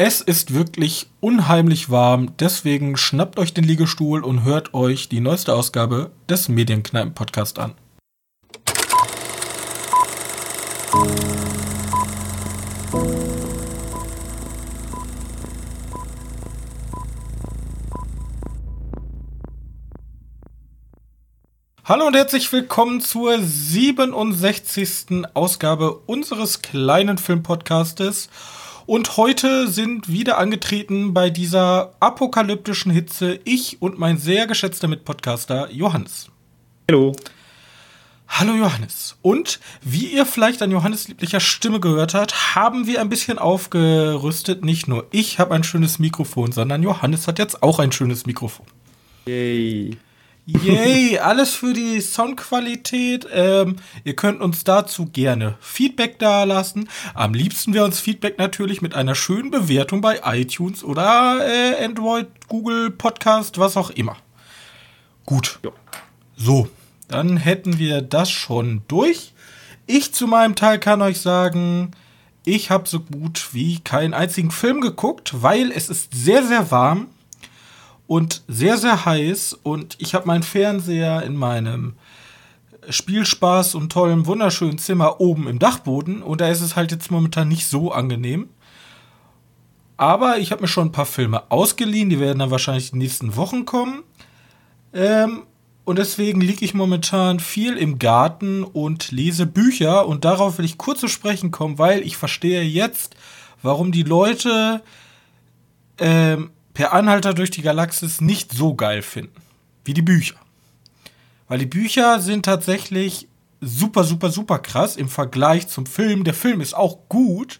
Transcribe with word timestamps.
Es 0.00 0.20
ist 0.20 0.54
wirklich 0.54 1.08
unheimlich 1.18 1.90
warm, 1.90 2.36
deswegen 2.38 2.96
schnappt 2.96 3.36
euch 3.36 3.52
den 3.52 3.64
Liegestuhl 3.64 4.22
und 4.22 4.44
hört 4.44 4.72
euch 4.72 5.08
die 5.08 5.18
neueste 5.18 5.52
Ausgabe 5.52 6.12
des 6.28 6.48
Medienkneipen-Podcast 6.48 7.58
an. 7.58 7.74
Hallo 21.82 22.06
und 22.06 22.14
herzlich 22.14 22.52
willkommen 22.52 23.00
zur 23.00 23.42
67. 23.42 25.26
Ausgabe 25.34 25.94
unseres 26.06 26.62
kleinen 26.62 27.18
Filmpodcastes. 27.18 28.28
Und 28.88 29.18
heute 29.18 29.68
sind 29.68 30.08
wieder 30.08 30.38
angetreten 30.38 31.12
bei 31.12 31.28
dieser 31.28 31.92
apokalyptischen 32.00 32.90
Hitze 32.90 33.38
ich 33.44 33.82
und 33.82 33.98
mein 33.98 34.16
sehr 34.16 34.46
geschätzter 34.46 34.88
Mitpodcaster 34.88 35.70
Johannes. 35.70 36.30
Hallo. 36.90 37.14
Hallo 38.28 38.54
Johannes. 38.54 39.18
Und 39.20 39.60
wie 39.82 40.06
ihr 40.06 40.24
vielleicht 40.24 40.62
an 40.62 40.70
Johannes 40.70 41.06
lieblicher 41.06 41.38
Stimme 41.38 41.80
gehört 41.80 42.14
habt, 42.14 42.54
haben 42.54 42.86
wir 42.86 43.02
ein 43.02 43.10
bisschen 43.10 43.38
aufgerüstet. 43.38 44.64
Nicht 44.64 44.88
nur 44.88 45.06
ich 45.10 45.38
habe 45.38 45.54
ein 45.54 45.64
schönes 45.64 45.98
Mikrofon, 45.98 46.52
sondern 46.52 46.82
Johannes 46.82 47.28
hat 47.28 47.38
jetzt 47.38 47.62
auch 47.62 47.80
ein 47.80 47.92
schönes 47.92 48.24
Mikrofon. 48.24 48.64
Yay. 49.26 49.98
Yay, 50.50 51.18
alles 51.18 51.54
für 51.54 51.74
die 51.74 52.00
Soundqualität. 52.00 53.28
Ähm, 53.30 53.76
ihr 54.04 54.16
könnt 54.16 54.40
uns 54.40 54.64
dazu 54.64 55.04
gerne 55.04 55.58
Feedback 55.60 56.18
da 56.18 56.44
lassen. 56.44 56.88
Am 57.12 57.34
liebsten 57.34 57.74
wäre 57.74 57.84
uns 57.84 58.00
Feedback 58.00 58.38
natürlich 58.38 58.80
mit 58.80 58.94
einer 58.94 59.14
schönen 59.14 59.50
Bewertung 59.50 60.00
bei 60.00 60.22
iTunes 60.24 60.82
oder 60.82 61.46
äh, 61.46 61.84
Android, 61.84 62.28
Google 62.48 62.90
Podcast, 62.90 63.58
was 63.58 63.76
auch 63.76 63.90
immer. 63.90 64.16
Gut. 65.26 65.58
Jo. 65.62 65.74
So, 66.34 66.70
dann 67.08 67.36
hätten 67.36 67.78
wir 67.78 68.00
das 68.00 68.30
schon 68.30 68.80
durch. 68.88 69.34
Ich 69.86 70.14
zu 70.14 70.26
meinem 70.26 70.54
Teil 70.54 70.78
kann 70.78 71.02
euch 71.02 71.20
sagen, 71.20 71.90
ich 72.46 72.70
habe 72.70 72.88
so 72.88 73.00
gut 73.00 73.50
wie 73.52 73.80
keinen 73.80 74.14
einzigen 74.14 74.50
Film 74.50 74.80
geguckt, 74.80 75.42
weil 75.42 75.70
es 75.72 75.90
ist 75.90 76.14
sehr, 76.14 76.42
sehr 76.42 76.70
warm 76.70 77.08
und 78.08 78.42
sehr, 78.48 78.78
sehr 78.78 79.04
heiß. 79.04 79.52
Und 79.62 79.94
ich 80.00 80.14
habe 80.14 80.26
meinen 80.26 80.42
Fernseher 80.42 81.22
in 81.22 81.36
meinem 81.36 81.94
Spielspaß 82.88 83.76
und 83.76 83.92
tollem, 83.92 84.26
wunderschönen 84.26 84.78
Zimmer 84.78 85.20
oben 85.20 85.46
im 85.46 85.60
Dachboden. 85.60 86.22
Und 86.22 86.40
da 86.40 86.48
ist 86.48 86.62
es 86.62 86.74
halt 86.74 86.90
jetzt 86.90 87.12
momentan 87.12 87.48
nicht 87.48 87.66
so 87.66 87.92
angenehm. 87.92 88.48
Aber 89.98 90.38
ich 90.38 90.50
habe 90.50 90.62
mir 90.62 90.68
schon 90.68 90.88
ein 90.88 90.92
paar 90.92 91.06
Filme 91.06 91.50
ausgeliehen. 91.50 92.08
Die 92.08 92.18
werden 92.18 92.38
dann 92.38 92.50
wahrscheinlich 92.50 92.90
die 92.90 92.98
nächsten 92.98 93.36
Wochen 93.36 93.66
kommen. 93.66 94.02
Ähm, 94.94 95.42
und 95.84 95.98
deswegen 95.98 96.40
liege 96.40 96.64
ich 96.64 96.72
momentan 96.72 97.40
viel 97.40 97.76
im 97.76 97.98
Garten 97.98 98.64
und 98.64 99.12
lese 99.12 99.44
Bücher. 99.44 100.08
Und 100.08 100.24
darauf 100.24 100.56
will 100.56 100.64
ich 100.64 100.78
kurz 100.78 101.00
zu 101.00 101.08
sprechen 101.08 101.50
kommen, 101.50 101.78
weil 101.78 102.00
ich 102.00 102.16
verstehe 102.16 102.62
jetzt, 102.62 103.16
warum 103.62 103.92
die 103.92 104.02
Leute 104.02 104.82
ähm, 105.98 106.50
Per 106.78 106.92
Anhalter 106.92 107.34
durch 107.34 107.50
die 107.50 107.62
Galaxis 107.62 108.20
nicht 108.20 108.52
so 108.52 108.72
geil 108.72 109.02
finden 109.02 109.42
wie 109.84 109.94
die 109.94 110.02
Bücher. 110.02 110.36
Weil 111.48 111.58
die 111.58 111.66
Bücher 111.66 112.20
sind 112.20 112.44
tatsächlich 112.44 113.26
super, 113.60 114.04
super, 114.04 114.30
super 114.30 114.60
krass 114.60 114.94
im 114.94 115.08
Vergleich 115.08 115.66
zum 115.66 115.86
Film. 115.86 116.22
Der 116.22 116.34
Film 116.34 116.60
ist 116.60 116.76
auch 116.76 117.08
gut, 117.08 117.58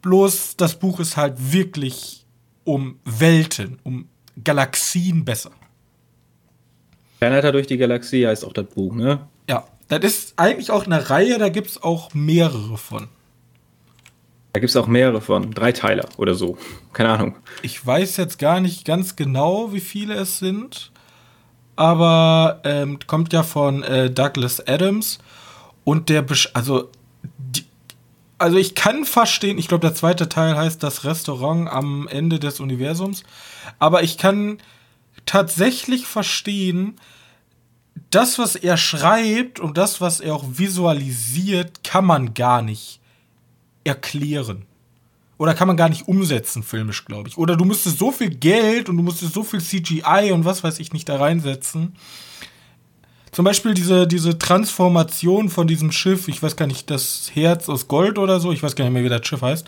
bloß 0.00 0.56
das 0.58 0.78
Buch 0.78 1.00
ist 1.00 1.16
halt 1.16 1.52
wirklich 1.52 2.24
um 2.62 3.00
Welten, 3.04 3.80
um 3.82 4.08
Galaxien 4.44 5.24
besser. 5.24 5.50
Anhalter 7.18 7.50
durch 7.50 7.66
die 7.66 7.78
Galaxie 7.78 8.28
heißt 8.28 8.44
auch 8.44 8.52
das 8.52 8.66
Buch, 8.66 8.94
ne? 8.94 9.26
Ja, 9.48 9.64
das 9.88 10.04
ist 10.04 10.34
eigentlich 10.36 10.70
auch 10.70 10.86
eine 10.86 11.10
Reihe, 11.10 11.38
da 11.38 11.48
gibt 11.48 11.66
es 11.66 11.82
auch 11.82 12.14
mehrere 12.14 12.78
von. 12.78 13.08
Da 14.52 14.60
gibt 14.60 14.70
es 14.70 14.76
auch 14.76 14.86
mehrere 14.86 15.20
von, 15.22 15.50
drei 15.52 15.72
Teile 15.72 16.06
oder 16.18 16.34
so. 16.34 16.58
Keine 16.92 17.10
Ahnung. 17.10 17.36
Ich 17.62 17.84
weiß 17.84 18.18
jetzt 18.18 18.38
gar 18.38 18.60
nicht 18.60 18.84
ganz 18.84 19.16
genau, 19.16 19.72
wie 19.72 19.80
viele 19.80 20.14
es 20.14 20.38
sind, 20.38 20.92
aber 21.74 22.60
ähm, 22.64 22.98
kommt 23.06 23.32
ja 23.32 23.42
von 23.42 23.82
äh, 23.82 24.10
Douglas 24.10 24.66
Adams 24.66 25.18
und 25.84 26.10
der, 26.10 26.20
Besch 26.20 26.50
also, 26.52 26.90
die, 27.38 27.64
also 28.36 28.58
ich 28.58 28.74
kann 28.74 29.06
verstehen, 29.06 29.56
ich 29.56 29.68
glaube, 29.68 29.86
der 29.86 29.94
zweite 29.94 30.28
Teil 30.28 30.54
heißt 30.54 30.82
das 30.82 31.04
Restaurant 31.04 31.70
am 31.70 32.06
Ende 32.08 32.38
des 32.38 32.60
Universums, 32.60 33.22
aber 33.78 34.02
ich 34.02 34.18
kann 34.18 34.58
tatsächlich 35.24 36.06
verstehen, 36.06 36.96
das, 38.10 38.38
was 38.38 38.54
er 38.54 38.76
schreibt 38.76 39.60
und 39.60 39.78
das, 39.78 40.02
was 40.02 40.20
er 40.20 40.34
auch 40.34 40.44
visualisiert, 40.46 41.84
kann 41.84 42.04
man 42.04 42.34
gar 42.34 42.60
nicht 42.60 43.01
erklären. 43.84 44.66
Oder 45.38 45.54
kann 45.54 45.66
man 45.66 45.76
gar 45.76 45.88
nicht 45.88 46.06
umsetzen, 46.06 46.62
filmisch, 46.62 47.04
glaube 47.04 47.28
ich. 47.28 47.36
Oder 47.36 47.56
du 47.56 47.64
müsstest 47.64 47.98
so 47.98 48.12
viel 48.12 48.30
Geld 48.30 48.88
und 48.88 48.96
du 48.96 49.02
müsstest 49.02 49.34
so 49.34 49.42
viel 49.42 49.60
CGI 49.60 50.30
und 50.32 50.44
was 50.44 50.62
weiß 50.62 50.78
ich 50.78 50.92
nicht 50.92 51.08
da 51.08 51.16
reinsetzen. 51.16 51.94
Zum 53.32 53.46
Beispiel 53.46 53.72
diese, 53.72 54.06
diese 54.06 54.38
Transformation 54.38 55.48
von 55.48 55.66
diesem 55.66 55.90
Schiff, 55.90 56.28
ich 56.28 56.42
weiß 56.42 56.54
gar 56.54 56.66
nicht, 56.66 56.90
das 56.90 57.30
Herz 57.34 57.68
aus 57.70 57.88
Gold 57.88 58.18
oder 58.18 58.40
so, 58.40 58.52
ich 58.52 58.62
weiß 58.62 58.76
gar 58.76 58.84
nicht 58.84 58.92
mehr, 58.92 59.04
wie 59.04 59.08
das 59.08 59.26
Schiff 59.26 59.40
heißt. 59.40 59.66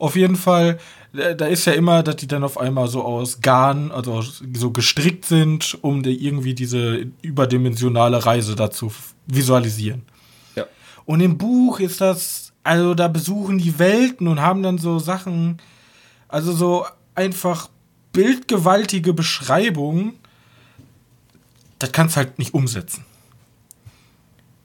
Auf 0.00 0.16
jeden 0.16 0.34
Fall, 0.34 0.78
da 1.12 1.46
ist 1.46 1.64
ja 1.64 1.74
immer, 1.74 2.02
dass 2.02 2.16
die 2.16 2.26
dann 2.26 2.42
auf 2.42 2.58
einmal 2.58 2.88
so 2.88 3.02
aus 3.02 3.40
Garn, 3.40 3.92
also 3.92 4.20
so 4.52 4.72
gestrickt 4.72 5.26
sind, 5.26 5.78
um 5.80 6.02
die 6.02 6.26
irgendwie 6.26 6.54
diese 6.54 7.06
überdimensionale 7.22 8.26
Reise 8.26 8.56
dazu 8.56 8.92
visualisieren. 9.26 10.02
Ja. 10.56 10.66
Und 11.06 11.20
im 11.20 11.38
Buch 11.38 11.78
ist 11.78 12.00
das 12.00 12.43
also 12.64 12.94
da 12.94 13.08
besuchen 13.08 13.58
die 13.58 13.78
Welten 13.78 14.26
und 14.26 14.40
haben 14.40 14.62
dann 14.62 14.78
so 14.78 14.98
Sachen, 14.98 15.58
also 16.28 16.52
so 16.52 16.86
einfach 17.14 17.68
bildgewaltige 18.12 19.12
Beschreibungen. 19.12 20.14
Das 21.78 21.92
kannst 21.92 22.16
du 22.16 22.20
halt 22.20 22.38
nicht 22.38 22.54
umsetzen. 22.54 23.04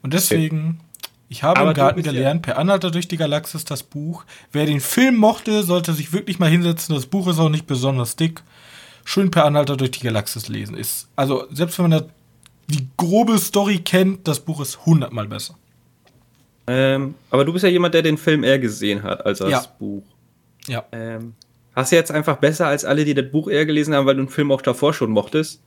Und 0.02 0.14
deswegen, 0.14 0.80
ich 1.28 1.42
habe 1.42 1.60
Aber 1.60 1.70
im 1.70 1.76
Garten 1.76 2.02
gelernt, 2.02 2.46
ja 2.46 2.54
per 2.54 2.60
Anhalter 2.60 2.90
durch 2.90 3.06
die 3.06 3.18
Galaxis 3.18 3.64
das 3.66 3.82
Buch. 3.82 4.24
Wer 4.50 4.64
den 4.64 4.80
Film 4.80 5.16
mochte, 5.16 5.62
sollte 5.62 5.92
sich 5.92 6.12
wirklich 6.14 6.38
mal 6.38 6.48
hinsetzen. 6.48 6.94
Das 6.94 7.06
Buch 7.06 7.28
ist 7.28 7.38
auch 7.38 7.50
nicht 7.50 7.66
besonders 7.66 8.16
dick. 8.16 8.42
Schön 9.04 9.30
per 9.30 9.44
Anhalter 9.44 9.76
durch 9.76 9.90
die 9.90 10.00
Galaxis 10.00 10.48
lesen. 10.48 10.74
Ist, 10.74 11.08
also, 11.16 11.44
selbst 11.50 11.78
wenn 11.78 11.90
man 11.90 12.04
die 12.68 12.88
grobe 12.96 13.38
Story 13.38 13.80
kennt, 13.80 14.26
das 14.26 14.40
Buch 14.40 14.60
ist 14.60 14.86
hundertmal 14.86 15.28
besser. 15.28 15.56
Ähm, 16.72 17.16
aber 17.30 17.44
du 17.44 17.52
bist 17.52 17.64
ja 17.64 17.68
jemand, 17.68 17.94
der 17.94 18.02
den 18.02 18.16
Film 18.16 18.44
eher 18.44 18.60
gesehen 18.60 19.02
hat 19.02 19.26
als 19.26 19.38
das 19.38 19.50
ja. 19.50 19.64
Buch. 19.76 20.04
Ja. 20.68 20.84
Ähm, 20.92 21.34
hast 21.74 21.90
du 21.90 21.96
jetzt 21.96 22.12
einfach 22.12 22.36
besser 22.36 22.68
als 22.68 22.84
alle, 22.84 23.04
die 23.04 23.14
das 23.14 23.28
Buch 23.28 23.48
eher 23.48 23.66
gelesen 23.66 23.92
haben, 23.92 24.06
weil 24.06 24.14
du 24.14 24.22
den 24.22 24.28
Film 24.28 24.52
auch 24.52 24.62
davor 24.62 24.94
schon 24.94 25.10
mochtest? 25.10 25.60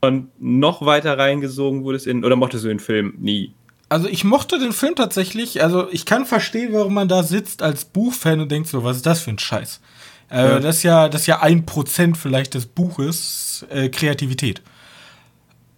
Und 0.00 0.30
noch 0.40 0.84
weiter 0.84 1.16
reingesogen 1.16 1.84
wurdest 1.84 2.08
in, 2.08 2.24
oder 2.24 2.34
mochtest 2.34 2.64
du 2.64 2.68
den 2.68 2.80
Film 2.80 3.14
nie? 3.18 3.54
Also 3.88 4.08
ich 4.08 4.24
mochte 4.24 4.58
den 4.58 4.72
Film 4.72 4.96
tatsächlich, 4.96 5.62
also 5.62 5.88
ich 5.92 6.06
kann 6.06 6.26
verstehen, 6.26 6.72
warum 6.72 6.94
man 6.94 7.06
da 7.06 7.22
sitzt 7.22 7.62
als 7.62 7.84
Buchfan 7.84 8.40
und 8.40 8.50
denkt 8.50 8.68
so, 8.68 8.82
was 8.82 8.96
ist 8.96 9.06
das 9.06 9.20
für 9.20 9.30
ein 9.30 9.38
Scheiß? 9.38 9.80
Äh, 10.28 10.36
ja. 10.38 10.58
Das 10.58 10.78
ist 10.78 10.82
ja, 10.82 11.08
das 11.08 11.20
ist 11.20 11.26
ja 11.28 11.40
ein 11.40 11.66
Prozent 11.66 12.16
vielleicht 12.16 12.54
des 12.54 12.66
Buches 12.66 13.64
äh, 13.70 13.90
Kreativität. 13.90 14.60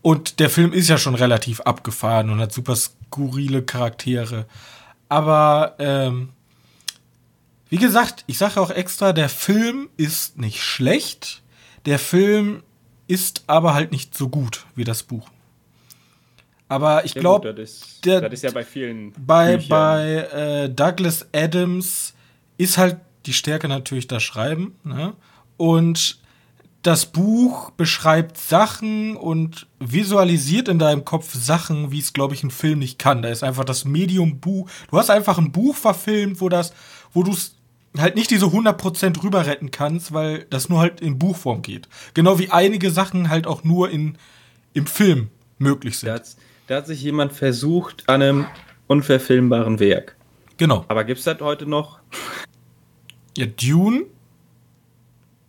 Und 0.01 0.41
der 0.41 0.49
Film 0.49 0.73
ist 0.73 0.89
ja 0.89 0.97
schon 0.97 1.15
relativ 1.15 1.61
abgefahren 1.61 2.31
und 2.31 2.41
hat 2.41 2.53
super 2.53 2.77
skurrile 3.09 3.63
Charaktere. 3.63 4.47
Aber 5.09 5.75
ähm, 5.79 6.31
wie 7.69 7.77
gesagt, 7.77 8.25
ich 8.27 8.39
sage 8.39 8.61
auch 8.61 8.71
extra, 8.71 9.13
der 9.13 9.29
Film 9.29 9.89
ist 9.97 10.39
nicht 10.39 10.63
schlecht. 10.63 11.43
Der 11.87 11.99
Film 11.99 12.63
ist 13.07 13.45
aber 13.47 13.75
halt 13.75 13.93
nicht 13.93 14.17
so 14.17 14.29
gut 14.29 14.67
wie 14.75 14.85
das 14.85 15.03
Buch. 15.03 15.29
Aber 16.71 17.07
ich 17.07 17.15
glaube, 17.15 17.55
das, 17.55 17.99
das, 18.03 18.33
ist 18.33 18.43
ja 18.43 18.51
bei 18.51 18.63
vielen. 18.63 19.13
Bei, 19.19 19.57
bei 19.57 20.29
äh, 20.33 20.69
Douglas 20.69 21.27
Adams 21.33 22.13
ist 22.59 22.77
halt 22.77 22.99
die 23.25 23.33
Stärke 23.33 23.69
natürlich 23.69 24.07
das 24.07 24.23
Schreiben. 24.23 24.79
Ne? 24.85 25.15
Und 25.57 26.19
das 26.89 27.05
Buch 27.05 27.71
beschreibt 27.73 28.39
Sachen 28.39 29.15
und 29.15 29.67
visualisiert 29.79 30.69
in 30.69 30.79
deinem 30.79 31.05
Kopf 31.05 31.35
Sachen, 31.35 31.93
wie 31.93 31.99
es, 31.99 32.15
glaube 32.15 32.33
ich, 32.33 32.43
ein 32.43 32.51
Film 32.51 32.79
nicht 32.79 32.99
kann. 32.99 33.21
Da 33.21 33.29
ist 33.29 33.43
einfach 33.45 33.65
das 33.65 33.85
Medium 33.85 34.41
Buch. 34.41 34.71
Du 34.91 34.97
hast 34.97 35.11
einfach 35.11 35.37
ein 35.37 35.53
Buch 35.53 35.77
verfilmt, 35.77 36.41
wo 36.41 36.49
das, 36.49 36.73
wo 37.13 37.23
du 37.23 37.33
es 37.33 37.57
halt 37.99 38.17
nicht 38.17 38.31
diese 38.31 38.47
100% 38.47 39.23
rüber 39.23 39.45
retten 39.45 39.71
kannst, 39.71 40.15
weil 40.15 40.47
das 40.49 40.71
nur 40.71 40.81
halt 40.81 41.03
in 41.03 41.19
Buchform 41.19 41.61
geht. 41.61 41.91
Genau 42.15 42.39
wie 42.39 42.51
einige 42.51 42.91
Sachen 42.91 43.29
halt 43.29 43.47
auch 43.47 43.65
nur 43.65 43.91
in, 43.91 44.17
im 44.73 44.87
Film 44.87 45.29
möglich 45.59 45.99
sind. 45.99 46.09
Da 46.09 46.15
hat, 46.15 46.37
da 46.69 46.77
hat 46.77 46.87
sich 46.87 47.03
jemand 47.03 47.35
versucht 47.35 48.09
an 48.09 48.23
einem 48.23 48.47
unverfilmbaren 48.87 49.79
Werk. 49.79 50.17
Genau. 50.57 50.87
Aber 50.89 51.05
gibt 51.05 51.19
es 51.19 51.25
das 51.27 51.39
heute 51.41 51.67
noch? 51.67 51.99
Ja, 53.37 53.45
Dune. 53.45 54.07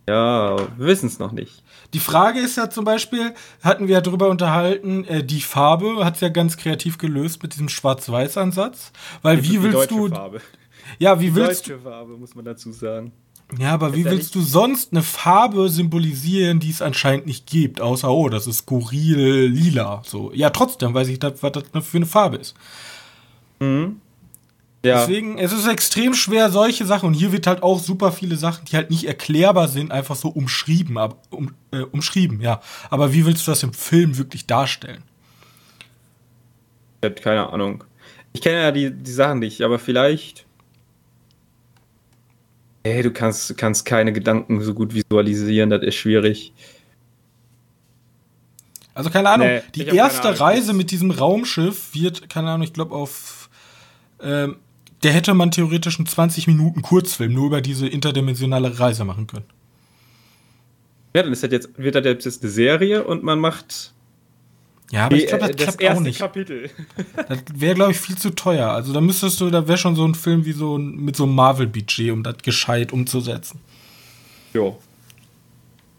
Ja, 0.10 0.58
wir 0.58 0.88
wissen 0.88 1.06
es 1.06 1.20
noch 1.20 1.32
nicht. 1.32 1.64
Die 1.94 2.00
Frage 2.00 2.40
ist 2.40 2.58
ja 2.58 2.68
zum 2.72 2.84
Beispiel, 2.84 3.36
hatten 3.62 3.88
wir 3.88 3.94
ja 3.94 4.02
drüber 4.02 4.30
unterhalten, 4.30 5.06
äh, 5.06 5.24
die 5.24 5.40
Farbe 5.40 6.04
hat 6.04 6.16
es 6.16 6.22
ja 6.22 6.30
ganz 6.30 6.58
kreativ 6.58 6.98
gelöst 6.98 7.44
mit 7.44 7.54
diesem 7.54 7.70
Schwarz-Weiß-Ansatz. 7.70 8.92
Weil 9.22 9.44
wie 9.44 9.62
willst 9.62 9.92
du. 9.92 10.08
Farbe. 10.08 10.42
Ja, 10.98 11.22
wie 11.22 11.36
willst 11.36 11.70
deutsche 11.70 11.80
Farbe, 11.82 12.18
muss 12.18 12.34
man 12.34 12.44
dazu 12.44 12.72
sagen. 12.72 13.12
Ja, 13.60 13.76
aber 13.76 13.94
wie 13.94 14.02
ja 14.02 14.10
willst 14.10 14.34
du 14.34 14.42
sonst 14.42 14.94
eine 14.94 15.04
Farbe 15.04 15.70
symbolisieren, 15.70 16.60
die 16.60 16.72
es 16.72 16.82
anscheinend 16.82 17.28
nicht 17.28 17.46
gibt, 17.46 17.80
außer, 17.80 18.10
oh, 18.10 18.30
das 18.30 18.48
ist 18.48 18.60
skurril 18.60 19.46
lila. 19.46 20.02
So. 20.04 20.32
Ja, 20.34 20.50
trotzdem 20.50 20.96
weiß 20.96 21.08
ich, 21.10 21.20
was 21.22 21.52
das 21.52 21.86
für 21.86 21.98
eine 21.98 22.08
Farbe 22.08 22.38
ist. 22.38 22.56
Mhm. 23.60 24.02
Ja. 24.84 25.00
Deswegen, 25.02 25.38
es 25.38 25.52
ist 25.52 25.68
extrem 25.68 26.14
schwer, 26.14 26.50
solche 26.50 26.86
Sachen, 26.86 27.08
und 27.08 27.14
hier 27.14 27.34
wird 27.34 27.48
halt 27.48 27.64
auch 27.64 27.80
super 27.80 28.14
viele 28.14 28.38
Sachen, 28.38 28.64
die 28.66 28.78
halt 28.78 28.90
nicht 28.90 29.06
erklärbar 29.06 29.68
sind, 29.68 29.92
einfach 29.92 30.16
so 30.16 30.30
umschrieben, 30.30 30.98
aber, 30.98 31.18
um, 31.32 31.54
äh, 31.72 31.82
umschrieben, 31.82 32.40
ja. 32.40 32.62
Aber 32.90 33.12
wie 33.14 33.26
willst 33.26 33.46
du 33.46 33.52
das 33.52 33.62
im 33.64 33.74
Film 33.74 34.18
wirklich 34.18 34.48
darstellen? 34.48 35.04
Ich 37.02 37.10
hab 37.10 37.22
keine 37.22 37.50
Ahnung. 37.50 37.84
Ich 38.32 38.42
kenne 38.42 38.62
ja 38.62 38.72
die, 38.72 38.92
die 38.92 39.12
Sachen 39.12 39.40
nicht, 39.40 39.62
aber 39.62 39.80
vielleicht. 39.80 40.46
Ey, 42.84 43.04
du 43.04 43.12
kannst, 43.12 43.58
kannst 43.58 43.86
keine 43.86 44.14
Gedanken 44.14 44.62
so 44.62 44.74
gut 44.74 44.94
visualisieren, 44.94 45.70
das 45.70 45.84
ist 45.84 45.96
schwierig. 45.96 46.54
Also 48.94 49.10
keine 49.10 49.30
Ahnung, 49.30 49.48
Nee, 49.48 49.62
die 49.76 49.86
erste. 49.86 50.40
Reise 50.40 50.74
mit 50.74 50.92
diesem 50.92 51.12
Raumschiff 51.12 51.94
wird, 51.94 52.30
keine 52.30 52.50
Ahnung, 52.50 52.64
ich 52.64 52.74
glaube 52.74 52.96
auf, 52.96 53.50
ähm, 54.22 54.58
der 55.04 55.14
hätte 55.14 55.34
man 55.34 55.52
theoretisch 55.52 55.98
einen 56.00 56.08
20 56.08 56.48
Minuten 56.48 56.82
Kurzfilm 56.82 57.34
nur 57.34 57.48
über 57.48 57.62
diese 57.62 57.88
interdimensionale 57.88 58.80
Reise 58.80 59.06
machen 59.06 59.28
können. 59.28 59.46
Ja, 61.16 61.24
dann 61.24 61.32
ist 61.32 61.44
das 61.44 61.52
jetzt, 61.52 61.70
wird 61.78 61.96
das 61.96 62.04
jetzt 62.06 62.44
eine 62.44 62.52
Serie 62.52 63.04
und 63.04 63.24
man 63.24 63.40
macht 63.40 63.94
Ja, 64.92 65.06
aber 65.06 65.16
die, 65.16 65.24
ich 65.24 65.28
glaube, 65.30 65.48
das 65.48 65.52
äh, 65.52 65.66
das 65.66 65.78
klappt 65.78 65.98
auch 65.98 66.02
nicht. 66.02 66.20
Kapitel. 66.20 66.70
Das 67.28 67.40
wäre, 67.56 67.76
glaube 67.76 67.92
ich, 67.92 67.98
viel 68.00 68.18
zu 68.18 68.30
teuer. 68.32 68.70
Also 68.70 68.94
da 68.94 69.02
müsstest 69.02 69.40
du, 69.42 69.50
da 69.50 69.68
wäre 69.68 69.78
schon 69.78 69.96
so 69.96 70.06
ein 70.06 70.16
Film 70.16 70.46
wie 70.46 70.52
so 70.52 70.78
ein, 70.78 70.96
mit 70.98 71.16
so 71.16 71.24
einem 71.24 71.36
Marvel-Budget, 71.36 72.12
um 72.12 72.24
das 72.24 72.38
gescheit 72.44 72.92
umzusetzen. 72.94 73.60
Jo. 74.54 74.78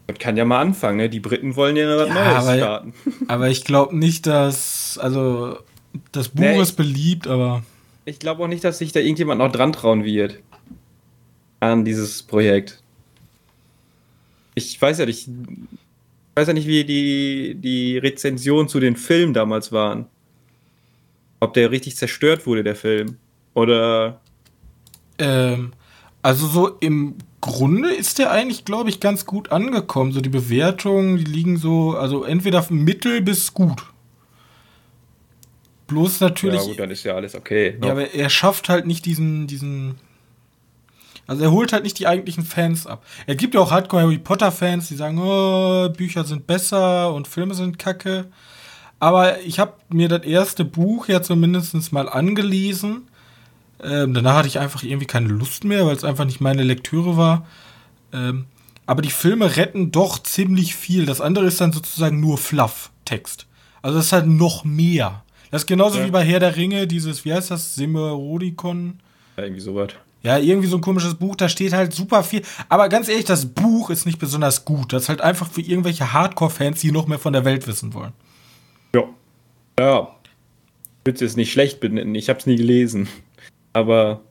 Man 0.07 0.17
kann 0.17 0.35
ja 0.37 0.43
mal 0.45 0.59
anfangen, 0.61 0.97
ne? 0.97 1.09
Die 1.09 1.19
Briten 1.21 1.55
wollen 1.55 1.75
ja 1.77 1.97
was 1.97 2.07
Ja, 2.09 2.13
Neues 2.13 2.35
aber- 2.47 2.57
starten. 2.57 2.93
Aber 3.27 3.49
ich 3.49 3.63
glaube 3.63 3.97
nicht, 3.97 4.27
dass, 4.27 4.97
also 4.97 5.57
das 6.11 6.29
Buch 6.29 6.41
Nee, 6.41 6.61
ist 6.61 6.73
beliebt, 6.73 7.27
aber 7.27 7.63
Ich 8.05 8.19
glaube 8.19 8.43
auch 8.43 8.47
nicht, 8.47 8.63
dass 8.63 8.79
sich 8.79 8.91
da 8.91 8.99
irgendjemand 8.99 9.39
noch 9.39 9.51
dran 9.51 9.73
trauen 9.73 10.03
wird. 10.03 10.39
An 11.59 11.85
dieses 11.85 12.23
Projekt. 12.23 12.81
Ich 14.55 14.81
weiß 14.81 14.99
ja 14.99 15.05
nicht. 15.05 15.27
Ich 15.27 16.35
weiß 16.35 16.47
ja 16.47 16.53
nicht, 16.53 16.67
wie 16.67 16.83
die, 16.83 17.55
die 17.55 17.97
Rezensionen 17.97 18.67
zu 18.67 18.79
den 18.79 18.95
Filmen 18.95 19.33
damals 19.33 19.71
waren. 19.71 20.07
Ob 21.39 21.53
der 21.53 21.71
richtig 21.71 21.95
zerstört 21.97 22.45
wurde, 22.47 22.63
der 22.63 22.75
Film. 22.75 23.17
Oder. 23.53 24.21
Ähm, 25.19 25.73
also 26.21 26.47
so 26.47 26.67
im 26.79 27.15
Grunde 27.41 27.91
ist 27.93 28.19
der 28.19 28.31
eigentlich, 28.31 28.65
glaube 28.65 28.89
ich, 28.89 28.99
ganz 28.99 29.25
gut 29.25 29.51
angekommen. 29.51 30.11
So 30.11 30.21
die 30.21 30.29
Bewertungen, 30.29 31.17
die 31.17 31.23
liegen 31.25 31.57
so, 31.57 31.91
also 31.91 32.23
entweder 32.23 32.65
mittel 32.69 33.21
bis 33.21 33.53
gut. 33.53 33.90
Bloß 35.91 36.21
natürlich, 36.21 36.61
ja, 36.61 36.67
gut, 36.67 36.79
dann 36.79 36.89
ist 36.89 37.03
ja 37.03 37.15
alles 37.15 37.35
okay. 37.35 37.77
ja, 37.83 37.91
aber 37.91 38.13
er 38.13 38.29
schafft 38.29 38.69
halt 38.69 38.87
nicht 38.87 39.05
diesen, 39.05 39.45
diesen, 39.45 39.95
also 41.27 41.43
er 41.43 41.51
holt 41.51 41.73
halt 41.73 41.83
nicht 41.83 41.99
die 41.99 42.07
eigentlichen 42.07 42.45
Fans 42.45 42.87
ab. 42.87 43.03
Er 43.27 43.35
gibt 43.35 43.55
ja 43.55 43.59
auch 43.59 43.71
Hardcore 43.71 44.03
Harry 44.03 44.17
Potter 44.17 44.53
Fans, 44.53 44.87
die 44.87 44.95
sagen, 44.95 45.19
oh, 45.19 45.89
Bücher 45.89 46.23
sind 46.23 46.47
besser 46.47 47.13
und 47.13 47.27
Filme 47.27 47.55
sind 47.55 47.77
kacke. 47.77 48.27
Aber 48.99 49.41
ich 49.41 49.59
habe 49.59 49.73
mir 49.89 50.07
das 50.07 50.23
erste 50.23 50.63
Buch 50.63 51.09
ja 51.09 51.21
zumindest 51.21 51.91
mal 51.91 52.07
angelesen. 52.07 53.09
Ähm, 53.83 54.13
danach 54.13 54.35
hatte 54.35 54.47
ich 54.47 54.59
einfach 54.59 54.83
irgendwie 54.83 55.07
keine 55.07 55.27
Lust 55.27 55.65
mehr, 55.65 55.85
weil 55.85 55.95
es 55.97 56.05
einfach 56.05 56.23
nicht 56.23 56.39
meine 56.39 56.63
Lektüre 56.63 57.17
war. 57.17 57.45
Ähm, 58.13 58.45
aber 58.85 59.01
die 59.01 59.11
Filme 59.11 59.57
retten 59.57 59.91
doch 59.91 60.19
ziemlich 60.23 60.77
viel. 60.77 61.05
Das 61.05 61.19
andere 61.19 61.47
ist 61.47 61.59
dann 61.59 61.73
sozusagen 61.73 62.21
nur 62.21 62.37
Fluff-Text. 62.37 63.47
Also 63.81 63.97
das 63.97 64.05
ist 64.05 64.13
halt 64.13 64.27
noch 64.27 64.63
mehr. 64.63 65.23
Das 65.51 65.63
ist 65.63 65.67
genauso 65.67 65.99
Ja. 65.99 66.05
wie 66.07 66.11
bei 66.11 66.23
Herr 66.23 66.39
der 66.39 66.55
Ringe, 66.55 66.87
dieses, 66.87 67.23
wie 67.25 67.33
heißt 67.33 67.51
das, 67.51 67.75
Simmerodikon? 67.75 68.99
ja, 69.37 69.43
irgendwie 69.43 69.61
sowas. 69.61 69.89
Ja, 70.23 70.37
irgendwie 70.37 70.67
so 70.67 70.77
ein 70.77 70.81
komisches 70.81 71.15
Buch, 71.15 71.35
da 71.35 71.49
steht 71.49 71.73
halt 71.73 71.93
super 71.93 72.23
viel. 72.23 72.43
Aber 72.69 72.89
ganz 72.89 73.09
ehrlich, 73.09 73.25
das 73.25 73.47
Buch 73.47 73.89
ist 73.89 74.05
nicht 74.05 74.19
besonders 74.19 74.65
gut. 74.65 74.93
Das 74.93 75.03
ist 75.03 75.09
halt 75.09 75.19
einfach 75.21 75.49
für 75.49 75.61
irgendwelche 75.61 76.13
Hardcore-Fans, 76.13 76.79
die 76.79 76.91
noch 76.91 77.07
mehr 77.07 77.17
von 77.17 77.33
der 77.33 77.43
Welt 77.43 77.65
wissen 77.67 77.93
wollen. 77.95 78.13
Ja. 78.93 79.03
Ja. 79.79 80.15
Ich 80.99 81.05
würde 81.07 81.25
es 81.25 81.35
nicht 81.35 81.51
schlecht 81.51 81.79
benennen. 81.79 82.13
Ich 82.13 82.29
habe 82.29 82.37
es 82.37 82.45
nie 82.45 82.55
gelesen. 82.55 83.07
Aber. 83.73 84.21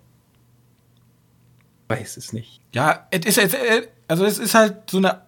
Weiß 1.89 2.17
es 2.17 2.33
nicht. 2.33 2.61
Ja, 2.73 3.09
es 3.11 3.37
ist, 3.37 3.57
also 4.07 4.25
es 4.25 4.39
ist 4.39 4.55
halt 4.55 4.89
so 4.89 4.99
eine 4.99 5.23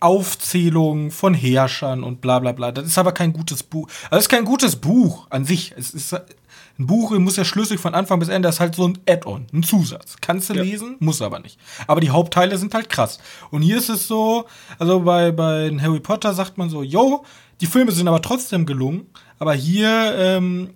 Aufzählung 0.00 1.10
von 1.10 1.34
Herrschern 1.34 2.02
und 2.02 2.20
bla 2.20 2.38
bla 2.38 2.52
bla. 2.52 2.72
Das 2.72 2.86
ist 2.86 2.98
aber 2.98 3.12
kein 3.12 3.32
gutes 3.32 3.62
Buch. 3.62 3.88
Also 4.04 4.18
es 4.18 4.24
ist 4.24 4.28
kein 4.28 4.44
gutes 4.44 4.76
Buch 4.76 5.26
an 5.30 5.44
sich. 5.44 5.72
Es 5.76 5.90
ist 5.92 6.12
ein 6.14 6.86
Buch, 6.86 7.10
muss 7.18 7.36
ja 7.36 7.44
schlüssig 7.44 7.78
von 7.80 7.94
Anfang 7.94 8.18
bis 8.18 8.28
Ende. 8.28 8.48
Das 8.48 8.56
ist 8.56 8.60
halt 8.60 8.74
so 8.74 8.86
ein 8.88 8.98
Add-on, 9.08 9.46
ein 9.52 9.62
Zusatz. 9.62 10.16
Kannst 10.20 10.48
du 10.50 10.54
Ja. 10.54 10.62
lesen, 10.62 10.96
muss 10.98 11.20
aber 11.22 11.38
nicht. 11.40 11.58
Aber 11.86 12.00
die 12.00 12.10
Hauptteile 12.10 12.56
sind 12.58 12.72
halt 12.74 12.88
krass. 12.88 13.18
Und 13.50 13.62
hier 13.62 13.76
ist 13.78 13.88
es 13.90 14.08
so, 14.08 14.46
also 14.78 15.00
bei, 15.00 15.30
bei 15.32 15.70
Harry 15.80 16.00
Potter 16.00 16.32
sagt 16.34 16.56
man 16.58 16.70
so, 16.70 16.82
yo, 16.82 17.24
die 17.60 17.66
Filme 17.66 17.92
sind 17.92 18.08
aber 18.08 18.22
trotzdem 18.22 18.64
gelungen. 18.66 19.06
Aber 19.38 19.52
hier, 19.54 20.14
ähm, 20.16 20.70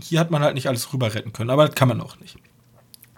hier 0.00 0.20
hat 0.20 0.30
man 0.30 0.42
halt 0.42 0.54
nicht 0.54 0.68
alles 0.68 0.92
rüber 0.92 1.14
retten 1.14 1.32
können. 1.32 1.50
Aber 1.50 1.66
das 1.66 1.74
kann 1.74 1.88
man 1.88 2.00
auch 2.00 2.18
nicht. 2.20 2.36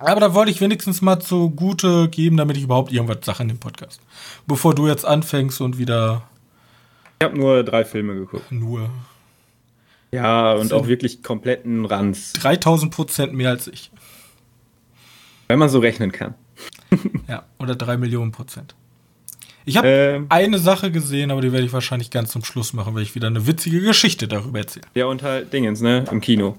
Aber 0.01 0.21
da 0.21 0.35
wollte 0.35 0.51
ich 0.51 0.61
wenigstens 0.61 1.03
mal 1.03 1.21
zugute 1.21 2.09
geben, 2.09 2.37
damit 2.37 2.57
ich 2.57 2.63
überhaupt 2.65 2.91
irgendwas 2.93 3.19
sage 3.25 3.43
in 3.43 3.49
dem 3.49 3.59
Podcast. 3.59 4.01
Bevor 4.47 4.75
du 4.75 4.89
jetzt 4.89 5.05
anfängst 5.05 5.61
und 5.61 5.79
wieder 5.79 6.23
Ich 7.21 7.25
habe 7.27 7.39
nur 7.39 7.63
drei 7.63 7.85
Filme 7.85 8.15
geguckt. 8.15 8.51
nur 8.51 8.89
Ja, 10.11 10.53
und 10.55 10.73
auch 10.73 10.87
wirklich 10.87 11.23
kompletten 11.23 11.85
Ranz. 11.85 12.33
3000 12.35 12.93
Prozent 12.95 13.35
mehr 13.35 13.51
als 13.51 13.69
ich. 13.69 13.91
Wenn 15.49 15.59
man 15.59 15.69
so 15.69 15.79
rechnen 15.81 16.13
kann. 16.13 16.35
Ja, 17.29 17.45
oder 17.59 17.77
3 17.77 17.97
Millionen 17.97 18.33
Prozent. 18.33 18.75
Ich 19.65 19.77
habe 19.77 19.87
Ähm. 19.89 20.27
eine 20.31 20.59
Sache 20.59 20.91
gesehen, 20.91 21.31
aber 21.31 21.41
die 21.41 21.53
werde 21.53 21.65
ich 21.65 21.73
wahrscheinlich 21.73 22.11
ganz 22.11 22.31
zum 22.33 22.43
Schluss 22.45 22.73
machen, 22.73 22.95
weil 22.95 23.03
ich 23.03 23.15
wieder 23.15 23.29
eine 23.29 23.47
witzige 23.47 23.81
Geschichte 23.81 24.27
darüber 24.27 24.59
erzähle. 24.59 24.87
Ja, 24.95 25.07
und 25.07 25.23
halt 25.23 25.53
Dingens, 25.53 25.81
ne? 25.81 26.05
Im 26.11 26.21
Kino. 26.21 26.57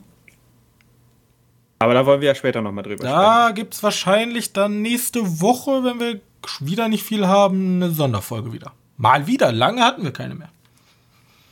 Aber 1.81 1.95
da 1.95 2.05
wollen 2.05 2.21
wir 2.21 2.27
ja 2.27 2.35
später 2.35 2.61
nochmal 2.61 2.83
drüber 2.83 3.03
Da 3.03 3.51
gibt 3.55 3.73
es 3.73 3.81
wahrscheinlich 3.81 4.53
dann 4.53 4.83
nächste 4.83 5.41
Woche, 5.41 5.83
wenn 5.83 5.99
wir 5.99 6.21
wieder 6.59 6.87
nicht 6.87 7.03
viel 7.03 7.27
haben, 7.27 7.81
eine 7.81 7.89
Sonderfolge 7.89 8.53
wieder. 8.53 8.73
Mal 8.97 9.25
wieder. 9.25 9.51
Lange 9.51 9.83
hatten 9.83 10.03
wir 10.03 10.11
keine 10.11 10.35
mehr. 10.35 10.49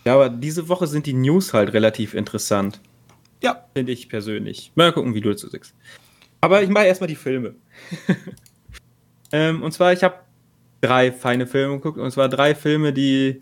Ja, 0.05 0.13
aber 0.13 0.29
diese 0.29 0.69
Woche 0.69 0.85
sind 0.85 1.07
die 1.07 1.13
News 1.13 1.53
halt 1.53 1.73
relativ 1.73 2.13
interessant. 2.13 2.79
Ja, 3.41 3.65
Finde 3.73 3.91
ich 3.91 4.07
persönlich. 4.07 4.71
Mal 4.75 4.93
gucken, 4.93 5.15
wie 5.15 5.21
du 5.21 5.29
dazu 5.29 5.49
sagst. 5.49 5.73
Aber 6.41 6.61
ich 6.61 6.69
mache 6.69 6.85
erstmal 6.85 7.07
die 7.07 7.15
Filme. 7.15 7.55
ähm, 9.31 9.63
und 9.63 9.71
zwar, 9.71 9.93
ich 9.93 10.03
habe 10.03 10.15
drei 10.81 11.11
feine 11.11 11.47
Filme 11.47 11.77
geguckt. 11.77 11.97
Und 11.97 12.11
zwar 12.11 12.29
drei 12.29 12.53
Filme, 12.53 12.93
die. 12.93 13.41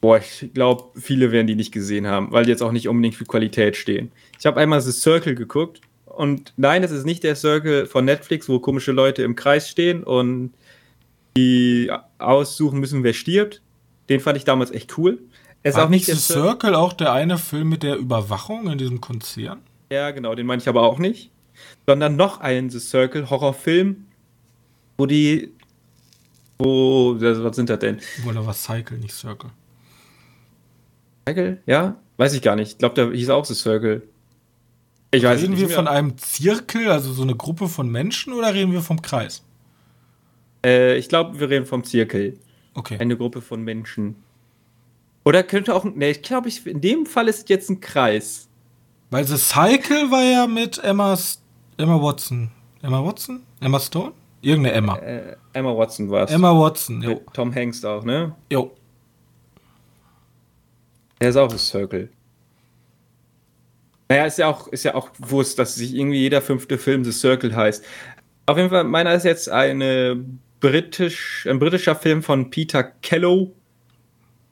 Boah, 0.00 0.18
ich 0.18 0.50
glaube, 0.52 0.84
viele 1.00 1.32
werden 1.32 1.46
die 1.46 1.54
nicht 1.56 1.72
gesehen 1.72 2.06
haben, 2.06 2.30
weil 2.30 2.44
die 2.44 2.50
jetzt 2.50 2.62
auch 2.62 2.72
nicht 2.72 2.88
unbedingt 2.88 3.14
für 3.14 3.24
Qualität 3.24 3.76
stehen. 3.76 4.12
Ich 4.38 4.46
habe 4.46 4.60
einmal 4.60 4.80
The 4.80 4.92
Circle 4.92 5.34
geguckt. 5.34 5.80
Und 6.04 6.52
nein, 6.56 6.82
das 6.82 6.90
ist 6.92 7.04
nicht 7.04 7.24
der 7.24 7.36
Circle 7.36 7.86
von 7.86 8.04
Netflix, 8.04 8.48
wo 8.48 8.58
komische 8.58 8.92
Leute 8.92 9.22
im 9.22 9.36
Kreis 9.36 9.68
stehen 9.68 10.02
und 10.02 10.52
die 11.36 11.90
aussuchen 12.18 12.80
müssen, 12.80 13.02
wer 13.04 13.12
stirbt. 13.12 13.60
Den 14.08 14.20
fand 14.20 14.36
ich 14.38 14.44
damals 14.44 14.70
echt 14.70 14.96
cool. 14.96 15.18
Es 15.62 15.74
ist 15.74 15.80
auch 15.80 15.88
nicht 15.88 16.06
The 16.06 16.12
Cir- 16.12 16.32
Circle 16.32 16.74
auch 16.74 16.92
der 16.92 17.12
eine 17.12 17.38
Film 17.38 17.68
mit 17.68 17.82
der 17.82 17.96
Überwachung 17.96 18.70
in 18.70 18.78
diesem 18.78 19.00
Konzern? 19.00 19.60
Ja, 19.90 20.10
genau, 20.12 20.34
den 20.34 20.46
meine 20.46 20.62
ich 20.62 20.68
aber 20.68 20.82
auch 20.82 20.98
nicht. 20.98 21.30
Sondern 21.86 22.16
noch 22.16 22.40
einen 22.40 22.70
The 22.70 22.78
Circle 22.78 23.28
Horrorfilm, 23.28 24.06
wo 24.96 25.06
die. 25.06 25.52
Wo. 26.58 27.16
Was 27.18 27.56
sind 27.56 27.68
das 27.68 27.78
denn? 27.80 27.98
Oder 28.26 28.46
war 28.46 28.54
Cycle, 28.54 28.98
nicht 28.98 29.14
Circle? 29.14 29.50
Circle? 31.26 31.62
Ja? 31.66 31.96
Weiß 32.16 32.32
ich 32.34 32.42
gar 32.42 32.56
nicht. 32.56 32.72
Ich 32.72 32.78
glaube, 32.78 32.94
der 32.94 33.10
hieß 33.10 33.30
auch 33.30 33.44
The 33.44 33.54
Circle. 33.54 34.02
Ich 35.10 35.22
weiß 35.22 35.40
reden 35.42 35.52
nicht 35.52 35.60
wir 35.60 35.68
mehr. 35.68 35.76
von 35.76 35.88
einem 35.88 36.18
Zirkel, 36.18 36.90
also 36.90 37.12
so 37.12 37.22
eine 37.22 37.34
Gruppe 37.34 37.68
von 37.68 37.88
Menschen, 37.90 38.32
oder 38.32 38.54
reden 38.54 38.72
wir 38.72 38.82
vom 38.82 39.02
Kreis? 39.02 39.42
Äh, 40.64 40.96
ich 40.96 41.08
glaube, 41.08 41.38
wir 41.38 41.48
reden 41.48 41.66
vom 41.66 41.84
Zirkel. 41.84 42.38
Okay. 42.74 42.98
Eine 42.98 43.16
Gruppe 43.16 43.40
von 43.40 43.62
Menschen. 43.62 44.16
Oder 45.24 45.42
könnte 45.42 45.74
auch. 45.74 45.84
Ne, 45.84 46.10
ich 46.10 46.22
glaube, 46.22 46.48
ich, 46.48 46.66
in 46.66 46.80
dem 46.80 47.06
Fall 47.06 47.28
ist 47.28 47.44
es 47.44 47.48
jetzt 47.48 47.70
ein 47.70 47.80
Kreis. 47.80 48.48
Weil 49.10 49.24
The 49.24 49.36
Cycle 49.36 50.10
war 50.10 50.22
ja 50.22 50.46
mit 50.46 50.78
Emma, 50.78 51.16
Emma 51.76 52.02
Watson. 52.02 52.50
Emma 52.82 53.04
Watson? 53.04 53.42
Emma 53.60 53.80
Stone? 53.80 54.12
Irgendeine 54.42 54.76
Emma. 54.76 54.96
Äh, 54.98 55.36
Emma 55.52 55.76
Watson 55.76 56.10
war 56.10 56.24
es. 56.24 56.30
Emma 56.30 56.52
Watson, 56.52 57.02
jo. 57.02 57.10
Mit 57.10 57.26
Tom 57.32 57.54
Hanks 57.54 57.84
auch, 57.84 58.04
ne? 58.04 58.34
Jo. 58.52 58.72
Der 61.20 61.30
ist 61.30 61.36
auch 61.36 61.50
ein 61.50 61.58
Circle. 61.58 62.10
Naja, 64.08 64.26
ist 64.26 64.38
ja 64.38 64.48
auch, 64.48 64.68
ist 64.68 64.84
ja 64.84 64.94
auch 64.94 65.10
bewusst, 65.10 65.58
dass 65.58 65.74
sich 65.74 65.94
irgendwie 65.94 66.20
jeder 66.20 66.40
fünfte 66.40 66.78
Film 66.78 67.04
The 67.04 67.12
Circle 67.12 67.54
heißt. 67.54 67.84
Auf 68.46 68.56
jeden 68.56 68.70
Fall, 68.70 68.84
meiner 68.84 69.14
ist 69.14 69.24
jetzt 69.24 69.48
eine 69.48 70.24
britisch, 70.60 71.46
ein 71.50 71.58
britischer 71.58 71.96
Film 71.96 72.22
von 72.22 72.50
Peter 72.50 72.84
Kello. 72.84 73.52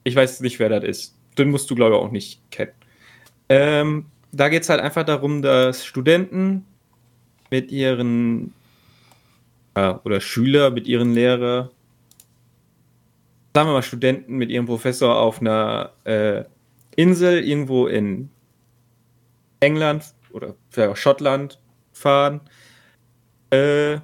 Ich 0.02 0.16
weiß 0.16 0.40
nicht, 0.40 0.59
wer 0.59 0.68
das 0.68 0.85
ist. 0.85 1.16
Den 1.38 1.50
musst 1.50 1.71
du, 1.71 1.75
glaube 1.75 1.94
ich, 1.94 2.00
auch 2.00 2.11
nicht 2.11 2.40
kennen. 2.50 2.73
Ähm, 3.49 4.06
da 4.33 4.49
geht 4.49 4.64
es 4.64 4.68
halt 4.68 4.80
einfach 4.80 5.04
darum, 5.04 5.42
dass 5.42 5.85
Studenten 5.85 6.64
mit 7.50 7.71
ihren 7.71 8.52
äh, 9.75 9.94
oder 10.04 10.21
Schüler 10.21 10.71
mit 10.71 10.87
ihren 10.87 11.12
Lehrer, 11.12 11.71
sagen 13.54 13.68
wir 13.68 13.75
mal 13.75 13.83
Studenten 13.83 14.37
mit 14.37 14.50
ihrem 14.50 14.66
Professor 14.66 15.16
auf 15.16 15.40
einer 15.40 15.92
äh, 16.04 16.44
Insel 16.96 17.42
irgendwo 17.44 17.86
in 17.86 18.30
England 19.60 20.14
oder 20.32 20.54
vielleicht 20.68 20.90
auch 20.90 20.96
Schottland 20.96 21.60
fahren, 21.92 22.40
äh, 23.50 23.98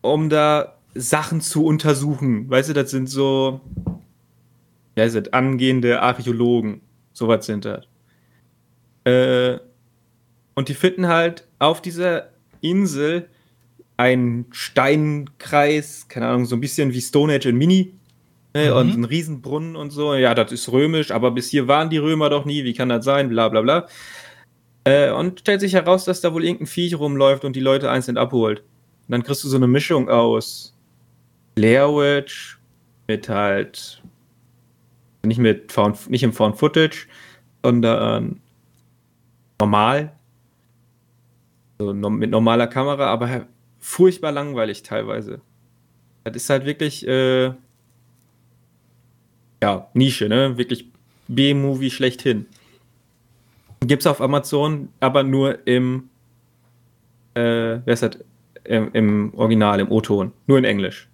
um 0.00 0.28
da 0.28 0.78
Sachen 0.94 1.40
zu 1.40 1.64
untersuchen. 1.64 2.48
Weißt 2.48 2.70
du, 2.70 2.72
das 2.72 2.90
sind 2.90 3.08
so, 3.08 3.60
ja, 4.96 5.08
sind 5.08 5.34
angehende 5.34 6.00
Archäologen, 6.00 6.80
sowas 7.12 7.46
sind 7.46 7.64
das. 7.64 7.86
Äh, 9.04 9.58
und 10.54 10.68
die 10.68 10.74
finden 10.74 11.06
halt 11.06 11.46
auf 11.58 11.82
dieser 11.82 12.30
Insel 12.60 13.28
einen 13.96 14.46
Steinkreis, 14.50 16.08
keine 16.08 16.28
Ahnung, 16.28 16.46
so 16.46 16.56
ein 16.56 16.60
bisschen 16.60 16.92
wie 16.92 17.00
Stonehenge 17.00 17.46
in 17.46 17.56
Mini. 17.56 17.94
Ne, 18.56 18.70
mhm. 18.70 18.76
Und 18.76 18.92
einen 18.92 19.04
Riesenbrunnen 19.04 19.76
und 19.76 19.90
so. 19.90 20.14
Ja, 20.14 20.34
das 20.34 20.50
ist 20.50 20.72
römisch, 20.72 21.10
aber 21.10 21.30
bis 21.30 21.50
hier 21.50 21.68
waren 21.68 21.90
die 21.90 21.98
Römer 21.98 22.30
doch 22.30 22.46
nie. 22.46 22.64
Wie 22.64 22.72
kann 22.72 22.88
das 22.88 23.04
sein? 23.04 23.28
Bla 23.28 23.50
bla 23.50 23.60
bla. 23.60 23.86
Äh, 24.84 25.10
und 25.10 25.40
stellt 25.40 25.60
sich 25.60 25.74
heraus, 25.74 26.06
dass 26.06 26.22
da 26.22 26.32
wohl 26.32 26.42
irgendein 26.42 26.66
Viech 26.66 26.98
rumläuft 26.98 27.44
und 27.44 27.54
die 27.54 27.60
Leute 27.60 27.90
einzeln 27.90 28.16
abholt. 28.16 28.60
Und 28.60 29.12
dann 29.12 29.22
kriegst 29.22 29.44
du 29.44 29.48
so 29.48 29.56
eine 29.56 29.66
Mischung 29.66 30.08
aus 30.08 30.74
Blair 31.54 31.88
Witch 31.88 32.58
mit 33.08 33.28
halt 33.28 34.02
nicht 35.22 35.38
mit 35.38 35.70
Found, 35.70 36.08
nicht 36.08 36.22
im 36.22 36.32
Found 36.32 36.56
Footage, 36.56 37.08
sondern 37.62 38.40
normal. 39.60 40.12
So, 41.78 41.92
mit 41.92 42.30
normaler 42.30 42.68
Kamera, 42.68 43.06
aber 43.08 43.48
furchtbar 43.78 44.32
langweilig 44.32 44.82
teilweise. 44.82 45.42
Das 46.24 46.36
ist 46.36 46.48
halt 46.48 46.64
wirklich, 46.64 47.06
äh, 47.06 47.52
ja, 49.62 49.88
Nische, 49.94 50.28
ne? 50.28 50.56
Wirklich 50.58 50.88
B-Movie 51.28 51.90
schlechthin. 51.90 52.46
Gibt's 53.80 54.06
auf 54.06 54.20
Amazon, 54.20 54.88
aber 55.00 55.22
nur 55.22 55.66
im, 55.66 56.08
äh, 57.34 57.80
wer 57.84 57.88
ist 57.88 58.02
das? 58.02 58.18
Im, 58.64 58.90
Im, 58.92 59.34
Original, 59.34 59.78
im 59.78 59.90
O-Ton. 59.90 60.32
Nur 60.46 60.58
in 60.58 60.64
Englisch. 60.64 61.08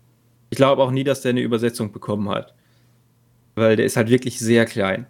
Ich 0.50 0.56
glaube 0.56 0.82
auch 0.82 0.90
nie, 0.90 1.04
dass 1.04 1.20
der 1.20 1.30
eine 1.30 1.42
Übersetzung 1.42 1.92
bekommen 1.92 2.28
hat. 2.30 2.54
Weil 3.54 3.76
der 3.76 3.84
ist 3.84 3.96
halt 3.96 4.08
wirklich 4.08 4.38
sehr 4.38 4.64
klein. 4.64 5.06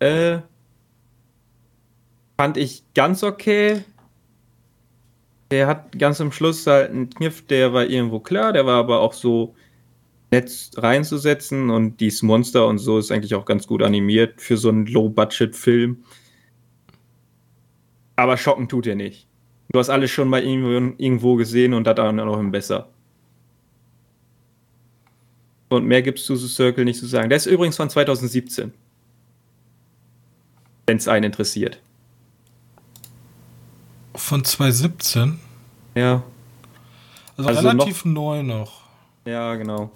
Äh, 0.00 0.40
fand 2.36 2.56
ich 2.56 2.82
ganz 2.94 3.22
okay. 3.22 3.84
Der 5.50 5.66
hat 5.66 5.98
ganz 5.98 6.20
am 6.20 6.32
Schluss 6.32 6.66
halt 6.66 6.90
einen 6.90 7.08
Kniff, 7.08 7.46
der 7.46 7.72
war 7.72 7.84
irgendwo 7.84 8.20
klar, 8.20 8.52
der 8.52 8.66
war 8.66 8.78
aber 8.78 9.00
auch 9.00 9.12
so 9.12 9.54
nett 10.32 10.70
reinzusetzen 10.76 11.70
und 11.70 12.00
dieses 12.00 12.22
Monster 12.22 12.66
und 12.66 12.78
so 12.78 12.98
ist 12.98 13.12
eigentlich 13.12 13.34
auch 13.34 13.44
ganz 13.44 13.66
gut 13.66 13.82
animiert 13.82 14.40
für 14.40 14.56
so 14.56 14.70
einen 14.70 14.86
Low-Budget-Film. 14.86 16.02
Aber 18.16 18.36
schocken 18.36 18.68
tut 18.68 18.86
er 18.86 18.94
nicht. 18.94 19.28
Du 19.70 19.78
hast 19.78 19.90
alles 19.90 20.10
schon 20.10 20.28
mal 20.28 20.42
irgendwo, 20.42 21.36
gesehen 21.36 21.74
und 21.74 21.86
das 21.86 21.96
dann 21.96 22.16
noch 22.16 22.42
besser. 22.50 22.88
Und 25.68 25.86
mehr 25.86 26.02
gibt's 26.02 26.24
zu 26.24 26.36
The 26.36 26.48
Circle 26.48 26.84
nicht 26.84 26.98
zu 26.98 27.06
sagen. 27.06 27.28
Der 27.28 27.36
ist 27.36 27.46
übrigens 27.46 27.76
von 27.76 27.88
2017. 27.88 28.72
Wenn 30.86 30.96
es 30.96 31.08
einen 31.08 31.24
interessiert. 31.24 31.80
Von 34.14 34.44
2017? 34.44 35.38
Ja. 35.94 36.22
Also, 37.36 37.48
also 37.48 37.68
relativ 37.68 38.04
noch, 38.04 38.12
neu 38.12 38.42
noch. 38.42 38.82
Ja, 39.24 39.54
genau. 39.54 39.90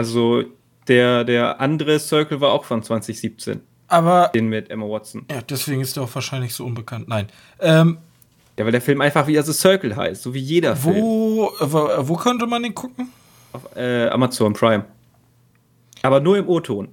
Also 0.00 0.44
der, 0.88 1.24
der 1.24 1.60
andere 1.60 2.00
Circle 2.00 2.40
war 2.40 2.52
auch 2.52 2.64
von 2.64 2.82
2017. 2.82 3.60
Aber. 3.86 4.30
Den 4.34 4.48
mit 4.48 4.70
Emma 4.70 4.86
Watson. 4.86 5.26
Ja, 5.30 5.42
deswegen 5.42 5.82
ist 5.82 5.94
der 5.94 6.04
auch 6.04 6.14
wahrscheinlich 6.14 6.54
so 6.54 6.64
unbekannt. 6.64 7.06
Nein. 7.06 7.26
Ähm, 7.58 7.98
ja, 8.56 8.64
weil 8.64 8.72
der 8.72 8.80
Film 8.80 9.02
einfach 9.02 9.26
wie 9.26 9.38
The 9.38 9.52
Circle 9.52 9.94
heißt, 9.94 10.22
so 10.22 10.32
wie 10.32 10.38
jeder 10.38 10.82
wo, 10.82 10.90
Film. 10.90 11.72
Wo, 11.72 12.08
wo 12.08 12.16
könnte 12.16 12.46
man 12.46 12.62
den 12.62 12.74
gucken? 12.74 13.10
Auf 13.52 13.76
äh, 13.76 14.08
Amazon 14.08 14.54
Prime. 14.54 14.86
Aber 16.00 16.18
nur 16.20 16.38
im 16.38 16.48
O-Ton. 16.48 16.88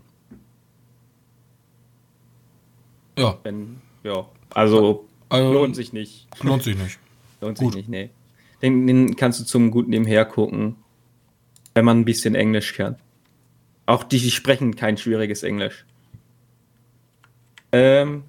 Ja. 3.17 3.37
Wenn, 3.43 3.77
ja. 4.03 4.25
Also, 4.49 5.07
also, 5.29 5.53
lohnt 5.53 5.77
sich 5.77 5.93
nicht. 5.93 6.27
Lohnt 6.41 6.63
sich 6.63 6.77
nicht. 6.77 6.99
lohnt 7.39 7.57
sich 7.57 7.73
nicht, 7.73 7.87
nee. 7.87 8.09
Den, 8.61 8.85
den 8.85 9.15
kannst 9.15 9.39
du 9.39 9.45
zum 9.45 9.71
guten 9.71 9.91
Nebenher 9.91 10.25
gucken 10.25 10.75
wenn 11.77 11.85
man 11.85 11.99
ein 11.99 12.05
bisschen 12.05 12.33
Englisch 12.33 12.73
kann. 12.73 12.95
Auch 13.85 14.03
die, 14.03 14.17
die 14.17 14.31
sprechen 14.31 14.75
kein 14.75 14.97
schwieriges 14.97 15.43
Englisch. 15.43 15.85
Ähm, 17.71 18.23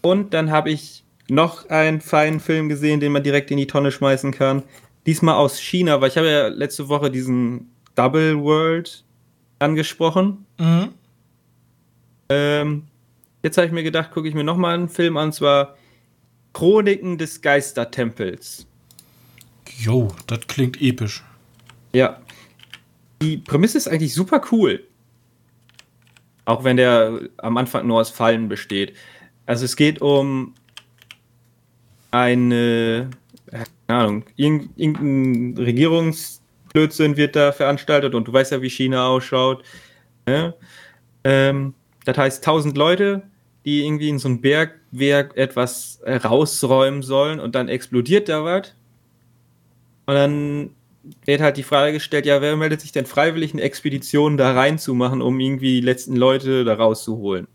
und 0.00 0.34
dann 0.34 0.50
habe 0.50 0.70
ich 0.70 1.04
noch 1.28 1.68
einen 1.68 2.00
feinen 2.00 2.40
Film 2.40 2.68
gesehen, 2.68 2.98
den 2.98 3.12
man 3.12 3.22
direkt 3.22 3.52
in 3.52 3.58
die 3.58 3.68
Tonne 3.68 3.92
schmeißen 3.92 4.32
kann. 4.32 4.64
Diesmal 5.06 5.36
aus 5.36 5.60
China, 5.60 6.00
weil 6.00 6.08
ich 6.08 6.16
habe 6.16 6.28
ja 6.28 6.48
letzte 6.48 6.88
Woche 6.88 7.12
diesen 7.12 7.70
Double 7.94 8.42
World 8.42 9.04
angesprochen. 9.60 10.44
Mhm. 10.58 10.88
Ähm, 12.28 12.82
jetzt 13.44 13.56
habe 13.56 13.68
ich 13.68 13.72
mir 13.72 13.84
gedacht, 13.84 14.10
gucke 14.10 14.28
ich 14.28 14.34
mir 14.34 14.42
nochmal 14.42 14.74
einen 14.74 14.88
Film 14.88 15.16
an, 15.16 15.26
und 15.26 15.32
zwar 15.32 15.76
Chroniken 16.54 17.18
des 17.18 17.40
Geistertempels. 17.40 18.66
Jo, 19.78 20.12
das 20.26 20.40
klingt 20.48 20.82
episch. 20.82 21.22
Ja, 21.92 22.20
die 23.22 23.38
Prämisse 23.38 23.78
ist 23.78 23.88
eigentlich 23.88 24.14
super 24.14 24.42
cool. 24.50 24.82
Auch 26.44 26.64
wenn 26.64 26.76
der 26.76 27.20
am 27.38 27.56
Anfang 27.56 27.86
nur 27.86 28.00
aus 28.00 28.10
Fallen 28.10 28.48
besteht. 28.48 28.94
Also 29.46 29.64
es 29.64 29.76
geht 29.76 30.00
um 30.00 30.54
eine, 32.10 33.10
keine 33.86 33.98
Ahnung, 34.00 34.24
irgendein 34.36 35.54
Regierungsblödsinn 35.56 37.16
wird 37.16 37.36
da 37.36 37.52
veranstaltet 37.52 38.14
und 38.14 38.26
du 38.26 38.32
weißt 38.32 38.52
ja, 38.52 38.62
wie 38.62 38.70
China 38.70 39.06
ausschaut. 39.06 39.62
Ja? 40.26 40.54
Ähm, 41.24 41.74
das 42.04 42.16
heißt, 42.16 42.44
tausend 42.44 42.76
Leute, 42.76 43.22
die 43.64 43.84
irgendwie 43.84 44.08
in 44.08 44.18
so 44.18 44.28
ein 44.28 44.40
Bergwerk 44.40 45.36
etwas 45.36 46.00
rausräumen 46.06 47.02
sollen 47.02 47.38
und 47.38 47.54
dann 47.54 47.68
explodiert 47.68 48.28
da 48.28 48.44
was. 48.44 48.74
Und 50.06 50.14
dann 50.14 50.70
wird 51.24 51.40
halt 51.40 51.56
die 51.56 51.62
Frage 51.62 51.94
gestellt, 51.94 52.26
ja, 52.26 52.40
wer 52.40 52.56
meldet 52.56 52.80
sich 52.80 52.92
denn 52.92 53.06
freiwillig 53.06 53.52
eine 53.52 53.62
Expedition 53.62 54.36
da 54.36 54.52
reinzumachen, 54.52 55.22
um 55.22 55.40
irgendwie 55.40 55.80
die 55.80 55.86
letzten 55.86 56.16
Leute 56.16 56.64
da 56.64 56.74
rauszuholen? 56.74 57.46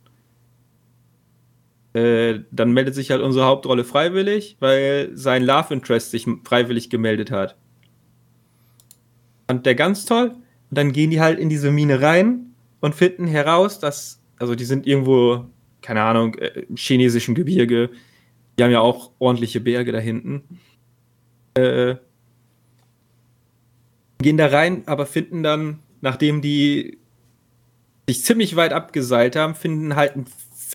Äh, 1.94 2.42
dann 2.52 2.74
meldet 2.74 2.96
sich 2.96 3.12
halt 3.12 3.22
unsere 3.22 3.46
Hauptrolle 3.46 3.86
freiwillig, 3.86 4.58
weil 4.60 5.12
sein 5.14 5.44
Love 5.44 5.74
Interest 5.74 6.12
sich 6.12 6.28
freiwillig 6.44 6.90
gemeldet 6.90 7.32
hat. 7.32 7.56
Und 9.48 9.66
der 9.66 9.76
ganz 9.76 10.06
toll. 10.06 10.32
Und 10.70 10.78
dann 10.78 10.92
gehen 10.92 11.12
die 11.12 11.22
halt 11.22 11.40
in 11.40 11.50
diese 11.50 11.72
Mine 11.72 12.02
rein 12.02 12.48
und 12.82 12.96
finden 12.96 13.28
heraus, 13.28 13.80
dass, 13.80 14.22
also 14.38 14.56
die 14.56 14.66
sind 14.66 14.88
irgendwo, 14.88 15.46
keine 15.82 16.02
Ahnung, 16.02 16.36
äh, 16.36 16.66
im 16.68 16.76
chinesischen 16.76 17.36
Gebirge. 17.36 17.92
Die 18.58 18.64
haben 18.64 18.72
ja 18.72 18.82
auch 18.82 19.12
ordentliche 19.20 19.62
Berge 19.62 19.92
da 19.92 20.00
hinten. 20.00 20.60
Äh, 21.54 21.96
gehen 24.26 24.38
da 24.38 24.48
rein, 24.48 24.82
aber 24.88 25.06
finden 25.06 25.44
dann, 25.44 25.82
nachdem 26.02 26.42
die 26.42 26.98
sich 28.10 28.24
ziemlich 28.26 28.56
weit 28.56 28.74
abgeseilt 28.74 29.36
haben, 29.36 29.54
finden 29.54 29.96
halt 29.96 30.16
ein 30.16 30.26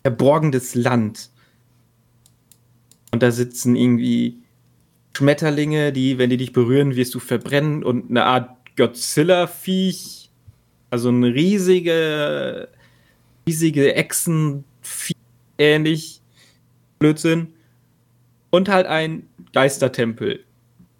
verborgenes 0.01 0.73
Land. 0.73 1.31
Und 3.11 3.21
da 3.21 3.29
sitzen 3.31 3.75
irgendwie 3.75 4.37
Schmetterlinge, 5.13 5.91
die, 5.91 6.17
wenn 6.17 6.29
die 6.29 6.37
dich 6.37 6.53
berühren, 6.53 6.95
wirst 6.95 7.13
du 7.13 7.19
verbrennen 7.19 7.83
und 7.83 8.09
eine 8.09 8.23
Art 8.23 8.51
Godzilla-Viech. 8.77 10.31
Also 10.89 11.09
ein 11.09 11.25
riesige, 11.25 12.69
riesige 13.45 13.95
Echsen, 13.95 14.63
ähnlich 15.57 16.21
Blödsinn. 16.99 17.53
Und 18.49 18.69
halt 18.69 18.87
ein 18.87 19.27
Geistertempel. 19.51 20.45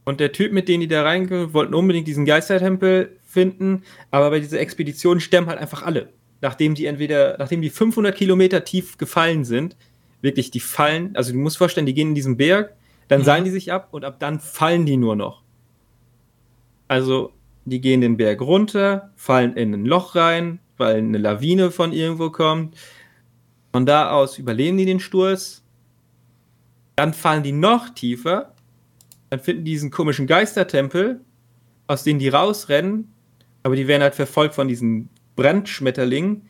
Und 0.03 0.19
der 0.19 0.31
Typ, 0.31 0.51
mit 0.51 0.67
dem 0.67 0.81
die 0.81 0.87
da 0.87 1.03
reingehen, 1.03 1.53
wollten 1.53 1.73
unbedingt 1.73 2.07
diesen 2.07 2.25
Geistertempel 2.25 3.17
finden, 3.25 3.83
aber 4.09 4.31
bei 4.31 4.39
dieser 4.39 4.59
Expedition 4.59 5.19
sterben 5.19 5.47
halt 5.47 5.59
einfach 5.59 5.83
alle. 5.83 6.09
Nachdem 6.41 6.73
die 6.73 6.87
entweder, 6.87 7.37
nachdem 7.37 7.61
die 7.61 7.69
500 7.69 8.15
Kilometer 8.15 8.63
tief 8.63 8.97
gefallen 8.97 9.45
sind, 9.45 9.75
wirklich, 10.21 10.51
die 10.51 10.59
fallen, 10.59 11.15
also 11.15 11.31
du 11.31 11.37
musst 11.37 11.57
vorstellen, 11.57 11.85
die 11.85 11.93
gehen 11.93 12.09
in 12.09 12.15
diesen 12.15 12.37
Berg, 12.37 12.73
dann 13.07 13.21
mhm. 13.21 13.25
seilen 13.25 13.43
die 13.45 13.51
sich 13.51 13.71
ab 13.71 13.89
und 13.91 14.05
ab 14.05 14.19
dann 14.19 14.39
fallen 14.39 14.85
die 14.85 14.97
nur 14.97 15.15
noch. 15.15 15.43
Also, 16.87 17.31
die 17.65 17.79
gehen 17.79 18.01
den 18.01 18.17
Berg 18.17 18.41
runter, 18.41 19.11
fallen 19.15 19.55
in 19.55 19.73
ein 19.73 19.85
Loch 19.85 20.15
rein, 20.15 20.59
weil 20.77 20.97
eine 20.97 21.19
Lawine 21.19 21.71
von 21.71 21.93
irgendwo 21.93 22.31
kommt. 22.31 22.75
Von 23.71 23.85
da 23.85 24.11
aus 24.11 24.37
überleben 24.37 24.77
die 24.77 24.85
den 24.85 24.99
Sturz. 24.99 25.63
Dann 26.95 27.13
fallen 27.13 27.43
die 27.43 27.51
noch 27.51 27.89
tiefer. 27.89 28.50
Dann 29.31 29.39
finden 29.39 29.63
die 29.63 29.71
diesen 29.71 29.91
komischen 29.91 30.27
Geistertempel, 30.27 31.21
aus 31.87 32.03
denen 32.03 32.19
die 32.19 32.27
rausrennen. 32.27 33.11
Aber 33.63 33.77
die 33.77 33.87
werden 33.87 34.03
halt 34.03 34.13
verfolgt 34.13 34.53
von 34.53 34.67
diesen 34.67 35.09
Brandschmetterlingen. 35.37 36.43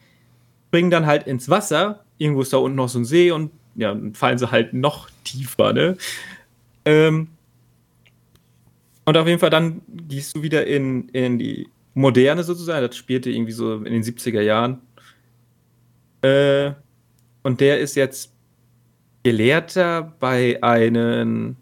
Springen 0.67 0.89
dann 0.89 1.05
halt 1.05 1.27
ins 1.27 1.47
Wasser. 1.47 2.03
Irgendwo 2.17 2.41
ist 2.41 2.53
da 2.53 2.57
unten 2.57 2.77
noch 2.77 2.89
so 2.89 2.97
ein 2.97 3.05
See 3.05 3.29
und 3.31 3.51
ja, 3.75 3.93
dann 3.93 4.15
fallen 4.15 4.39
sie 4.39 4.49
halt 4.49 4.73
noch 4.73 5.09
tiefer, 5.23 5.73
ne? 5.73 5.95
Ähm, 6.85 7.27
und 9.05 9.17
auf 9.17 9.27
jeden 9.27 9.39
Fall 9.39 9.51
dann 9.51 9.81
gehst 9.87 10.35
du 10.35 10.41
wieder 10.41 10.65
in, 10.65 11.07
in 11.09 11.37
die 11.37 11.67
Moderne 11.93 12.43
sozusagen. 12.43 12.87
Das 12.87 12.95
spielte 12.95 13.29
irgendwie 13.29 13.51
so 13.51 13.75
in 13.75 13.93
den 13.93 14.03
70er 14.03 14.41
Jahren. 14.41 14.81
Äh, 16.23 16.71
und 17.43 17.59
der 17.59 17.79
ist 17.79 17.95
jetzt 17.95 18.33
Gelehrter 19.23 20.15
bei 20.19 20.61
einem 20.63 21.57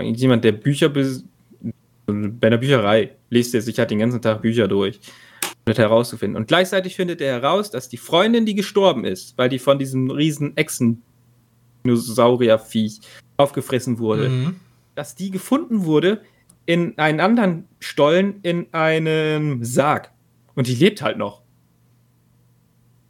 jemand, 0.00 0.44
der 0.44 0.52
Bücher 0.52 0.88
bei 0.88 2.46
einer 2.46 2.58
Bücherei 2.58 3.10
liest 3.30 3.54
er 3.54 3.62
sich 3.62 3.78
halt 3.78 3.90
den 3.90 3.98
ganzen 3.98 4.20
Tag 4.20 4.42
Bücher 4.42 4.68
durch, 4.68 5.00
um 5.42 5.66
das 5.66 5.78
herauszufinden. 5.78 6.36
Und 6.36 6.48
gleichzeitig 6.48 6.96
findet 6.96 7.20
er 7.20 7.40
heraus, 7.40 7.70
dass 7.70 7.88
die 7.88 7.96
Freundin, 7.96 8.46
die 8.46 8.54
gestorben 8.54 9.04
ist, 9.04 9.36
weil 9.38 9.48
die 9.48 9.58
von 9.58 9.78
diesem 9.78 10.10
riesen 10.10 10.56
Echsen-Dinosaurier-Viech 10.56 13.00
aufgefressen 13.36 13.98
wurde, 13.98 14.28
mhm. 14.28 14.56
dass 14.94 15.14
die 15.14 15.30
gefunden 15.30 15.84
wurde 15.84 16.20
in 16.66 16.98
einen 16.98 17.20
anderen 17.20 17.64
Stollen 17.80 18.40
in 18.42 18.66
einem 18.72 19.64
Sarg. 19.64 20.10
Und 20.54 20.66
die 20.66 20.74
lebt 20.74 21.02
halt 21.02 21.18
noch. 21.18 21.42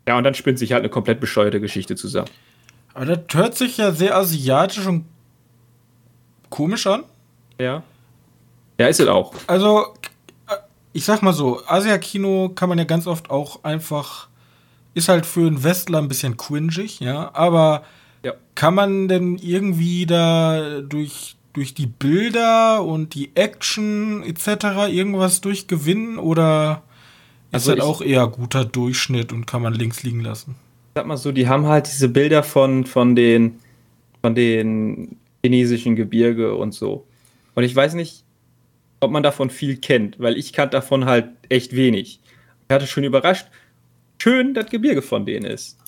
Ja, 0.07 0.19
und 0.19 0.25
dann 0.25 0.35
spinnt 0.35 0.59
sich 0.59 0.73
halt 0.73 0.83
eine 0.83 0.91
komplett 0.91 1.21
bescheuerte 1.21 1.61
Geschichte 1.61 1.97
zusammen. 1.97 2.29
Aber 2.95 3.07
das 3.07 3.21
hört 3.33 3.55
sich 3.55 3.79
ja 3.79 3.93
sehr 3.93 4.17
asiatisch 4.17 4.87
und 4.87 5.07
komisch 6.53 6.87
an. 6.87 7.03
Ja. 7.59 7.83
Ja, 8.79 8.87
ist 8.87 9.01
es 9.01 9.09
auch. 9.09 9.35
Also, 9.49 9.87
äh, 10.49 10.57
ich 10.93 11.05
sag 11.05 11.23
mal 11.23 11.33
so, 11.33 11.61
Asia-Kino 11.67 12.51
kann 12.55 12.69
man 12.69 12.79
ja 12.79 12.85
ganz 12.85 13.09
oft 13.09 13.31
auch 13.31 13.65
einfach. 13.65 14.29
Ist 14.95 15.09
halt 15.09 15.25
für 15.25 15.47
einen 15.47 15.65
Westler 15.65 15.99
ein 15.99 16.09
bisschen 16.09 16.37
cringig, 16.37 17.01
ja. 17.01 17.31
Aber 17.35 17.83
ja. 18.23 18.35
kann 18.55 18.75
man 18.75 19.09
denn 19.09 19.39
irgendwie 19.39 20.07
da 20.07 20.81
durch 20.83 21.37
durch 21.55 21.75
die 21.75 21.87
Bilder 21.87 22.83
und 22.83 23.15
die 23.15 23.31
Action 23.35 24.23
etc. 24.23 24.89
irgendwas 24.91 25.43
durchgewinnen 25.43 26.19
oder 26.19 26.83
ist 27.51 27.69
also 27.69 27.75
das 27.75 27.85
auch 27.85 28.01
eher 28.01 28.27
guter 28.27 28.65
Durchschnitt 28.65 29.33
und 29.33 29.47
kann 29.47 29.61
man 29.61 29.75
links 29.75 30.03
liegen 30.03 30.21
lassen? 30.21 30.55
Sag 30.95 31.07
mal 31.07 31.19
so, 31.19 31.31
die 31.31 31.49
haben 31.49 31.67
halt 31.67 31.87
diese 31.87 32.09
Bilder 32.09 32.43
von, 32.43 32.87
von 32.87 33.15
den 33.15 33.59
von 34.23 34.35
den 34.35 35.17
chinesischen 35.45 35.97
Gebirge 35.97 36.55
und 36.55 36.73
so. 36.73 37.07
Und 37.55 37.65
ich 37.65 37.75
weiß 37.75 37.95
nicht, 37.95 38.25
ob 39.01 39.11
man 39.11 39.23
davon 39.23 39.51
viel 39.51 39.77
kennt, 39.77 40.19
weil 40.21 40.37
ich 40.37 40.53
kannte 40.53 40.77
davon 40.77 41.07
halt 41.07 41.31
echt 41.49 41.75
wenig. 41.75 42.21
Ich 42.69 42.75
hatte 42.75 42.87
schon 42.87 43.05
überrascht, 43.05 43.49
schön 44.21 44.55
das 44.55 44.67
Gebirge 44.67 45.03
von 45.03 45.27
denen 45.27 45.47
ist. 45.47 45.79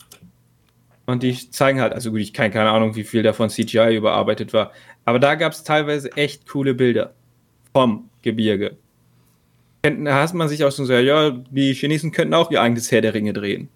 Und 1.06 1.22
die 1.22 1.50
zeigen 1.50 1.80
halt, 1.80 1.92
also 1.92 2.10
gut, 2.10 2.20
ich 2.20 2.32
kann 2.32 2.50
keine 2.50 2.70
Ahnung, 2.70 2.96
wie 2.96 3.04
viel 3.04 3.22
davon 3.22 3.50
CGI 3.50 3.96
überarbeitet 3.96 4.52
war, 4.52 4.72
aber 5.04 5.18
da 5.18 5.34
gab 5.34 5.52
es 5.52 5.62
teilweise 5.62 6.10
echt 6.16 6.48
coole 6.48 6.74
Bilder 6.74 7.14
vom 7.72 8.08
Gebirge. 8.22 8.76
Da 9.82 10.22
hat 10.22 10.32
man 10.32 10.48
sich 10.48 10.64
auch 10.64 10.72
so 10.72 10.84
gesagt, 10.84 11.04
ja, 11.04 11.30
die 11.30 11.74
Chinesen 11.74 12.10
könnten 12.10 12.32
auch 12.32 12.50
ihr 12.50 12.62
eigenes 12.62 12.90
Herr 12.90 13.02
der 13.02 13.12
Ringe 13.12 13.34
drehen. 13.34 13.68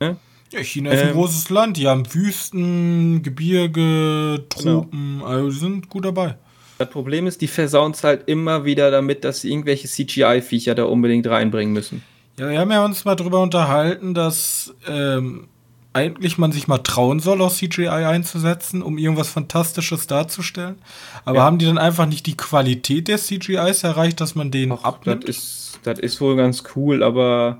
Ne? 0.00 0.16
Ja, 0.52 0.60
China 0.60 0.90
ist 0.90 1.00
ähm, 1.00 1.08
ein 1.08 1.12
großes 1.14 1.50
Land, 1.50 1.78
die 1.78 1.88
haben 1.88 2.04
Wüsten, 2.12 3.22
Gebirge, 3.22 4.44
Tropen, 4.50 5.18
genau. 5.18 5.24
also 5.24 5.48
die 5.48 5.56
sind 5.56 5.88
gut 5.88 6.04
dabei. 6.04 6.36
Das 6.78 6.90
Problem 6.90 7.26
ist, 7.26 7.40
die 7.40 7.48
versauen 7.48 7.92
es 7.92 8.04
halt 8.04 8.28
immer 8.28 8.64
wieder 8.64 8.90
damit, 8.90 9.24
dass 9.24 9.40
sie 9.40 9.50
irgendwelche 9.50 9.88
CGI-Viecher 9.88 10.74
da 10.74 10.84
unbedingt 10.84 11.26
reinbringen 11.26 11.72
müssen. 11.72 12.02
Ja, 12.38 12.50
wir 12.50 12.58
haben 12.58 12.70
ja 12.70 12.84
uns 12.84 13.04
mal 13.04 13.14
drüber 13.14 13.40
unterhalten, 13.40 14.14
dass 14.14 14.74
ähm, 14.86 15.48
eigentlich 15.92 16.38
man 16.38 16.52
sich 16.52 16.68
mal 16.68 16.78
trauen 16.78 17.20
soll, 17.20 17.40
auch 17.40 17.52
CGI 17.52 17.88
einzusetzen, 17.88 18.82
um 18.82 18.98
irgendwas 18.98 19.28
Fantastisches 19.28 20.06
darzustellen. 20.06 20.76
Aber 21.24 21.38
ja. 21.38 21.44
haben 21.44 21.58
die 21.58 21.66
dann 21.66 21.78
einfach 21.78 22.06
nicht 22.06 22.26
die 22.26 22.36
Qualität 22.36 23.08
der 23.08 23.18
CGIs 23.18 23.84
erreicht, 23.84 24.20
dass 24.20 24.34
man 24.34 24.50
den 24.50 24.72
Ach, 24.72 24.84
abnimmt? 24.84 25.28
Das 25.28 25.36
ist, 25.36 25.80
das 25.82 25.98
ist 25.98 26.20
wohl 26.20 26.36
ganz 26.36 26.64
cool, 26.74 27.02
aber 27.02 27.58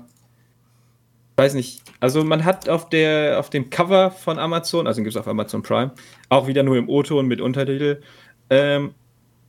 weiß 1.35 1.53
nicht. 1.55 1.81
Also 1.99 2.23
man 2.23 2.45
hat 2.45 2.69
auf 2.69 2.89
der 2.89 3.39
auf 3.39 3.49
dem 3.49 3.69
Cover 3.69 4.11
von 4.11 4.39
Amazon, 4.39 4.87
also 4.87 5.01
gibt 5.01 5.15
es 5.15 5.19
auf 5.19 5.27
Amazon 5.27 5.63
Prime, 5.63 5.91
auch 6.29 6.47
wieder 6.47 6.63
nur 6.63 6.77
im 6.77 6.89
O-Ton 6.89 7.27
mit 7.27 7.41
Untertitel, 7.41 8.01
ähm, 8.49 8.93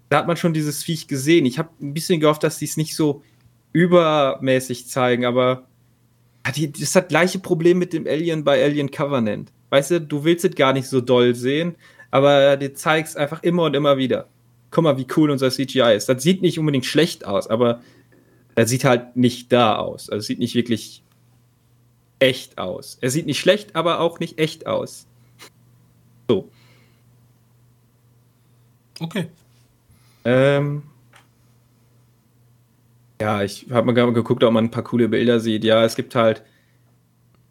da 0.09 0.19
hat 0.19 0.27
man 0.27 0.37
schon 0.37 0.55
dieses 0.55 0.83
Viech 0.83 1.09
gesehen. 1.09 1.47
Ich 1.47 1.59
habe 1.59 1.71
ein 1.81 1.95
bisschen 1.95 2.21
gehofft, 2.21 2.43
dass 2.43 2.59
die 2.59 2.67
es 2.67 2.77
nicht 2.77 2.95
so 2.95 3.23
übermäßig 3.73 4.87
zeigen, 4.87 5.25
aber 5.25 5.67
die, 6.55 6.71
das 6.71 6.83
ist 6.83 6.97
das 6.97 7.09
gleiche 7.09 7.39
Problem 7.39 7.79
mit 7.79 7.93
dem 7.93 8.07
Alien 8.07 8.45
bei 8.45 8.63
Alien 8.63 8.91
Covenant. 8.91 9.51
Weißt 9.71 9.91
du, 9.91 10.01
du 10.01 10.25
willst 10.25 10.45
es 10.45 10.55
gar 10.55 10.73
nicht 10.73 10.89
so 10.89 11.01
doll 11.01 11.35
sehen, 11.35 11.75
aber 12.11 12.57
dir 12.57 12.75
zeigst 12.75 13.17
einfach 13.17 13.43
immer 13.43 13.65
und 13.65 13.75
immer 13.75 13.97
wieder. 13.97 14.29
Guck 14.71 14.85
mal, 14.85 14.99
wie 14.99 15.07
cool 15.17 15.31
unser 15.31 15.51
CGI 15.51 15.95
ist. 15.97 16.09
Das 16.09 16.23
sieht 16.23 16.43
nicht 16.43 16.59
unbedingt 16.59 16.85
schlecht 16.85 17.27
aus, 17.27 17.49
aber 17.49 17.81
er 18.55 18.67
sieht 18.67 18.85
halt 18.85 19.17
nicht 19.17 19.53
da 19.53 19.77
aus. 19.77 20.11
Also 20.11 20.27
sieht 20.27 20.39
nicht 20.39 20.55
wirklich 20.55 21.04
echt 22.25 22.57
aus. 22.57 22.97
Er 23.03 23.11
sieht 23.11 23.27
nicht 23.27 23.39
schlecht, 23.39 23.77
aber 23.77 24.01
auch 24.01 24.19
nicht 24.19 24.39
echt 24.39 24.67
aus. 24.67 25.07
So. 26.29 26.49
Okay. 28.99 29.27
Ähm, 30.25 30.83
ja, 33.21 33.43
ich 33.43 33.67
habe 33.71 33.93
mal 33.93 34.13
geguckt, 34.13 34.43
ob 34.43 34.53
man 34.53 34.65
ein 34.65 34.71
paar 34.71 34.85
coole 34.85 35.09
Bilder 35.09 35.39
sieht. 35.39 35.65
Ja, 35.65 35.85
es 35.85 35.97
gibt 35.97 36.15
halt 36.15 36.43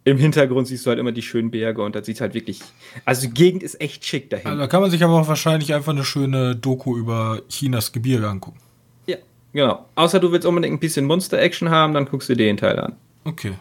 im 0.06 0.18
Hintergrund 0.18 0.68
siehst 0.68 0.86
du 0.86 0.90
halt 0.90 1.00
immer 1.00 1.12
die 1.12 1.22
schönen 1.22 1.52
Berge 1.52 1.82
und 1.82 1.96
das 1.96 2.06
sieht 2.06 2.20
halt 2.20 2.34
wirklich. 2.34 2.60
Also 3.06 3.28
die 3.28 3.34
Gegend 3.34 3.64
ist 3.64 3.80
echt 3.80 4.04
schick 4.04 4.30
dahin. 4.30 4.48
Also 4.48 4.60
da 4.60 4.68
kann 4.68 4.82
man 4.82 4.92
sich 4.92 5.04
aber 5.04 5.14
auch 5.14 5.28
wahrscheinlich 5.28 5.74
einfach 5.74 5.94
eine 5.94 6.04
schöne 6.04 6.56
Doku 6.56 6.98
über 6.98 7.42
Chinas 7.48 7.92
Gebirge 7.92 8.28
angucken. 8.28 8.60
Ja, 9.06 9.18
genau. 9.54 9.86
Außer 9.96 10.20
du 10.20 10.32
willst 10.32 10.46
unbedingt 10.46 10.74
ein 10.74 10.80
bisschen 10.80 11.06
Monster-Action 11.06 11.70
haben, 11.70 11.94
dann 11.94 12.06
guckst 12.06 12.28
du 12.28 12.36
den 12.36 12.58
Teil 12.58 12.80
an. 12.80 12.96
Okay. 13.24 13.54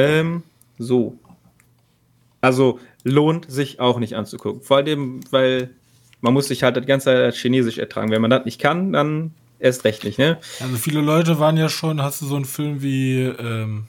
Ähm, 0.00 0.42
so. 0.78 1.18
Also 2.40 2.78
lohnt 3.04 3.50
sich 3.50 3.80
auch 3.80 3.98
nicht 3.98 4.14
anzugucken. 4.14 4.62
Vor 4.62 4.78
allem, 4.78 5.20
weil 5.30 5.70
man 6.20 6.34
muss 6.34 6.48
sich 6.48 6.62
halt 6.62 6.76
das 6.76 6.86
ganze 6.86 7.30
Chinesisch 7.32 7.78
ertragen. 7.78 8.10
Wenn 8.10 8.22
man 8.22 8.30
das 8.30 8.44
nicht 8.44 8.60
kann, 8.60 8.92
dann 8.92 9.32
erst 9.58 9.84
recht 9.84 10.04
nicht, 10.04 10.18
ne? 10.18 10.38
Also 10.60 10.76
viele 10.76 11.00
Leute 11.00 11.38
waren 11.38 11.56
ja 11.56 11.68
schon, 11.68 12.02
hast 12.02 12.22
du 12.22 12.26
so 12.26 12.36
einen 12.36 12.44
Film 12.44 12.82
wie 12.82 13.22
ähm, 13.24 13.84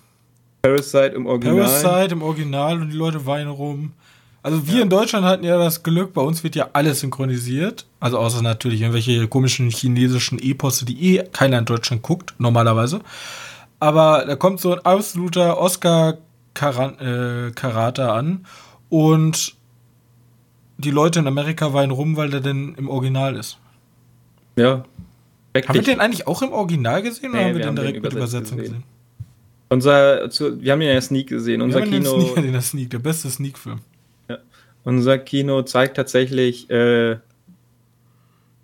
Parasite 0.62 1.14
im 1.16 1.26
Original? 1.26 1.56
Parasite 1.58 2.14
im 2.14 2.22
Original 2.22 2.82
und 2.82 2.90
die 2.90 2.98
Leute 2.98 3.26
weinen 3.26 3.50
rum. 3.50 3.94
Also 4.42 4.68
wir 4.68 4.78
ja. 4.78 4.82
in 4.84 4.90
Deutschland 4.90 5.26
hatten 5.26 5.44
ja 5.44 5.58
das 5.58 5.84
Glück, 5.84 6.14
bei 6.14 6.22
uns 6.22 6.44
wird 6.44 6.56
ja 6.56 6.70
alles 6.74 7.02
synchronisiert. 7.02 7.86
Also 8.00 8.18
außer 8.18 8.42
natürlich 8.42 8.82
irgendwelche 8.82 9.28
komischen 9.28 9.70
chinesischen 9.70 10.40
Eposse, 10.40 10.86
die 10.86 11.18
eh 11.18 11.24
keiner 11.32 11.60
in 11.60 11.66
Deutschland 11.66 12.02
guckt, 12.02 12.34
normalerweise. 12.38 13.02
Aber 13.80 14.26
da 14.26 14.36
kommt 14.36 14.60
so 14.60 14.74
ein 14.74 14.80
absoluter 14.80 15.58
Oscar-Karate 15.58 16.22
äh, 18.02 18.06
an 18.06 18.46
und 18.90 19.56
die 20.78 20.92
Leute 20.92 21.20
in 21.20 21.28
Amerika 21.28 21.74
weinen 21.74 21.92
rum, 21.92 22.18
weil 22.18 22.30
der 22.30 22.42
denn 22.42 22.76
im 22.76 22.90
Original 22.90 23.36
ist. 23.36 23.58
Ja, 24.56 24.84
haben 25.56 25.74
wir 25.74 25.82
den 25.82 26.00
eigentlich 26.00 26.28
auch 26.28 26.42
im 26.42 26.52
Original 26.52 27.02
gesehen 27.02 27.32
nee, 27.32 27.38
oder 27.38 27.46
haben 27.46 27.56
wir, 27.56 27.60
wir 27.60 27.66
den 27.66 27.76
direkt 27.76 27.96
den 27.98 28.04
mit 28.04 28.14
Übersetzung 28.14 28.58
gesehen? 28.58 28.74
gesehen? 28.76 29.00
Unser, 29.70 30.30
zu, 30.30 30.62
wir 30.62 30.72
haben 30.72 30.82
ihn 30.82 30.88
der 30.88 31.02
Sneak 31.02 31.28
gesehen. 31.28 31.62
Unser 31.62 31.80
wir 31.80 31.88
Kino. 31.88 32.18
Den 32.18 32.28
Sneak, 32.28 32.52
der 32.52 32.62
Sneak, 32.62 32.90
der 32.90 33.00
beste 33.00 33.30
Sneak-Film. 33.30 33.80
Ja. 34.28 34.40
Unser 34.84 35.20
Kino 35.20 35.62
zeigt 35.62 35.96
tatsächlich 35.96 36.70
äh, 36.70 37.18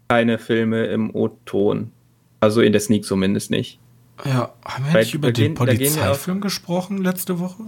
keine 0.07 0.39
Filme 0.39 0.85
im 0.85 1.13
O-Ton. 1.13 1.91
Also 2.39 2.61
in 2.61 2.71
der 2.71 2.81
Sneak 2.81 3.05
zumindest 3.05 3.51
nicht. 3.51 3.79
Ja, 4.23 4.53
haben 4.63 4.85
wir 4.85 4.93
nicht 4.99 5.13
über 5.13 5.31
den 5.31 5.53
Polizeifilm 5.55 6.39
gesprochen 6.41 6.99
letzte 6.99 7.39
Woche? 7.39 7.63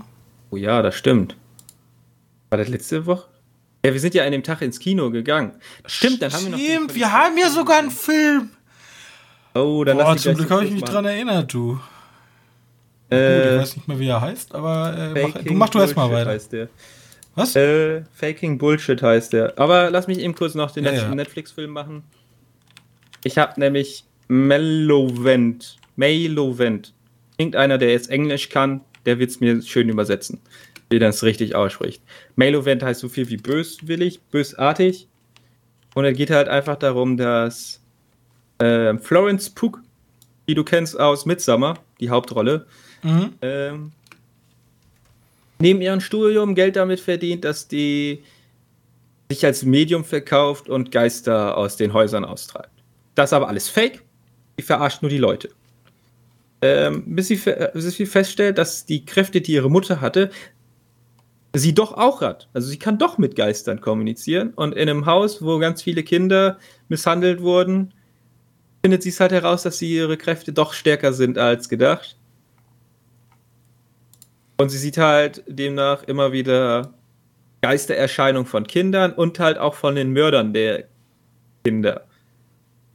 Oh 0.50 0.56
ja, 0.56 0.82
das 0.82 0.96
stimmt. 0.96 1.36
War 2.50 2.58
das 2.58 2.70
letzte 2.70 3.06
Woche? 3.06 3.28
Ja, 3.86 3.94
wir 3.94 4.00
sind 4.00 4.14
ja 4.14 4.24
an 4.26 4.32
dem 4.32 4.44
Tag 4.44 4.62
ins 4.62 4.80
Kino 4.80 5.12
gegangen. 5.12 5.52
Stimmt, 5.86 6.22
dann 6.22 6.32
haben 6.32 6.44
wir 6.46 6.52
noch. 6.52 6.58
Stimmt, 6.58 6.96
wir 6.96 7.12
haben 7.12 7.38
ja 7.38 7.50
sogar 7.50 7.80
einen 7.80 7.92
Film. 7.92 8.50
Oh, 9.54 9.84
dann 9.84 9.98
Boah, 9.98 10.14
lass 10.14 10.22
zum 10.24 10.36
Glück 10.36 10.50
habe 10.52 10.66
ich 10.66 10.72
mich 10.72 10.82
machen. 10.82 10.94
dran 10.94 11.06
erinnert, 11.06 11.54
du. 11.54 11.74
Gut, 11.74 11.82
ich 13.10 13.18
Äh, 13.18 13.60
weiß 13.60 13.76
nicht 13.78 13.88
mehr, 13.88 14.00
wie 14.00 14.08
er 14.08 14.22
heißt, 14.22 14.54
aber 14.56 15.14
äh, 15.16 15.28
mach, 15.28 15.42
du 15.44 15.54
mach 15.54 15.70
du 15.70 15.80
erst 15.80 15.96
mal 15.96 16.08
Bullshit 16.08 16.20
weiter. 16.20 16.32
Heißt 16.32 16.54
der. 16.54 16.70
Was? 17.36 17.56
Äh, 17.56 18.04
Faking 18.14 18.58
Bullshit 18.58 19.02
heißt 19.02 19.34
der. 19.34 19.58
Aber 19.60 19.90
lass 19.90 20.08
mich 20.08 20.20
eben 20.20 20.34
kurz 20.36 20.56
noch 20.56 20.72
den 20.72 20.86
Ja, 20.86 20.92
letzten 20.92 21.10
ja. 21.10 21.16
Netflix-Film 21.16 21.72
machen. 21.72 22.04
Ich 23.24 23.38
habe 23.38 23.60
nämlich 23.60 24.06
Melovent. 24.28 25.78
Melovent. 25.98 26.94
Irgendeiner, 27.38 27.78
der 27.78 27.92
jetzt 27.92 28.10
Englisch 28.10 28.50
kann, 28.50 28.82
der 29.06 29.20
wird 29.20 29.30
es 29.30 29.40
mir 29.42 29.62
schön 29.62 29.90
übersetzen, 29.90 30.40
wie 30.90 30.98
er 30.98 31.10
es 31.10 31.24
richtig 31.24 31.54
ausspricht. 31.56 32.02
Melovent 32.36 32.82
heißt 32.82 33.02
so 33.02 33.10
viel 33.10 33.28
wie 33.30 33.38
böswillig, 33.38 34.22
bösartig. 34.32 35.08
Und 35.94 36.06
es 36.06 36.16
geht 36.18 36.30
halt 36.30 36.48
einfach 36.48 36.78
darum, 36.78 37.18
dass 37.18 37.82
äh, 38.60 38.98
Florence 38.98 39.50
Pugh, 39.50 39.80
die 40.48 40.54
du 40.56 40.64
kennst 40.64 41.00
aus 41.00 41.26
Midsummer, 41.26 41.76
die 42.00 42.10
Hauptrolle, 42.10 42.66
Mhm. 43.04 43.34
ähm, 43.44 43.92
neben 45.60 45.82
ihrem 45.82 46.02
Studium 46.02 46.56
Geld 46.56 46.76
damit 46.76 47.00
verdient, 47.00 47.46
dass 47.46 47.68
die 47.68 48.24
sich 49.30 49.46
als 49.46 49.64
Medium 49.64 50.04
verkauft 50.04 50.68
und 50.68 50.92
Geister 50.92 51.56
aus 51.58 51.78
den 51.78 51.94
Häusern 51.94 52.26
austreibt. 52.26 52.72
Das 53.14 53.30
ist 53.30 53.34
aber 53.34 53.50
alles 53.50 53.70
Fake. 53.70 54.02
Die 54.58 54.64
verarscht 54.64 55.02
nur 55.04 55.10
die 55.12 55.18
Leute. 55.20 55.50
Ähm, 56.62 57.04
bis, 57.16 57.28
sie, 57.28 57.40
bis 57.74 57.96
sie 57.96 58.06
feststellt, 58.06 58.58
dass 58.58 58.86
die 58.86 59.06
Kräfte, 59.06 59.42
die 59.42 59.54
ihre 59.54 59.70
Mutter 59.70 60.02
hatte, 60.02 60.32
sie 61.54 61.74
doch 61.74 61.94
auch 61.94 62.22
hat. 62.22 62.50
Also 62.54 62.68
sie 62.68 62.80
kann 62.80 62.98
doch 62.98 63.18
mit 63.18 63.36
Geistern 63.36 63.82
kommunizieren. 63.82 64.54
Und 64.56 64.74
in 64.74 64.90
einem 64.90 65.06
Haus, 65.06 65.42
wo 65.42 65.60
ganz 65.60 65.82
viele 65.84 66.04
Kinder 66.04 66.58
misshandelt 66.90 67.42
wurden, 67.42 67.94
findet 68.82 69.04
sie 69.04 69.10
es 69.10 69.20
halt 69.20 69.32
heraus, 69.32 69.64
dass 69.64 69.78
sie 69.78 69.94
ihre 69.94 70.18
Kräfte 70.18 70.54
doch 70.54 70.74
stärker 70.74 71.14
sind 71.14 71.38
als 71.38 71.70
gedacht. 71.70 72.18
Und 74.58 74.70
sie 74.70 74.78
sieht 74.78 74.98
halt 74.98 75.44
demnach 75.48 76.04
immer 76.04 76.32
wieder 76.32 76.94
Geistererscheinungen 77.62 78.48
von 78.48 78.66
Kindern 78.66 79.14
und 79.14 79.40
halt 79.40 79.58
auch 79.58 79.76
von 79.76 79.96
den 79.96 80.12
Mördern 80.12 80.54
der 80.54 80.86
Kinder. 81.64 82.06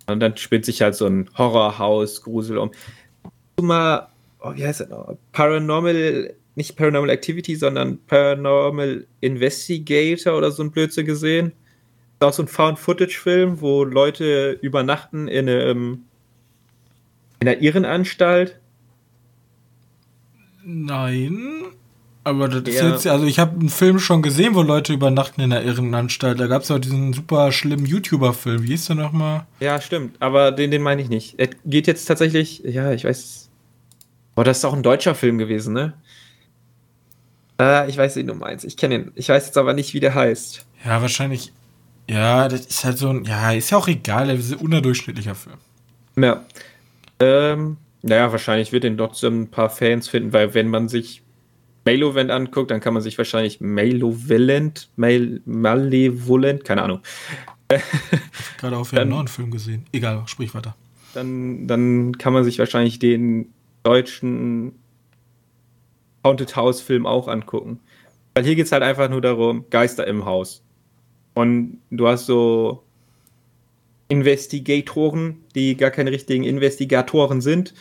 Und 0.06 0.20
dann 0.20 0.36
spinnt 0.36 0.64
sich 0.64 0.82
halt 0.82 0.94
so 0.94 1.06
ein 1.06 1.30
Horrorhaus-Grusel 1.36 2.58
um. 2.58 2.72
Hast 3.52 3.60
du 3.60 3.64
mal, 3.64 4.08
oh, 4.40 4.52
wie 4.54 4.64
heißt 4.66 4.80
das 4.80 4.88
noch? 4.88 5.16
Paranormal, 5.32 6.34
nicht 6.54 6.76
Paranormal 6.76 7.10
Activity, 7.10 7.54
sondern 7.54 7.98
Paranormal 8.06 9.06
Investigator 9.20 10.36
oder 10.38 10.50
so 10.50 10.62
ein 10.62 10.70
Blödsinn 10.70 11.04
gesehen? 11.06 11.52
Das 12.18 12.28
ist 12.28 12.32
auch 12.34 12.36
so 12.36 12.42
ein 12.44 12.48
Found-Footage-Film, 12.48 13.60
wo 13.60 13.84
Leute 13.84 14.58
übernachten 14.62 15.28
in 15.28 15.48
einem 15.48 16.04
in 17.40 17.48
einer 17.48 17.60
Irrenanstalt. 17.60 18.58
Nein. 20.64 21.36
Aber 22.24 22.48
das 22.48 22.62
ist 22.72 22.80
Ja. 22.80 22.90
jetzt, 22.90 23.06
also 23.08 23.26
ich 23.26 23.40
habe 23.40 23.58
einen 23.58 23.68
Film 23.68 23.98
schon 23.98 24.22
gesehen, 24.22 24.54
wo 24.54 24.62
Leute 24.62 24.92
übernachten 24.92 25.40
in 25.40 25.50
der 25.50 25.64
Irrenanstalt. 25.64 26.38
Da 26.38 26.46
gab 26.46 26.62
es 26.62 26.70
auch 26.70 26.78
diesen 26.78 27.12
super 27.12 27.50
schlimmen 27.50 27.84
YouTuber-Film. 27.84 28.62
Wie 28.62 28.68
hieß 28.68 28.86
der 28.86 28.96
nochmal? 28.96 29.44
Ja, 29.58 29.80
stimmt, 29.80 30.14
aber 30.22 30.52
den, 30.52 30.70
den 30.70 30.82
meine 30.82 31.02
ich 31.02 31.08
nicht. 31.08 31.34
Er 31.38 31.48
geht 31.64 31.88
jetzt 31.88 32.04
tatsächlich, 32.04 32.60
ja, 32.60 32.92
ich 32.92 33.04
weiß. 33.04 33.41
Boah, 34.34 34.44
das 34.44 34.58
ist 34.58 34.64
auch 34.64 34.72
ein 34.72 34.82
deutscher 34.82 35.14
Film 35.14 35.38
gewesen, 35.38 35.74
ne? 35.74 35.94
Äh, 37.60 37.88
ich 37.88 37.96
weiß, 37.96 38.16
wen 38.16 38.26
du 38.26 38.34
meinst. 38.34 38.64
Ich 38.64 38.76
kenne 38.76 38.94
ihn. 38.94 39.12
Ich 39.14 39.28
weiß 39.28 39.46
jetzt 39.46 39.58
aber 39.58 39.74
nicht, 39.74 39.94
wie 39.94 40.00
der 40.00 40.14
heißt. 40.14 40.66
Ja, 40.84 41.00
wahrscheinlich. 41.02 41.52
Ja, 42.08 42.48
das 42.48 42.66
ist 42.66 42.84
halt 42.84 42.98
so 42.98 43.10
ein. 43.10 43.24
Ja, 43.24 43.52
ist 43.52 43.70
ja 43.70 43.78
auch 43.78 43.88
egal. 43.88 44.28
Das 44.28 44.38
ist 44.38 44.52
ein 44.52 44.58
unterdurchschnittlicher 44.58 45.34
Film. 45.34 45.56
Ja. 46.16 46.44
Ähm, 47.20 47.76
naja, 48.02 48.32
wahrscheinlich 48.32 48.72
wird 48.72 48.84
den 48.84 48.96
trotzdem 48.96 49.42
ein 49.42 49.50
paar 49.50 49.70
Fans 49.70 50.08
finden, 50.08 50.32
weil 50.32 50.54
wenn 50.54 50.68
man 50.68 50.88
sich 50.88 51.22
Malevolent 51.84 52.30
anguckt, 52.30 52.70
dann 52.70 52.80
kann 52.80 52.94
man 52.94 53.02
sich 53.02 53.16
wahrscheinlich 53.18 53.60
Malevolent, 53.60 54.88
Mal 54.96 55.40
Malevolent, 55.44 56.64
keine 56.64 56.82
Ahnung, 56.82 57.00
Gerade 58.58 58.76
auch 58.76 58.90
wieder 58.92 59.02
einen 59.02 59.10
neuen 59.10 59.28
Film 59.28 59.50
gesehen. 59.50 59.86
Egal, 59.92 60.22
sprich 60.26 60.54
weiter. 60.54 60.76
dann, 61.14 61.66
dann 61.66 62.18
kann 62.18 62.32
man 62.32 62.44
sich 62.44 62.58
wahrscheinlich 62.58 62.98
den 62.98 63.52
deutschen 63.82 64.72
Haunted 66.24 66.54
House 66.56 66.80
Film 66.80 67.06
auch 67.06 67.28
angucken. 67.28 67.80
Weil 68.34 68.44
hier 68.44 68.54
geht 68.54 68.66
es 68.66 68.72
halt 68.72 68.82
einfach 68.82 69.08
nur 69.08 69.20
darum, 69.20 69.64
Geister 69.70 70.06
im 70.06 70.24
Haus. 70.24 70.62
Und 71.34 71.78
du 71.90 72.08
hast 72.08 72.26
so 72.26 72.82
Investigatoren, 74.08 75.38
die 75.54 75.76
gar 75.76 75.90
keine 75.90 76.10
richtigen 76.10 76.44
Investigatoren 76.44 77.40
sind. 77.40 77.74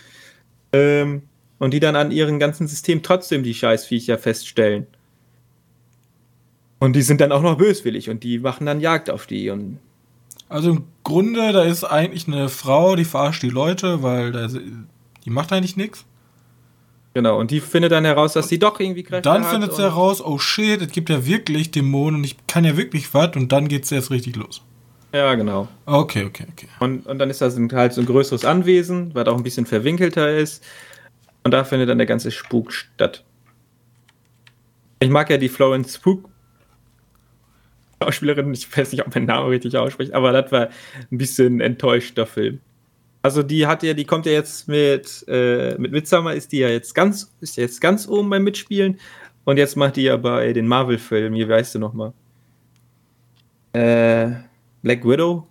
Ähm, 0.74 1.24
und 1.62 1.76
die 1.76 1.80
dann 1.80 1.96
an 1.96 2.10
ihrem 2.10 2.40
ganzen 2.40 2.68
System 2.68 3.04
trotzdem 3.04 3.44
die 3.44 3.54
Scheißviecher 3.54 4.18
feststellen. 4.18 4.88
Und 6.80 6.96
die 6.96 7.04
sind 7.04 7.22
dann 7.22 7.32
auch 7.32 7.44
noch 7.44 7.60
böswillig 7.60 8.10
und 8.10 8.24
die 8.24 8.40
machen 8.40 8.66
dann 8.66 8.80
Jagd 8.80 9.12
auf 9.12 9.28
die. 9.28 9.52
Und 9.52 9.78
Also 10.50 10.72
im 10.72 10.86
Grunde, 11.04 11.52
da 11.52 11.62
ist 11.62 11.84
eigentlich 11.84 12.28
eine 12.28 12.50
Frau, 12.50 12.96
die 12.96 13.06
verarscht 13.06 13.44
die 13.44 13.50
Leute, 13.50 14.02
weil 14.02 14.32
da, 14.32 14.50
die 15.26 15.30
macht 15.30 15.52
eigentlich 15.52 15.78
nichts. 15.78 16.06
genau, 17.14 17.40
und 17.40 17.52
die 17.52 17.60
findet 17.60 17.92
dann 17.92 18.06
heraus, 18.06 18.34
dass 18.34 18.50
sie 18.50 18.60
doch 18.60 18.80
irgendwie 18.80 19.04
Kräfte 19.04 19.22
Dann 19.22 19.44
hat 19.44 19.52
findet 19.52 19.74
sie 19.74 19.84
heraus, 19.84 20.24
oh 20.24 20.38
shit, 20.38 20.82
es 20.82 20.92
gibt 20.92 21.10
ja 21.10 21.26
wirklich 21.26 21.72
Dämonen 21.72 22.20
und 22.20 22.24
ich 22.24 22.36
kann 22.48 22.64
ja 22.64 22.78
wirklich 22.78 23.14
was 23.14 23.36
und 23.36 23.52
dann 23.52 23.68
geht's 23.68 23.92
erst 23.92 24.12
richtig 24.12 24.36
los. 24.36 24.62
Ja, 25.14 25.36
genau. 25.36 25.68
Okay, 25.86 26.26
okay, 26.26 26.48
okay. 26.50 26.68
Und, 26.80 27.06
und 27.06 27.20
dann 27.20 27.30
ist 27.30 27.42
das 27.42 27.58
halt 27.74 27.94
so 27.94 28.02
ein 28.02 28.08
größeres 28.08 28.46
Anwesen, 28.46 29.14
was 29.14 29.28
auch 29.28 29.36
ein 29.36 29.44
bisschen 29.44 29.66
verwinkelter 29.66 30.34
ist. 30.38 30.64
Und 31.44 31.52
da 31.52 31.64
findet 31.64 31.90
dann 31.90 31.98
der 31.98 32.08
ganze 32.08 32.32
Spuk 32.32 32.72
statt. 32.72 33.24
Ich 35.00 35.10
mag 35.10 35.30
ja 35.30 35.38
die 35.38 35.50
Florence 35.50 35.96
Spuk. 35.96 36.30
Schauspielerin, 38.02 38.54
ich 38.54 38.76
weiß 38.76 38.92
nicht, 38.92 39.06
ob 39.06 39.14
mein 39.14 39.26
Name 39.26 39.50
richtig 39.50 39.78
ausspricht, 39.78 40.14
aber 40.14 40.32
das 40.32 40.52
war 40.52 40.70
ein 41.12 41.18
bisschen 41.18 41.60
enttäuschter 41.62 42.26
Film. 42.26 42.62
Also 43.24 43.44
die 43.44 43.68
hat 43.68 43.84
ja, 43.84 43.94
die 43.94 44.06
kommt 44.06 44.26
ja 44.26 44.32
jetzt 44.32 44.68
mit, 44.68 45.26
äh, 45.28 45.76
mit 45.78 45.92
Midsommar 45.92 46.34
ist 46.34 46.52
die 46.52 46.60
ja 46.60 46.70
jetzt 46.70 46.96
ganz, 46.96 47.32
ist 47.40 47.58
jetzt 47.58 47.80
ganz 47.80 48.08
oben 48.08 48.30
beim 48.30 48.44
Mitspielen 48.44 49.00
und 49.44 49.58
jetzt 49.58 49.78
macht 49.78 49.96
die 49.96 50.04
ja 50.04 50.18
bei 50.18 50.54
den 50.54 50.68
Marvel-Filmen, 50.68 51.36
hier 51.36 51.48
weißt 51.48 51.76
du 51.76 51.80
nochmal. 51.80 52.14
Äh, 53.74 54.32
Black 54.82 55.06
Widow? 55.06 55.48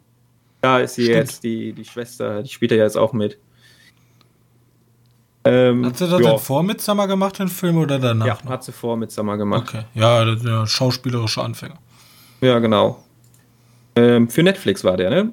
Da 0.60 0.80
ist 0.80 0.94
sie 0.94 1.04
Stimmt. 1.04 1.18
jetzt 1.18 1.44
die, 1.44 1.72
die 1.72 1.84
Schwester, 1.84 2.42
die 2.42 2.48
spielt 2.48 2.72
ja 2.72 2.78
jetzt 2.78 2.98
auch 2.98 3.12
mit. 3.12 3.38
Ähm, 5.44 5.86
Hat 5.86 5.96
sie 5.96 6.06
das 6.06 6.20
ja, 6.20 6.30
denn 6.30 6.38
vor 6.38 6.62
Midsummer 6.62 7.06
gemacht, 7.06 7.38
den 7.38 7.48
Film, 7.48 7.78
oder 7.78 7.98
danach? 7.98 8.26
ja, 8.26 8.38
noch? 8.44 8.50
hat 8.50 8.64
sie 8.64 8.72
vor 8.72 8.96
mit 8.96 9.10
Summer 9.10 9.38
gemacht. 9.38 9.68
Okay, 9.68 9.84
ja, 9.94 10.22
ist 10.30 10.44
ja 10.44 10.66
schauspielerische 10.66 11.42
Anfänger. 11.42 11.78
Ja, 12.42 12.58
genau. 12.58 13.02
Ähm, 13.96 14.28
für 14.28 14.42
Netflix 14.42 14.84
war 14.84 14.98
der, 14.98 15.10
ne? 15.10 15.32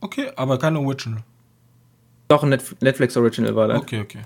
Okay, 0.00 0.30
aber 0.36 0.58
kein 0.58 0.76
Original. 0.76 1.22
Doch, 2.28 2.42
ein 2.42 2.50
Netf 2.50 2.74
Netflix 2.80 3.16
Original 3.16 3.54
war 3.56 3.68
das. 3.68 3.78
Okay, 3.78 4.00
okay. 4.00 4.20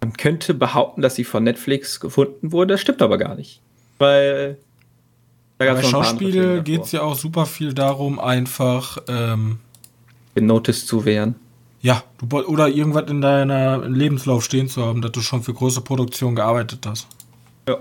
Man 0.00 0.12
könnte 0.12 0.54
behaupten, 0.54 1.02
dass 1.02 1.16
sie 1.16 1.24
von 1.24 1.42
Netflix 1.44 1.98
gefunden 1.98 2.52
wurde, 2.52 2.74
das 2.74 2.80
stimmt 2.80 3.02
aber 3.02 3.18
gar 3.18 3.34
nicht. 3.34 3.60
Weil 3.98 4.58
da 5.58 5.74
Bei 5.74 5.82
Schauspiel 5.82 6.62
geht 6.62 6.82
es 6.82 6.92
ja 6.92 7.02
auch 7.02 7.16
super 7.16 7.46
viel 7.46 7.74
darum, 7.74 8.20
einfach, 8.20 8.98
ähm, 9.08 9.58
genoticed 10.36 10.86
zu 10.86 11.04
werden. 11.04 11.34
ja, 11.80 12.02
du, 12.18 12.38
oder 12.46 12.68
irgendwas 12.68 13.10
in 13.10 13.20
deiner 13.20 13.78
Lebenslauf 13.88 14.44
stehen 14.44 14.68
zu 14.68 14.84
haben, 14.84 15.00
dass 15.02 15.12
du 15.12 15.20
schon 15.20 15.42
für 15.42 15.54
große 15.54 15.80
Produktionen 15.80 16.36
gearbeitet 16.36 16.86
hast. 16.86 17.08
Ja. 17.68 17.78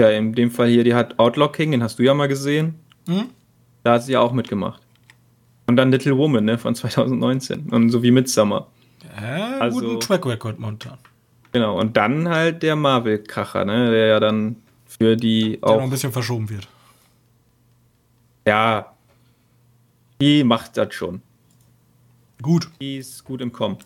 Ja, 0.00 0.10
in 0.10 0.34
dem 0.34 0.50
Fall 0.50 0.68
hier, 0.68 0.84
die 0.84 0.94
hat 0.94 1.18
Outlocking, 1.18 1.70
den 1.72 1.82
hast 1.82 1.98
du 1.98 2.02
ja 2.04 2.14
mal 2.14 2.28
gesehen. 2.28 2.74
Hm? 3.08 3.30
Da 3.84 3.94
hat 3.94 4.04
sie 4.04 4.12
ja 4.12 4.20
auch 4.20 4.32
mitgemacht. 4.32 4.81
Und 5.66 5.76
dann 5.76 5.90
Little 5.92 6.16
Woman, 6.16 6.44
ne, 6.44 6.58
von 6.58 6.74
2019. 6.74 7.68
Und 7.70 7.90
so 7.90 8.02
wie 8.02 8.10
Midsummer. 8.10 8.66
Ja, 9.20 9.58
Also- 9.58 9.80
guten 9.80 10.00
Track 10.00 10.26
Record 10.26 10.58
momentan. 10.58 10.98
Genau. 11.52 11.78
Und 11.78 11.96
dann 11.96 12.28
halt 12.28 12.62
der 12.62 12.76
Marvel-Kracher, 12.76 13.64
ne, 13.64 13.90
der 13.90 14.06
ja 14.06 14.20
dann 14.20 14.56
für 14.86 15.16
die 15.16 15.58
Der 15.60 15.68
noch 15.70 15.76
auch. 15.76 15.82
ein 15.82 15.90
bisschen 15.90 16.12
verschoben 16.12 16.48
wird. 16.50 16.66
Ja. 18.46 18.92
Die 20.20 20.44
macht 20.44 20.76
das 20.76 20.94
schon. 20.94 21.22
Gut. 22.40 22.68
Die 22.80 22.96
ist 22.98 23.24
gut 23.24 23.40
im 23.40 23.52
Kommen. 23.52 23.78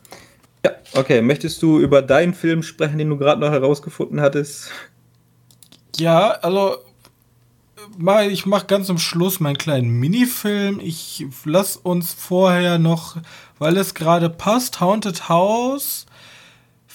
Ja, 0.65 0.73
okay. 0.95 1.21
Möchtest 1.23 1.63
du 1.63 1.79
über 1.79 2.03
deinen 2.03 2.35
Film 2.35 2.63
sprechen, 2.63 2.99
den 2.99 3.11
du 3.11 3.17
gerade 3.19 3.41
noch 3.41 3.51
herausgefunden 3.51 4.21
hattest? 4.21 4.71
Ja, 5.99 6.31
also 6.43 6.77
mal, 7.99 8.31
ich 8.31 8.47
mache 8.47 8.67
ganz 8.67 8.91
am 8.91 8.99
Schluss 8.99 9.41
meinen 9.41 9.59
kleinen 9.59 9.91
Minifilm. 9.91 10.81
Ich 10.81 11.27
lass 11.45 11.77
uns 11.77 12.13
vorher 12.13 12.79
noch, 12.79 13.17
weil 13.59 13.77
es 13.77 13.95
gerade 13.95 14.31
passt, 14.31 14.81
Haunted 14.81 15.29
House. 15.29 16.07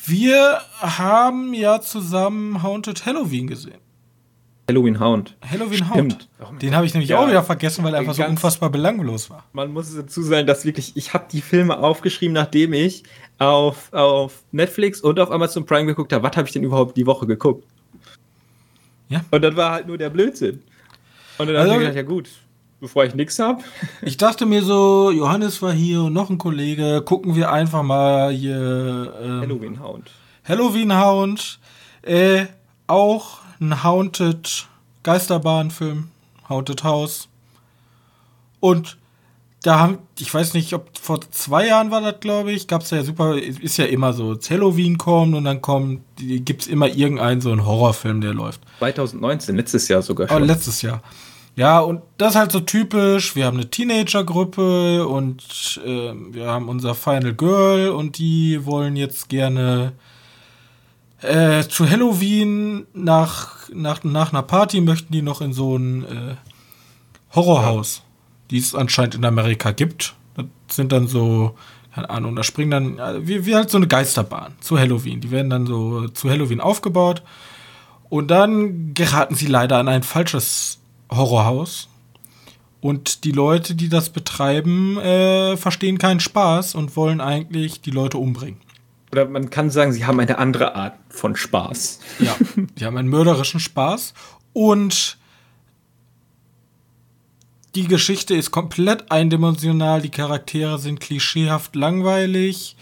Wir 0.05 0.61
haben 0.79 1.53
ja 1.53 1.81
zusammen 1.81 2.63
Haunted 2.63 3.05
Halloween 3.05 3.47
gesehen. 3.47 3.79
Halloween 4.69 4.99
Hound. 4.99 5.35
Halloween 5.41 5.93
Hound. 5.93 6.29
Den 6.61 6.75
habe 6.75 6.85
ich 6.85 6.93
nämlich 6.93 7.09
ja. 7.09 7.19
auch 7.19 7.27
wieder 7.27 7.43
vergessen, 7.43 7.83
weil 7.83 7.93
er 7.93 7.99
einfach 7.99 8.13
so 8.13 8.23
unfassbar 8.23 8.69
belanglos 8.69 9.29
war. 9.29 9.43
Man 9.51 9.73
muss 9.73 9.93
dazu 9.93 10.21
sagen, 10.21 10.47
dass 10.47 10.63
wirklich, 10.63 10.95
ich 10.95 11.13
habe 11.13 11.25
die 11.29 11.41
Filme 11.41 11.77
aufgeschrieben, 11.77 12.33
nachdem 12.33 12.71
ich 12.73 13.03
auf, 13.37 13.91
auf 13.91 14.43
Netflix 14.51 15.01
und 15.01 15.19
auf 15.19 15.29
Amazon 15.29 15.65
Prime 15.65 15.87
geguckt 15.87 16.13
habe, 16.13 16.23
was 16.23 16.37
habe 16.37 16.47
ich 16.47 16.53
denn 16.53 16.63
überhaupt 16.63 16.95
die 16.95 17.05
Woche 17.05 17.27
geguckt? 17.27 17.65
Ja. 19.09 19.25
Und 19.29 19.41
dann 19.41 19.57
war 19.57 19.71
halt 19.71 19.87
nur 19.87 19.97
der 19.97 20.09
Blödsinn. 20.09 20.63
Und 21.41 21.47
dann 21.47 21.57
also, 21.57 21.73
habe 21.73 21.83
ich 21.83 21.89
gedacht, 21.89 21.95
ja 21.95 22.03
gut, 22.03 22.29
bevor 22.79 23.05
ich 23.05 23.15
nichts 23.15 23.39
habe. 23.39 23.63
Ich 24.01 24.17
dachte 24.17 24.45
mir 24.45 24.63
so, 24.63 25.11
Johannes 25.11 25.61
war 25.61 25.73
hier 25.73 26.03
und 26.03 26.13
noch 26.13 26.29
ein 26.29 26.37
Kollege, 26.37 27.01
gucken 27.05 27.35
wir 27.35 27.51
einfach 27.51 27.83
mal 27.83 28.31
hier. 28.31 29.13
Ähm, 29.21 29.41
Halloween 29.41 29.83
Hound. 29.83 30.11
Halloween 30.43 30.97
Hound. 30.97 31.59
Äh, 32.03 32.45
auch 32.87 33.39
ein 33.59 33.83
Haunted 33.83 34.67
Geisterbahnfilm, 35.03 36.09
Haunted 36.49 36.83
House. 36.83 37.27
Und 38.59 38.97
da 39.63 39.79
haben, 39.79 39.99
ich 40.19 40.33
weiß 40.33 40.53
nicht, 40.53 40.73
ob 40.73 40.97
vor 40.97 41.21
zwei 41.31 41.67
Jahren 41.67 41.91
war 41.91 42.01
das, 42.01 42.19
glaube 42.19 42.51
ich, 42.51 42.67
gab 42.67 42.81
es 42.81 42.89
ja 42.89 43.03
super, 43.03 43.37
ist 43.37 43.77
ja 43.77 43.85
immer 43.85 44.13
so, 44.13 44.37
Halloween 44.49 44.97
kommt 44.97 45.35
und 45.35 45.43
dann 45.45 45.61
kommt, 45.61 46.01
gibt 46.17 46.63
es 46.63 46.67
immer 46.67 46.87
irgendeinen 46.87 47.41
so 47.41 47.51
einen 47.51 47.65
Horrorfilm, 47.65 48.21
der 48.21 48.33
läuft. 48.33 48.61
2019, 48.79 49.55
letztes 49.55 49.87
Jahr 49.87 50.01
sogar 50.01 50.27
schon. 50.27 50.41
Oh, 50.41 50.45
letztes 50.45 50.81
Jahr. 50.81 51.01
Ja, 51.55 51.79
und 51.79 52.01
das 52.17 52.31
ist 52.31 52.39
halt 52.39 52.51
so 52.51 52.61
typisch. 52.61 53.35
Wir 53.35 53.45
haben 53.45 53.57
eine 53.57 53.69
Teenager-Gruppe 53.69 55.05
und 55.07 55.81
äh, 55.85 56.13
wir 56.31 56.47
haben 56.47 56.69
unser 56.69 56.95
Final 56.95 57.33
Girl 57.33 57.89
und 57.89 58.17
die 58.17 58.65
wollen 58.65 58.95
jetzt 58.95 59.27
gerne 59.27 59.93
äh, 61.21 61.63
zu 61.67 61.89
Halloween 61.89 62.87
nach, 62.93 63.69
nach, 63.73 64.03
nach 64.03 64.31
einer 64.31 64.41
Party 64.43 64.81
möchten 64.81 65.13
die 65.13 65.21
noch 65.21 65.41
in 65.41 65.53
so 65.53 65.75
ein 65.75 66.03
äh, 66.05 66.35
Horrorhaus, 67.35 67.97
ja. 67.97 68.03
die 68.51 68.57
es 68.57 68.73
anscheinend 68.73 69.15
in 69.15 69.25
Amerika 69.25 69.71
gibt. 69.71 70.15
Das 70.35 70.45
sind 70.69 70.91
dann 70.91 71.07
so, 71.07 71.55
keine 71.93 72.09
Ahnung, 72.09 72.35
da 72.35 72.43
springen 72.43 72.97
dann, 72.97 73.27
wie, 73.27 73.45
wie 73.45 73.55
halt 73.55 73.69
so 73.69 73.77
eine 73.77 73.87
Geisterbahn 73.87 74.53
zu 74.61 74.79
Halloween. 74.79 75.21
Die 75.21 75.31
werden 75.31 75.49
dann 75.49 75.67
so 75.67 76.07
zu 76.07 76.29
Halloween 76.29 76.61
aufgebaut. 76.61 77.21
Und 78.09 78.29
dann 78.29 78.93
geraten 78.93 79.35
sie 79.35 79.47
leider 79.47 79.77
an 79.77 79.87
ein 79.87 80.03
falsches 80.03 80.80
Horrorhaus. 81.13 81.89
Und 82.79 83.25
die 83.25 83.31
Leute, 83.31 83.75
die 83.75 83.89
das 83.89 84.09
betreiben, 84.09 84.97
äh, 84.97 85.55
verstehen 85.55 85.99
keinen 85.99 86.19
Spaß 86.19 86.73
und 86.73 86.95
wollen 86.95 87.21
eigentlich 87.21 87.81
die 87.81 87.91
Leute 87.91 88.17
umbringen. 88.17 88.59
Oder 89.11 89.27
man 89.27 89.49
kann 89.49 89.69
sagen, 89.69 89.91
sie 89.91 90.05
haben 90.05 90.19
eine 90.19 90.37
andere 90.37 90.75
Art 90.75 90.95
von 91.09 91.35
Spaß. 91.35 91.99
Ja, 92.19 92.35
die 92.55 92.85
haben 92.85 92.97
einen 92.97 93.09
mörderischen 93.09 93.59
Spaß. 93.59 94.13
Und 94.53 95.17
die 97.75 97.87
Geschichte 97.87 98.35
ist 98.35 98.51
komplett 98.51 99.11
eindimensional. 99.11 100.01
Die 100.01 100.09
Charaktere 100.09 100.79
sind 100.79 100.99
klischeehaft 100.99 101.75
langweilig. 101.75 102.75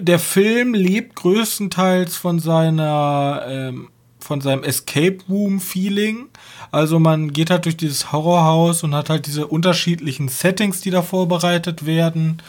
Der 0.00 0.18
Film 0.18 0.72
lebt 0.72 1.16
größtenteils 1.16 2.16
von 2.16 2.38
seiner 2.38 3.44
ähm, 3.46 3.88
von 4.18 4.40
seinem 4.40 4.64
Escape 4.64 5.18
Room 5.28 5.60
Feeling. 5.60 6.28
Also 6.76 6.98
man 6.98 7.32
geht 7.32 7.48
halt 7.48 7.64
durch 7.64 7.78
dieses 7.78 8.12
Horrorhaus 8.12 8.82
und 8.82 8.94
hat 8.94 9.08
halt 9.08 9.26
diese 9.26 9.46
unterschiedlichen 9.46 10.28
Settings, 10.28 10.82
die 10.82 10.90
da 10.90 11.00
vorbereitet 11.00 11.86
werden 11.86 12.42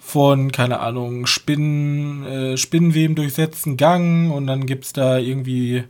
von, 0.00 0.50
keine 0.50 0.80
Ahnung, 0.80 1.26
Spinnen, 1.26 2.26
äh, 2.26 2.56
Spinnenweben 2.56 3.14
durchsetzten 3.14 3.76
Gang 3.76 4.32
und 4.32 4.48
dann 4.48 4.66
gibt 4.66 4.86
es 4.86 4.92
da 4.92 5.18
irgendwie 5.18 5.84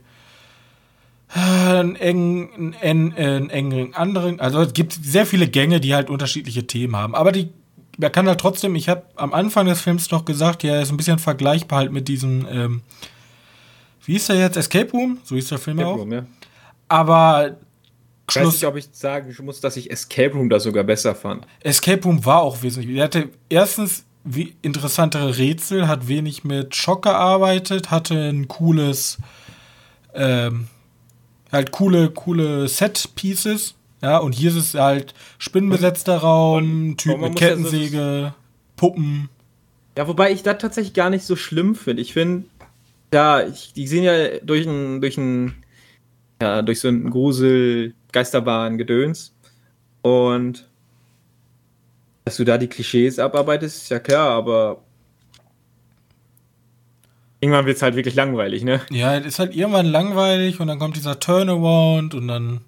äh, 1.33 1.39
einen 1.39 1.95
engen, 1.95 2.75
einen, 2.79 3.17
äh, 3.17 3.25
einen 3.25 3.49
engen 3.49 3.95
anderen, 3.95 4.39
also 4.39 4.61
es 4.61 4.73
gibt 4.73 4.93
sehr 4.93 5.25
viele 5.25 5.47
Gänge, 5.47 5.79
die 5.79 5.95
halt 5.95 6.11
unterschiedliche 6.11 6.67
Themen 6.67 6.95
haben. 6.95 7.15
Aber 7.15 7.31
die, 7.31 7.49
man 7.97 8.11
kann 8.11 8.27
halt 8.27 8.39
trotzdem, 8.39 8.75
ich 8.75 8.89
habe 8.89 9.07
am 9.15 9.33
Anfang 9.33 9.65
des 9.65 9.81
Films 9.81 10.11
noch 10.11 10.25
gesagt, 10.25 10.61
ja, 10.61 10.75
er 10.75 10.81
ist 10.83 10.91
ein 10.91 10.97
bisschen 10.97 11.17
vergleichbar 11.17 11.79
halt 11.79 11.91
mit 11.91 12.07
diesem, 12.07 12.45
ähm, 12.47 12.81
wie 14.05 14.17
ist 14.17 14.29
der 14.29 14.35
jetzt? 14.35 14.55
Escape 14.55 14.91
Room? 14.91 15.17
So 15.23 15.33
hieß 15.33 15.49
der 15.49 15.57
Film 15.57 15.79
Escape 15.79 15.95
auch. 15.95 15.99
Room, 15.99 16.13
ja. 16.13 16.25
Aber 16.87 17.55
ich 18.39 18.45
weiß 18.45 18.53
nicht, 18.53 18.65
ob 18.65 18.75
ich 18.75 18.89
sagen 18.91 19.35
muss, 19.41 19.61
dass 19.61 19.77
ich 19.77 19.91
Escape 19.91 20.33
Room 20.33 20.49
da 20.49 20.59
sogar 20.59 20.83
besser 20.83 21.15
fand. 21.15 21.45
Escape 21.61 22.03
Room 22.03 22.25
war 22.25 22.41
auch 22.41 22.61
wesentlich. 22.63 22.95
Er 22.97 23.05
hatte 23.05 23.29
erstens 23.49 24.05
wie 24.23 24.55
interessantere 24.61 25.37
Rätsel, 25.37 25.87
hat 25.87 26.07
wenig 26.07 26.43
mit 26.43 26.75
Schock 26.75 27.03
gearbeitet, 27.03 27.91
hatte 27.91 28.29
ein 28.29 28.47
cooles, 28.47 29.17
ähm, 30.13 30.67
halt 31.51 31.71
coole, 31.71 32.09
coole 32.11 32.67
Set-Pieces. 32.67 33.75
Ja, 34.01 34.17
und 34.17 34.33
hier 34.33 34.49
ist 34.49 34.55
es 34.55 34.73
halt 34.73 35.13
spinnenbesetzter 35.37 36.17
Raum, 36.17 36.95
Typ 36.97 37.19
mit 37.19 37.35
Kettensäge, 37.35 37.97
ja 37.97 38.27
so 38.29 38.33
Puppen. 38.75 39.29
Ja, 39.95 40.07
wobei 40.07 40.31
ich 40.31 40.41
das 40.41 40.57
tatsächlich 40.57 40.93
gar 40.93 41.11
nicht 41.11 41.23
so 41.23 41.35
schlimm 41.35 41.75
finde. 41.75 42.01
Ich 42.01 42.13
finde, 42.13 42.45
ja, 43.13 43.45
ich, 43.45 43.73
die 43.73 43.87
sehen 43.87 44.03
ja 44.03 44.39
durch 44.39 44.65
ein, 44.65 45.01
durch 45.01 45.17
ein, 45.17 45.53
ja, 46.41 46.63
durch 46.63 46.79
so 46.79 46.87
ein 46.87 47.09
Grusel, 47.11 47.93
Geisterbahn, 48.11 48.77
Gedöns. 48.77 49.35
Und 50.01 50.69
dass 52.25 52.37
du 52.37 52.43
da 52.43 52.57
die 52.57 52.67
Klischees 52.67 53.19
abarbeitest, 53.19 53.83
ist 53.83 53.89
ja 53.89 53.99
klar, 53.99 54.29
aber 54.29 54.83
irgendwann 57.39 57.65
wird 57.65 57.77
es 57.77 57.83
halt 57.83 57.95
wirklich 57.95 58.15
langweilig, 58.15 58.63
ne? 58.63 58.81
Ja, 58.89 59.17
es 59.17 59.25
ist 59.25 59.39
halt 59.39 59.55
irgendwann 59.55 59.87
langweilig 59.87 60.59
und 60.59 60.67
dann 60.67 60.79
kommt 60.79 60.95
dieser 60.95 61.19
Turnaround 61.19 62.13
und 62.13 62.27
dann. 62.27 62.61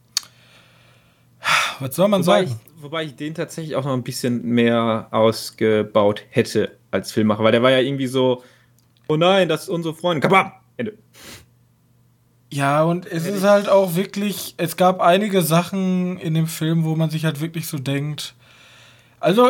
Was 1.79 1.95
soll 1.95 2.07
man 2.07 2.25
wobei 2.25 2.45
sagen? 2.45 2.59
Ich, 2.77 2.83
wobei 2.83 3.03
ich 3.03 3.15
den 3.15 3.35
tatsächlich 3.35 3.75
auch 3.75 3.85
noch 3.85 3.93
ein 3.93 4.03
bisschen 4.03 4.43
mehr 4.43 5.07
ausgebaut 5.11 6.23
hätte 6.29 6.77
als 6.91 7.11
Filmmacher, 7.11 7.43
weil 7.43 7.51
der 7.51 7.63
war 7.63 7.71
ja 7.71 7.79
irgendwie 7.79 8.07
so, 8.07 8.43
oh 9.07 9.15
nein, 9.15 9.49
das 9.49 9.63
ist 9.63 9.69
unsere 9.69 9.93
Freundin. 9.93 10.21
Kabam! 10.21 10.51
Ende. 10.77 10.97
Ja, 12.53 12.83
und 12.83 13.07
es 13.07 13.25
ist 13.25 13.43
halt 13.43 13.67
auch 13.67 13.95
wirklich, 13.95 14.53
es 14.57 14.77
gab 14.77 15.01
einige 15.01 15.41
Sachen 15.41 16.19
in 16.19 16.35
dem 16.35 16.45
Film, 16.45 16.83
wo 16.83 16.95
man 16.95 17.09
sich 17.09 17.25
halt 17.25 17.41
wirklich 17.41 17.65
so 17.65 17.79
denkt, 17.79 18.35
also 19.19 19.49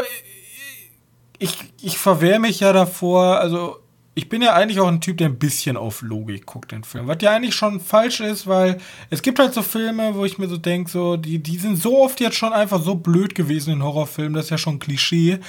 ich, 1.38 1.58
ich 1.82 1.98
verwehre 1.98 2.40
mich 2.40 2.62
ja 2.62 2.72
davor, 2.72 3.40
also 3.40 3.80
ich 4.16 4.30
bin 4.30 4.42
ja 4.42 4.54
eigentlich 4.54 4.80
auch 4.80 4.88
ein 4.88 5.02
Typ, 5.02 5.18
der 5.18 5.28
ein 5.28 5.38
bisschen 5.38 5.76
auf 5.76 6.02
Logik 6.02 6.46
guckt, 6.46 6.72
den 6.72 6.86
Film. 6.86 7.08
Was 7.08 7.18
ja 7.20 7.32
eigentlich 7.32 7.56
schon 7.56 7.82
falsch 7.82 8.22
ist, 8.22 8.48
weil 8.48 8.78
es 9.10 9.22
gibt 9.22 9.38
halt 9.38 9.54
so 9.54 9.64
Filme, 9.64 10.16
wo 10.16 10.24
ich 10.24 10.38
mir 10.38 10.48
so 10.48 10.56
denke, 10.56 10.90
so, 10.90 11.18
die, 11.18 11.40
die 11.40 11.58
sind 11.58 11.76
so 11.76 12.02
oft 12.02 12.22
jetzt 12.22 12.38
schon 12.38 12.54
einfach 12.54 12.82
so 12.82 12.96
blöd 12.96 13.36
gewesen 13.36 13.74
in 13.74 13.84
Horrorfilmen, 13.84 14.36
das 14.36 14.46
ist 14.46 14.52
ja 14.52 14.58
schon 14.58 14.80
Klischee. 14.80 15.40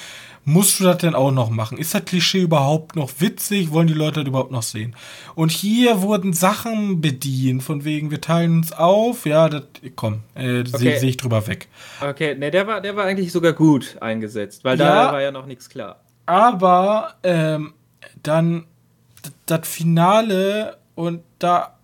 Musst 0.47 0.79
du 0.79 0.83
das 0.83 0.99
denn 0.99 1.15
auch 1.15 1.31
noch 1.31 1.49
machen? 1.49 1.79
Ist 1.79 1.95
das 1.95 2.05
Klischee 2.05 2.41
überhaupt 2.41 2.95
noch 2.95 3.09
witzig? 3.17 3.71
Wollen 3.71 3.87
die 3.87 3.95
Leute 3.95 4.19
das 4.19 4.27
überhaupt 4.27 4.51
noch 4.51 4.61
sehen? 4.61 4.95
Und 5.33 5.51
hier 5.51 6.03
wurden 6.03 6.33
Sachen 6.33 7.01
bedient, 7.01 7.63
von 7.63 7.83
wegen, 7.83 8.11
wir 8.11 8.21
teilen 8.21 8.57
uns 8.57 8.71
auf, 8.71 9.25
ja, 9.25 9.49
das, 9.49 9.63
komm, 9.95 10.21
äh, 10.35 10.59
okay. 10.59 10.77
sehe 10.77 10.99
seh 10.99 11.09
ich 11.09 11.17
drüber 11.17 11.47
weg. 11.47 11.67
Okay, 11.99 12.35
ne, 12.35 12.51
der 12.51 12.67
war, 12.67 12.79
der 12.79 12.95
war 12.95 13.05
eigentlich 13.05 13.31
sogar 13.31 13.53
gut 13.53 13.97
eingesetzt, 14.01 14.63
weil 14.63 14.79
ja, 14.79 15.05
da 15.07 15.13
war 15.13 15.21
ja 15.21 15.31
noch 15.31 15.47
nichts 15.47 15.67
klar. 15.67 15.99
Aber, 16.27 17.15
ähm, 17.23 17.73
dann 18.21 18.65
das 19.47 19.67
Finale 19.67 20.77
und 20.93 21.21
da 21.39 21.74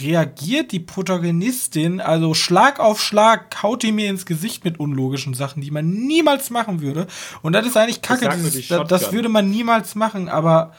reagiert 0.00 0.72
die 0.72 0.80
Protagonistin, 0.80 2.00
also 2.00 2.34
Schlag 2.34 2.80
auf 2.80 3.00
Schlag, 3.00 3.62
haut 3.62 3.82
die 3.82 3.92
mir 3.92 4.08
ins 4.08 4.26
Gesicht 4.26 4.64
mit 4.64 4.80
unlogischen 4.80 5.34
Sachen, 5.34 5.62
die 5.62 5.70
man 5.70 5.88
niemals 5.90 6.50
machen 6.50 6.80
würde. 6.80 7.06
Und 7.42 7.52
das 7.52 7.66
ist 7.66 7.76
eigentlich 7.76 8.02
kacke. 8.02 8.26
Das, 8.26 8.68
das, 8.68 8.88
das 8.88 9.12
würde 9.12 9.28
man 9.28 9.50
niemals 9.50 9.94
machen, 9.94 10.28
aber 10.28 10.72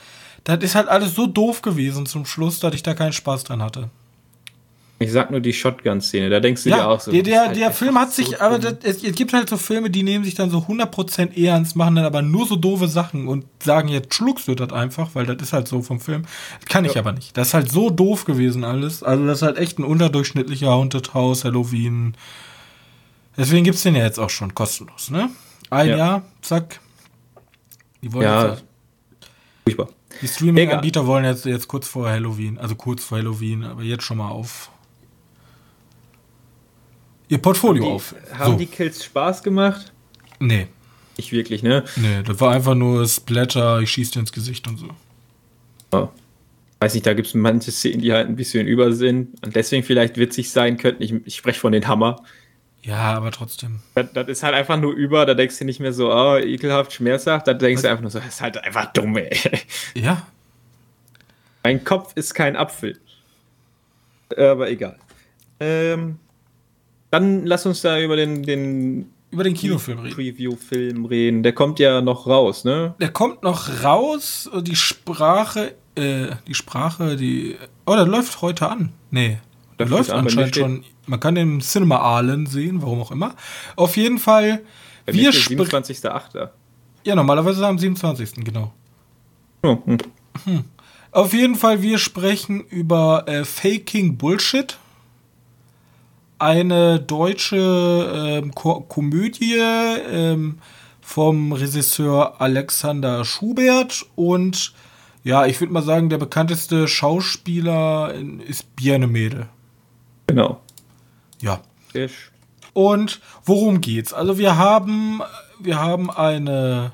das 0.44 0.60
ist 0.60 0.76
halt 0.76 0.88
alles 0.88 1.16
so 1.16 1.28
doof 1.28 1.62
gewesen 1.62 2.06
zum 2.06 2.26
Schluss, 2.26 2.60
dass 2.60 2.74
ich 2.74 2.84
da 2.84 2.94
keinen 2.94 3.14
Spaß 3.14 3.44
dran 3.44 3.62
hatte. 3.62 3.90
Ich 5.02 5.14
sag 5.14 5.32
nur 5.32 5.40
die 5.40 5.54
Shotgun-Szene, 5.54 6.30
da 6.30 6.42
denkst 6.42 6.64
du 6.64 6.70
ja, 6.70 6.76
dir 6.76 6.88
auch 6.90 7.00
so. 7.00 7.10
Der, 7.10 7.24
der, 7.24 7.40
halt 7.48 7.56
der 7.56 7.72
Film 7.72 7.98
hat 7.98 8.12
sich, 8.12 8.28
so 8.32 8.40
aber 8.40 8.60
das, 8.60 8.76
es, 8.84 9.02
es, 9.02 9.16
gibt 9.16 9.32
halt 9.32 9.48
so 9.48 9.56
Filme, 9.56 9.90
die 9.90 10.04
nehmen 10.04 10.26
sich 10.26 10.36
dann 10.36 10.50
so 10.50 10.58
100% 10.58 11.42
ernst, 11.42 11.78
machen 11.78 11.96
dann 11.96 12.04
aber 12.04 12.22
nur 12.22 12.46
so 12.46 12.58
doofe 12.58 12.90
Sachen 12.90 13.30
und 13.30 13.46
sagen, 13.64 13.88
jetzt 13.88 14.14
schluckst 14.14 14.50
du 14.50 14.56
das 14.56 14.74
einfach, 14.74 15.12
weil 15.14 15.26
das 15.26 15.42
ist 15.42 15.54
halt 15.54 15.70
so 15.70 15.82
vom 15.82 16.02
Film. 16.02 16.24
Das 16.60 16.68
kann 16.68 16.84
ich 16.84 16.96
ja. 16.96 17.02
aber 17.02 17.14
nicht. 17.14 17.38
Das 17.38 17.48
ist 17.48 17.54
halt 17.54 17.72
so 17.72 17.90
doof 17.90 18.26
gewesen 18.26 18.66
alles. 18.66 19.02
Also 19.02 19.26
das 19.26 19.38
ist 19.38 19.42
halt 19.44 19.58
echt 19.58 19.80
ein 19.80 19.86
unterdurchschnittlicher 19.86 20.68
Haunted 20.68 21.14
House, 21.14 21.46
Halloween. 21.46 22.16
Deswegen 23.38 23.64
gibt's 23.64 23.84
den 23.84 23.96
ja 23.96 24.04
jetzt 24.04 24.20
auch 24.20 24.30
schon 24.30 24.54
kostenlos, 24.54 25.12
ne? 25.12 25.30
Ein 25.70 25.90
ja. 25.90 25.98
Jahr, 25.98 26.22
zack. 26.42 26.82
Die 28.02 28.12
wollen 28.12 28.26
ja. 28.26 28.50
jetzt. 28.50 28.66
Furchtbar. 29.64 29.88
Die 30.22 30.28
Streaming-Anbieter 30.28 31.08
wollen 31.08 31.24
jetzt, 31.24 31.46
jetzt 31.46 31.70
kurz 31.70 31.88
vor 31.88 32.10
Halloween, 32.10 32.58
also 32.58 32.76
kurz 32.76 33.02
vor 33.06 33.18
Halloween, 33.18 33.64
aber 33.64 33.84
jetzt 33.84 34.04
schon 34.04 34.18
mal 34.18 34.28
auf 34.28 34.70
ihr 37.30 37.38
Portfolio 37.38 37.84
die, 37.84 37.90
auf. 37.90 38.16
Haben 38.34 38.54
so. 38.54 38.58
die 38.58 38.66
Kills 38.66 39.06
Spaß 39.06 39.42
gemacht? 39.42 39.94
Nee. 40.40 40.68
Nicht 41.18 41.32
wirklich, 41.32 41.64
ne? 41.64 41.84
Nee, 41.96 42.24
das 42.26 42.40
war 42.42 42.52
einfach 42.52 42.76
nur 42.76 43.08
Splatter, 43.08 43.80
ich 43.80 43.92
schieße 43.92 44.14
dir 44.14 44.20
ins 44.20 44.32
Gesicht 44.32 44.68
und 44.68 44.78
so. 44.78 44.88
Oh. 45.92 46.10
weiß 46.80 46.94
nicht, 46.94 47.06
da 47.06 47.14
gibt 47.14 47.28
es 47.28 47.34
manche 47.34 47.72
Szenen, 47.72 48.02
die 48.02 48.14
halt 48.14 48.28
ein 48.28 48.36
bisschen 48.36 48.68
über 48.68 48.94
sind 48.94 49.44
und 49.44 49.56
deswegen 49.56 49.84
vielleicht 49.84 50.18
witzig 50.18 50.52
sein 50.52 50.78
könnten. 50.78 51.04
Ich, 51.04 51.14
ich 51.26 51.36
spreche 51.36 51.60
von 51.60 51.72
den 51.72 51.88
Hammer. 51.88 52.24
Ja, 52.82 53.14
aber 53.14 53.32
trotzdem. 53.32 53.82
Das, 53.96 54.14
das, 54.14 54.28
ist 54.28 54.44
halt 54.44 54.56
einfach 54.56 54.78
nur 54.80 54.94
über, 54.94 55.26
da 55.26 55.34
denkst 55.34 55.60
du 55.60 55.66
nicht 55.66 55.80
mehr 55.80 55.92
so, 55.92 56.14
oh, 56.14 56.38
ekelhaft, 56.38 56.94
schmerzhaft, 56.94 57.48
da 57.48 57.54
denkst 57.54 57.80
Was? 57.80 57.82
du 57.84 57.90
einfach 57.90 58.02
nur 58.02 58.12
so, 58.12 58.20
das 58.20 58.28
ist 58.30 58.42
halt 58.42 58.58
einfach 58.64 58.94
dumm, 58.94 59.18
ey. 59.18 59.30
Ja. 59.94 60.26
Mein 61.64 61.84
Kopf 61.84 62.14
ist 62.16 62.34
kein 62.34 62.56
Apfel. 62.56 62.98
Aber 64.38 64.70
egal. 64.70 64.98
Ähm, 65.60 66.20
dann 67.12 67.46
lass 67.46 67.66
uns 67.66 67.82
da 67.82 68.00
über 68.00 68.16
den, 68.16 68.44
den 68.44 69.12
über 69.32 69.44
den 69.44 69.54
Kinofilm 69.54 70.00
reden. 70.00 70.16
Preview-Film 70.16 71.06
reden. 71.06 71.44
Der 71.44 71.54
kommt 71.54 71.80
ja 71.80 72.02
noch 72.02 72.28
raus, 72.28 72.64
ne? 72.64 72.96
Der 73.00 73.10
kommt 73.10 73.44
noch 73.44 73.84
raus. 73.84 74.50
Die 74.62 74.76
Sprache, 74.76 75.76
äh, 75.96 76.28
die 76.48 76.56
Sprache, 76.56 77.16
die. 77.16 77.56
Oh, 77.86 77.94
der 77.94 78.06
läuft 78.06 78.42
heute 78.42 78.70
an. 78.70 78.92
Nee. 79.12 79.38
Der 79.78 79.86
das 79.86 79.90
läuft 79.90 80.12
anscheinend 80.12 80.56
schon. 80.56 80.84
Man 81.06 81.20
kann 81.20 81.36
den 81.36 81.62
Cinema 81.62 81.98
Aalen 81.98 82.46
sehen, 82.46 82.82
warum 82.82 83.02
auch 83.02 83.12
immer. 83.12 83.36
Auf 83.76 83.98
jeden 83.98 84.20
Fall. 84.20 84.62
Bei 85.06 85.14
wir 85.14 85.32
27.8. 85.32 86.50
Ja, 87.04 87.16
normalerweise 87.16 87.66
am 87.66 87.78
27. 87.78 88.44
genau. 88.44 88.74
Oh, 89.64 89.78
hm. 89.86 89.98
Hm. 90.46 90.64
Auf 91.12 91.34
jeden 91.34 91.56
Fall, 91.56 91.82
wir 91.82 91.98
sprechen 91.98 92.62
über 92.62 93.28
äh, 93.28 93.44
Faking 93.44 94.18
Bullshit 94.18 94.78
eine 96.40 97.00
deutsche 97.00 98.40
ähm, 98.42 98.56
Ko 98.56 98.82
Komödie 98.82 99.58
ähm, 99.58 100.60
vom 101.02 101.52
Regisseur 101.52 102.40
Alexander 102.42 103.26
Schubert 103.26 104.06
und 104.16 104.74
ja, 105.24 105.46
ich 105.46 105.60
würde 105.60 105.74
mal 105.74 105.84
sagen, 105.84 106.10
der 106.10 106.18
bekannteste 106.18 106.88
Schauspieler 106.88 108.14
ist 108.48 108.76
Björn 108.76 109.12
Mädel. 109.12 109.48
Genau. 110.28 110.62
Ja. 111.42 111.60
Und 112.74 113.20
worum 113.44 113.82
geht's? 113.82 114.14
Also 114.14 114.38
wir 114.38 114.58
haben 114.58 115.22
wir 115.60 115.80
haben 115.80 116.10
eine 116.10 116.94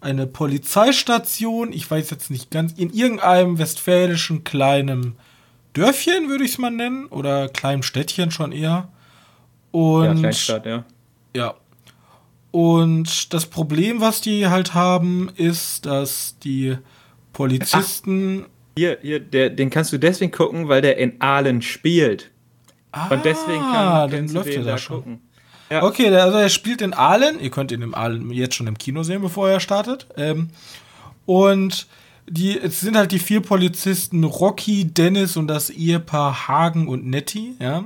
eine 0.00 0.26
Polizeistation, 0.26 1.72
ich 1.72 1.90
weiß 1.90 2.10
jetzt 2.10 2.30
nicht 2.30 2.50
ganz, 2.50 2.72
in 2.74 2.92
irgendeinem 2.92 3.58
westfälischen 3.58 4.44
kleinen 4.44 5.16
Dörfchen, 5.74 6.28
würde 6.28 6.44
ich 6.44 6.52
es 6.52 6.58
mal 6.58 6.70
nennen, 6.70 7.06
oder 7.06 7.48
kleinem 7.48 7.82
Städtchen 7.82 8.30
schon 8.30 8.52
eher. 8.52 8.88
Und, 9.70 10.04
ja, 10.04 10.14
Kleinstadt, 10.14 10.66
ja. 10.66 10.84
Ja. 11.36 11.54
Und 12.50 13.34
das 13.34 13.46
Problem, 13.46 14.00
was 14.00 14.20
die 14.20 14.46
halt 14.46 14.74
haben, 14.74 15.28
ist, 15.36 15.86
dass 15.86 16.38
die 16.38 16.78
Polizisten. 17.32 18.44
Ach, 18.46 18.50
hier, 18.78 18.98
hier, 19.02 19.20
der, 19.20 19.50
den 19.50 19.70
kannst 19.70 19.92
du 19.92 19.98
deswegen 19.98 20.30
gucken, 20.32 20.68
weil 20.68 20.80
der 20.80 20.96
in 20.98 21.20
Aalen 21.20 21.62
spielt. 21.62 22.30
Ah, 22.92 23.08
Und 23.08 23.24
deswegen 23.24 23.60
kann, 23.60 24.10
dann 24.10 24.28
läuft 24.28 24.50
er 24.50 24.62
da 24.62 24.78
schon. 24.78 24.96
gucken. 24.98 25.20
Ja. 25.70 25.82
Okay, 25.82 26.14
also 26.14 26.38
er 26.38 26.48
spielt 26.48 26.80
in 26.80 26.94
Aalen. 26.94 27.40
Ihr 27.40 27.50
könnt 27.50 27.72
ihn 27.72 27.82
im 27.82 27.94
Aalen 27.94 28.30
jetzt 28.30 28.54
schon 28.54 28.68
im 28.68 28.78
Kino 28.78 29.02
sehen, 29.02 29.20
bevor 29.22 29.48
er 29.50 29.58
startet. 29.58 30.06
Ähm, 30.16 30.50
und 31.26 31.88
die, 32.26 32.58
es 32.58 32.80
sind 32.80 32.96
halt 32.96 33.12
die 33.12 33.18
vier 33.18 33.40
Polizisten 33.40 34.24
Rocky, 34.24 34.84
Dennis 34.86 35.36
und 35.36 35.48
das 35.48 35.70
Ehepaar 35.70 36.48
Hagen 36.48 36.88
und 36.88 37.06
Nettie, 37.06 37.54
ja, 37.60 37.84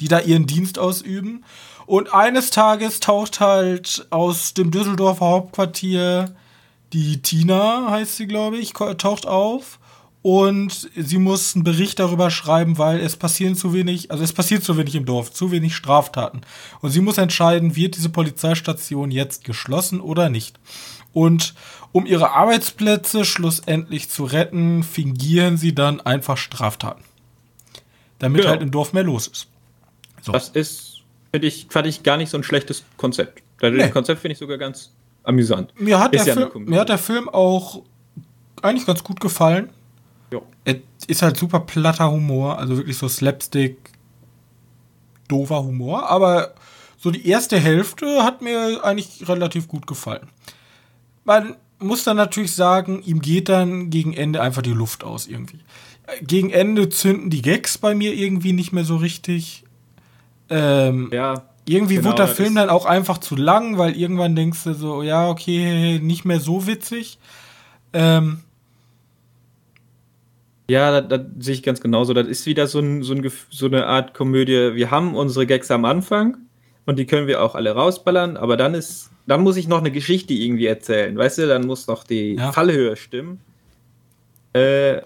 die 0.00 0.08
da 0.08 0.20
ihren 0.20 0.46
Dienst 0.46 0.78
ausüben. 0.78 1.44
Und 1.86 2.14
eines 2.14 2.50
Tages 2.50 3.00
taucht 3.00 3.40
halt 3.40 4.06
aus 4.10 4.54
dem 4.54 4.70
Düsseldorfer 4.70 5.26
Hauptquartier 5.26 6.34
die 6.92 7.20
Tina, 7.22 7.90
heißt 7.90 8.16
sie, 8.16 8.26
glaube 8.26 8.58
ich, 8.58 8.72
taucht 8.72 9.26
auf. 9.26 9.78
Und 10.22 10.90
sie 10.94 11.18
muss 11.18 11.54
einen 11.54 11.64
Bericht 11.64 11.98
darüber 11.98 12.30
schreiben, 12.30 12.76
weil 12.76 13.00
es 13.00 13.16
passieren 13.16 13.54
zu 13.54 13.72
wenig, 13.72 14.10
also 14.10 14.22
es 14.22 14.34
passiert 14.34 14.62
zu 14.62 14.76
wenig 14.76 14.94
im 14.94 15.06
Dorf, 15.06 15.32
zu 15.32 15.50
wenig 15.50 15.74
Straftaten. 15.74 16.42
Und 16.82 16.90
sie 16.90 17.00
muss 17.00 17.16
entscheiden, 17.16 17.74
wird 17.74 17.96
diese 17.96 18.10
Polizeistation 18.10 19.10
jetzt 19.10 19.44
geschlossen 19.44 20.00
oder 20.00 20.28
nicht. 20.28 20.60
Und 21.12 21.54
um 21.92 22.06
ihre 22.06 22.30
Arbeitsplätze 22.30 23.24
schlussendlich 23.24 24.10
zu 24.10 24.24
retten, 24.24 24.82
fingieren 24.82 25.56
sie 25.56 25.74
dann 25.74 26.00
einfach 26.00 26.36
Straftaten. 26.36 27.02
Damit 28.18 28.42
genau. 28.42 28.50
halt 28.50 28.62
im 28.62 28.70
Dorf 28.70 28.92
mehr 28.92 29.02
los 29.02 29.26
ist. 29.26 29.48
So. 30.22 30.32
Das 30.32 30.50
ist, 30.50 31.00
finde 31.32 31.46
ich, 31.46 31.66
fand 31.70 31.86
ich 31.86 32.02
gar 32.02 32.16
nicht 32.16 32.30
so 32.30 32.36
ein 32.36 32.42
schlechtes 32.42 32.84
Konzept. 32.96 33.42
Das 33.58 33.72
nee. 33.72 33.88
Konzept 33.88 34.20
finde 34.20 34.32
ich 34.32 34.38
sogar 34.38 34.58
ganz 34.58 34.92
amüsant. 35.22 35.72
Mir 35.78 35.98
hat, 35.98 36.14
der 36.14 36.24
ja 36.24 36.34
Film, 36.34 36.64
mir 36.64 36.80
hat 36.80 36.88
der 36.88 36.98
Film 36.98 37.28
auch 37.28 37.82
eigentlich 38.62 38.86
ganz 38.86 39.02
gut 39.02 39.20
gefallen. 39.20 39.70
Jo. 40.32 40.42
Es 40.64 40.76
ist 41.06 41.22
halt 41.22 41.36
super 41.36 41.60
platter 41.60 42.10
Humor, 42.10 42.58
also 42.58 42.76
wirklich 42.76 42.96
so 42.96 43.08
Slapstick, 43.08 43.78
doofer 45.28 45.62
Humor, 45.62 46.08
aber 46.08 46.54
so 46.98 47.10
die 47.10 47.26
erste 47.26 47.58
Hälfte 47.58 48.22
hat 48.22 48.42
mir 48.42 48.84
eigentlich 48.84 49.26
relativ 49.28 49.66
gut 49.68 49.86
gefallen. 49.86 50.28
Man 51.24 51.56
muss 51.80 52.04
dann 52.04 52.16
natürlich 52.16 52.54
sagen, 52.54 53.02
ihm 53.04 53.20
geht 53.20 53.48
dann 53.48 53.90
gegen 53.90 54.12
Ende 54.12 54.40
einfach 54.40 54.62
die 54.62 54.72
Luft 54.72 55.04
aus 55.04 55.26
irgendwie. 55.26 55.58
Gegen 56.22 56.50
Ende 56.50 56.88
zünden 56.88 57.30
die 57.30 57.42
Gags 57.42 57.78
bei 57.78 57.94
mir 57.94 58.14
irgendwie 58.14 58.52
nicht 58.52 58.72
mehr 58.72 58.84
so 58.84 58.96
richtig. 58.96 59.64
Ähm, 60.48 61.10
ja. 61.12 61.42
Irgendwie 61.66 61.96
genau, 61.96 62.08
wird 62.08 62.18
der 62.18 62.28
Film 62.28 62.56
dann 62.56 62.68
auch 62.68 62.84
einfach 62.84 63.18
zu 63.18 63.36
lang, 63.36 63.78
weil 63.78 63.96
irgendwann 63.96 64.34
denkst 64.34 64.64
du 64.64 64.74
so, 64.74 65.02
ja, 65.02 65.28
okay, 65.28 66.00
nicht 66.00 66.24
mehr 66.24 66.40
so 66.40 66.66
witzig. 66.66 67.18
Ähm, 67.92 68.40
ja, 70.68 71.00
das, 71.00 71.08
das 71.08 71.44
sehe 71.44 71.54
ich 71.54 71.62
ganz 71.62 71.80
genauso. 71.80 72.12
Das 72.14 72.26
ist 72.26 72.46
wieder 72.46 72.66
so, 72.66 72.80
ein, 72.80 73.02
so, 73.02 73.14
ein, 73.14 73.30
so 73.50 73.66
eine 73.66 73.86
Art 73.86 74.14
Komödie. 74.14 74.74
Wir 74.74 74.90
haben 74.90 75.14
unsere 75.14 75.46
Gags 75.46 75.70
am 75.70 75.84
Anfang 75.84 76.38
und 76.86 76.98
die 76.98 77.06
können 77.06 77.26
wir 77.26 77.42
auch 77.42 77.54
alle 77.54 77.72
rausballern, 77.72 78.36
aber 78.36 78.56
dann 78.56 78.74
ist 78.74 79.10
dann 79.30 79.42
muss 79.42 79.56
ich 79.56 79.68
noch 79.68 79.78
eine 79.78 79.92
Geschichte 79.92 80.34
irgendwie 80.34 80.66
erzählen, 80.66 81.16
weißt 81.16 81.38
du? 81.38 81.46
Dann 81.46 81.64
muss 81.64 81.86
noch 81.86 82.02
die 82.02 82.34
ja. 82.34 82.50
Fallhöhe 82.50 82.96
stimmen. 82.96 83.40
Äh, 84.52 85.02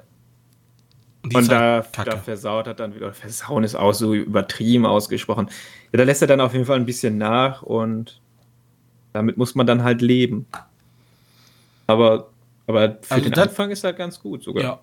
und, 1.23 1.35
und 1.35 1.51
da, 1.51 1.85
halt 1.97 2.09
da, 2.09 2.17
versaut 2.17 2.67
hat 2.67 2.81
dann 2.81 2.95
wieder, 2.95 3.13
versauen 3.13 3.65
ist 3.65 3.75
auch 3.75 3.93
so 3.93 4.15
übertrieben 4.15 4.87
ausgesprochen. 4.87 5.49
Ja, 5.93 5.99
da 5.99 6.05
lässt 6.05 6.23
er 6.23 6.29
dann 6.29 6.41
auf 6.41 6.55
jeden 6.55 6.65
Fall 6.65 6.77
ein 6.77 6.87
bisschen 6.87 7.19
nach 7.19 7.63
und 7.63 8.19
damit 9.13 9.37
muss 9.37 9.55
man 9.55 9.67
dann 9.67 9.83
halt 9.85 10.01
leben. 10.01 10.47
Aber, 11.87 12.31
aber 12.67 12.97
für 13.03 13.15
also 13.15 13.25
den 13.25 13.33
das, 13.33 13.49
Anfang 13.49 13.71
ist 13.71 13.85
er 13.85 13.93
ganz 13.93 14.21
gut 14.21 14.43
sogar. 14.43 14.63
Ja. 14.63 14.81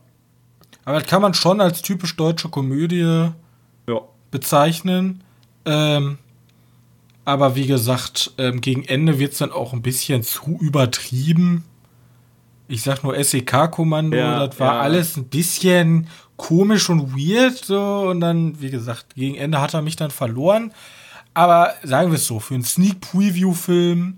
Aber 0.86 0.99
das 0.99 1.08
kann 1.10 1.21
man 1.21 1.34
schon 1.34 1.62
als 1.62 1.82
typisch 1.82 2.15
deutsche 2.15 2.49
Komödie 2.49 3.32
ja. 3.88 4.01
bezeichnen. 4.30 5.23
Ähm, 5.65 6.19
aber 7.26 7.56
wie 7.56 7.68
gesagt, 7.68 8.32
ähm, 8.38 8.62
gegen 8.62 8.84
Ende 8.84 9.20
wird 9.20 9.34
es 9.34 9.40
dann 9.40 9.52
auch 9.52 9.74
ein 9.74 9.82
bisschen 9.82 10.24
zu 10.24 10.58
übertrieben. 10.60 11.64
Ich 12.68 12.84
sag 12.84 13.04
nur 13.04 13.22
SEK-Kommando, 13.22 14.18
ja, 14.18 14.48
das 14.48 14.60
war 14.60 14.76
ja. 14.76 14.82
alles 14.82 15.18
ein 15.18 15.26
bisschen 15.26 16.08
komisch 16.38 16.90
und 16.90 17.16
weird. 17.16 17.58
So. 17.58 18.10
Und 18.10 18.22
dann, 18.22 18.60
wie 18.62 18.72
gesagt, 18.72 19.16
gegen 19.16 19.36
Ende 19.36 19.62
hat 19.62 19.74
er 19.74 19.82
mich 19.82 19.96
dann 19.96 20.12
verloren. 20.12 20.74
Aber 21.34 21.74
sagen 21.84 22.12
wir 22.12 22.16
es 22.16 22.26
so, 22.28 22.40
für 22.40 22.56
einen 22.56 22.64
Sneak 22.64 23.00
Preview-Film, 23.02 24.18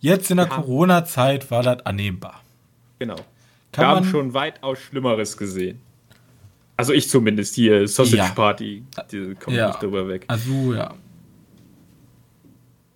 jetzt 0.00 0.30
in 0.30 0.36
der 0.36 0.46
ja. 0.46 0.54
Corona-Zeit, 0.54 1.50
war 1.50 1.62
das 1.62 1.84
annehmbar. 1.86 2.40
Genau. 2.98 3.16
Kann 3.72 3.84
wir 3.84 3.88
haben 3.88 4.04
schon 4.04 4.34
weitaus 4.34 4.78
Schlimmeres 4.78 5.36
gesehen. 5.36 5.80
Also 6.76 6.92
ich 6.92 7.08
zumindest 7.08 7.54
hier, 7.54 7.86
Sausage 7.88 8.32
Party, 8.34 8.84
die 9.10 9.34
kommt 9.34 9.56
ja. 9.56 9.68
nicht 9.68 9.82
drüber 9.82 10.06
weg. 10.08 10.24
Also 10.28 10.74
ja. 10.74 10.94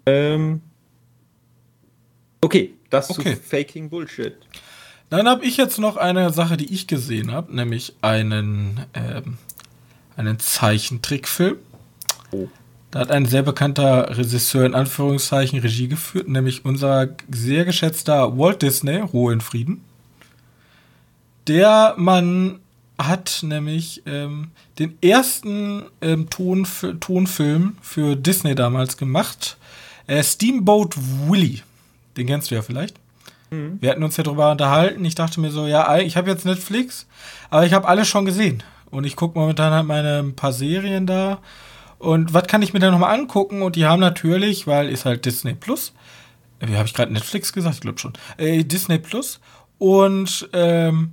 Ähm, 0.06 0.62
okay, 2.40 2.74
das 2.90 3.10
okay. 3.10 3.34
zu 3.34 3.42
Faking 3.42 3.90
Bullshit. 3.90 4.36
Dann 5.10 5.28
habe 5.28 5.44
ich 5.44 5.56
jetzt 5.56 5.78
noch 5.78 5.96
eine 5.96 6.32
Sache, 6.32 6.56
die 6.56 6.72
ich 6.72 6.86
gesehen 6.86 7.30
habe, 7.30 7.54
nämlich 7.54 7.94
einen, 8.02 8.86
ähm, 8.94 9.38
einen 10.16 10.38
Zeichentrickfilm. 10.38 11.58
Oh. 12.32 12.48
Da 12.90 13.00
hat 13.00 13.10
ein 13.10 13.26
sehr 13.26 13.42
bekannter 13.42 14.16
Regisseur 14.16 14.64
in 14.64 14.74
Anführungszeichen 14.74 15.58
Regie 15.58 15.88
geführt, 15.88 16.28
nämlich 16.28 16.64
unser 16.64 17.08
sehr 17.30 17.64
geschätzter 17.64 18.38
Walt 18.38 18.62
Disney, 18.62 18.96
Ruhe 18.96 19.32
in 19.32 19.40
Frieden. 19.40 19.84
Der 21.46 21.94
Mann 21.96 22.60
hat 22.98 23.40
nämlich 23.42 24.02
ähm, 24.06 24.50
den 24.78 24.96
ersten 25.02 25.84
ähm, 26.00 26.30
Tonf 26.30 26.86
Tonfilm 27.00 27.76
für 27.82 28.16
Disney 28.16 28.54
damals 28.54 28.96
gemacht 28.96 29.58
äh, 30.06 30.22
Steamboat 30.22 30.96
Willy. 31.28 31.62
Den 32.16 32.26
kennst 32.26 32.50
du 32.50 32.54
ja 32.54 32.62
vielleicht. 32.62 32.98
Mhm. 33.50 33.78
Wir 33.80 33.90
hatten 33.90 34.02
uns 34.02 34.16
ja 34.16 34.24
darüber 34.24 34.50
unterhalten. 34.50 35.04
Ich 35.04 35.14
dachte 35.14 35.40
mir 35.40 35.50
so, 35.50 35.66
ja, 35.66 35.98
ich 35.98 36.16
habe 36.16 36.30
jetzt 36.30 36.44
Netflix, 36.44 37.06
aber 37.50 37.66
ich 37.66 37.72
habe 37.72 37.88
alles 37.88 38.08
schon 38.08 38.24
gesehen. 38.24 38.62
Und 38.90 39.04
ich 39.04 39.16
gucke 39.16 39.38
momentan 39.38 39.72
halt 39.72 39.86
meine 39.86 40.20
ein 40.20 40.34
paar 40.34 40.52
Serien 40.52 41.06
da. 41.06 41.38
Und 41.98 42.34
was 42.34 42.46
kann 42.46 42.62
ich 42.62 42.72
mir 42.72 42.80
da 42.80 42.90
nochmal 42.90 43.18
angucken? 43.18 43.62
Und 43.62 43.76
die 43.76 43.86
haben 43.86 44.00
natürlich, 44.00 44.66
weil 44.66 44.88
ist 44.88 45.04
halt 45.04 45.24
Disney 45.24 45.54
Plus. 45.54 45.92
Wie 46.60 46.76
habe 46.76 46.86
ich 46.86 46.94
gerade 46.94 47.12
Netflix 47.12 47.52
gesagt? 47.52 47.76
Ich 47.76 47.80
glaube 47.80 47.98
schon. 47.98 48.14
Äh, 48.36 48.64
Disney 48.64 48.98
Plus. 48.98 49.40
Und 49.78 50.48
ähm, 50.52 51.12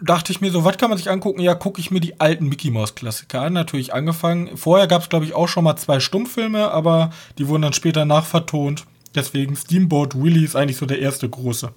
dachte 0.00 0.32
ich 0.32 0.40
mir 0.40 0.50
so, 0.50 0.64
was 0.64 0.78
kann 0.78 0.90
man 0.90 0.98
sich 0.98 1.10
angucken? 1.10 1.40
Ja, 1.40 1.54
gucke 1.54 1.80
ich 1.80 1.90
mir 1.90 2.00
die 2.00 2.20
alten 2.20 2.48
Mickey 2.48 2.70
Mouse 2.70 2.94
Klassiker 2.94 3.42
an. 3.42 3.52
Natürlich 3.52 3.94
angefangen. 3.94 4.56
Vorher 4.56 4.86
gab 4.86 5.02
es, 5.02 5.08
glaube 5.08 5.24
ich, 5.24 5.34
auch 5.34 5.48
schon 5.48 5.64
mal 5.64 5.76
zwei 5.76 6.00
Stummfilme, 6.00 6.70
aber 6.70 7.10
die 7.38 7.48
wurden 7.48 7.62
dann 7.62 7.72
später 7.72 8.04
nachvertont. 8.04 8.86
Deswegen 9.14 9.56
Steamboat 9.56 10.20
Willie 10.20 10.44
ist 10.44 10.56
eigentlich 10.56 10.76
so 10.76 10.86
der 10.86 11.00
erste 11.00 11.28
große 11.28 11.72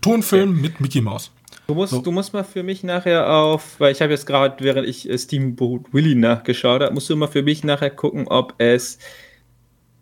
Tonfilm 0.00 0.50
okay. 0.50 0.60
mit 0.60 0.80
Mickey 0.80 1.00
Mouse. 1.00 1.30
Du 1.66 1.74
musst, 1.74 1.92
so. 1.92 2.02
du 2.02 2.12
musst 2.12 2.32
mal 2.32 2.44
für 2.44 2.62
mich 2.62 2.82
nachher 2.82 3.30
auf, 3.30 3.80
weil 3.80 3.92
ich 3.92 4.02
habe 4.02 4.12
jetzt 4.12 4.26
gerade, 4.26 4.62
während 4.62 4.86
ich 4.86 5.08
äh, 5.08 5.16
Steamboat 5.16 5.92
Willie 5.92 6.16
nachgeschaut 6.16 6.82
habe, 6.82 6.92
musst 6.92 7.08
du 7.08 7.16
mal 7.16 7.28
für 7.28 7.42
mich 7.42 7.64
nachher 7.64 7.90
gucken, 7.90 8.28
ob 8.28 8.54
es 8.58 8.98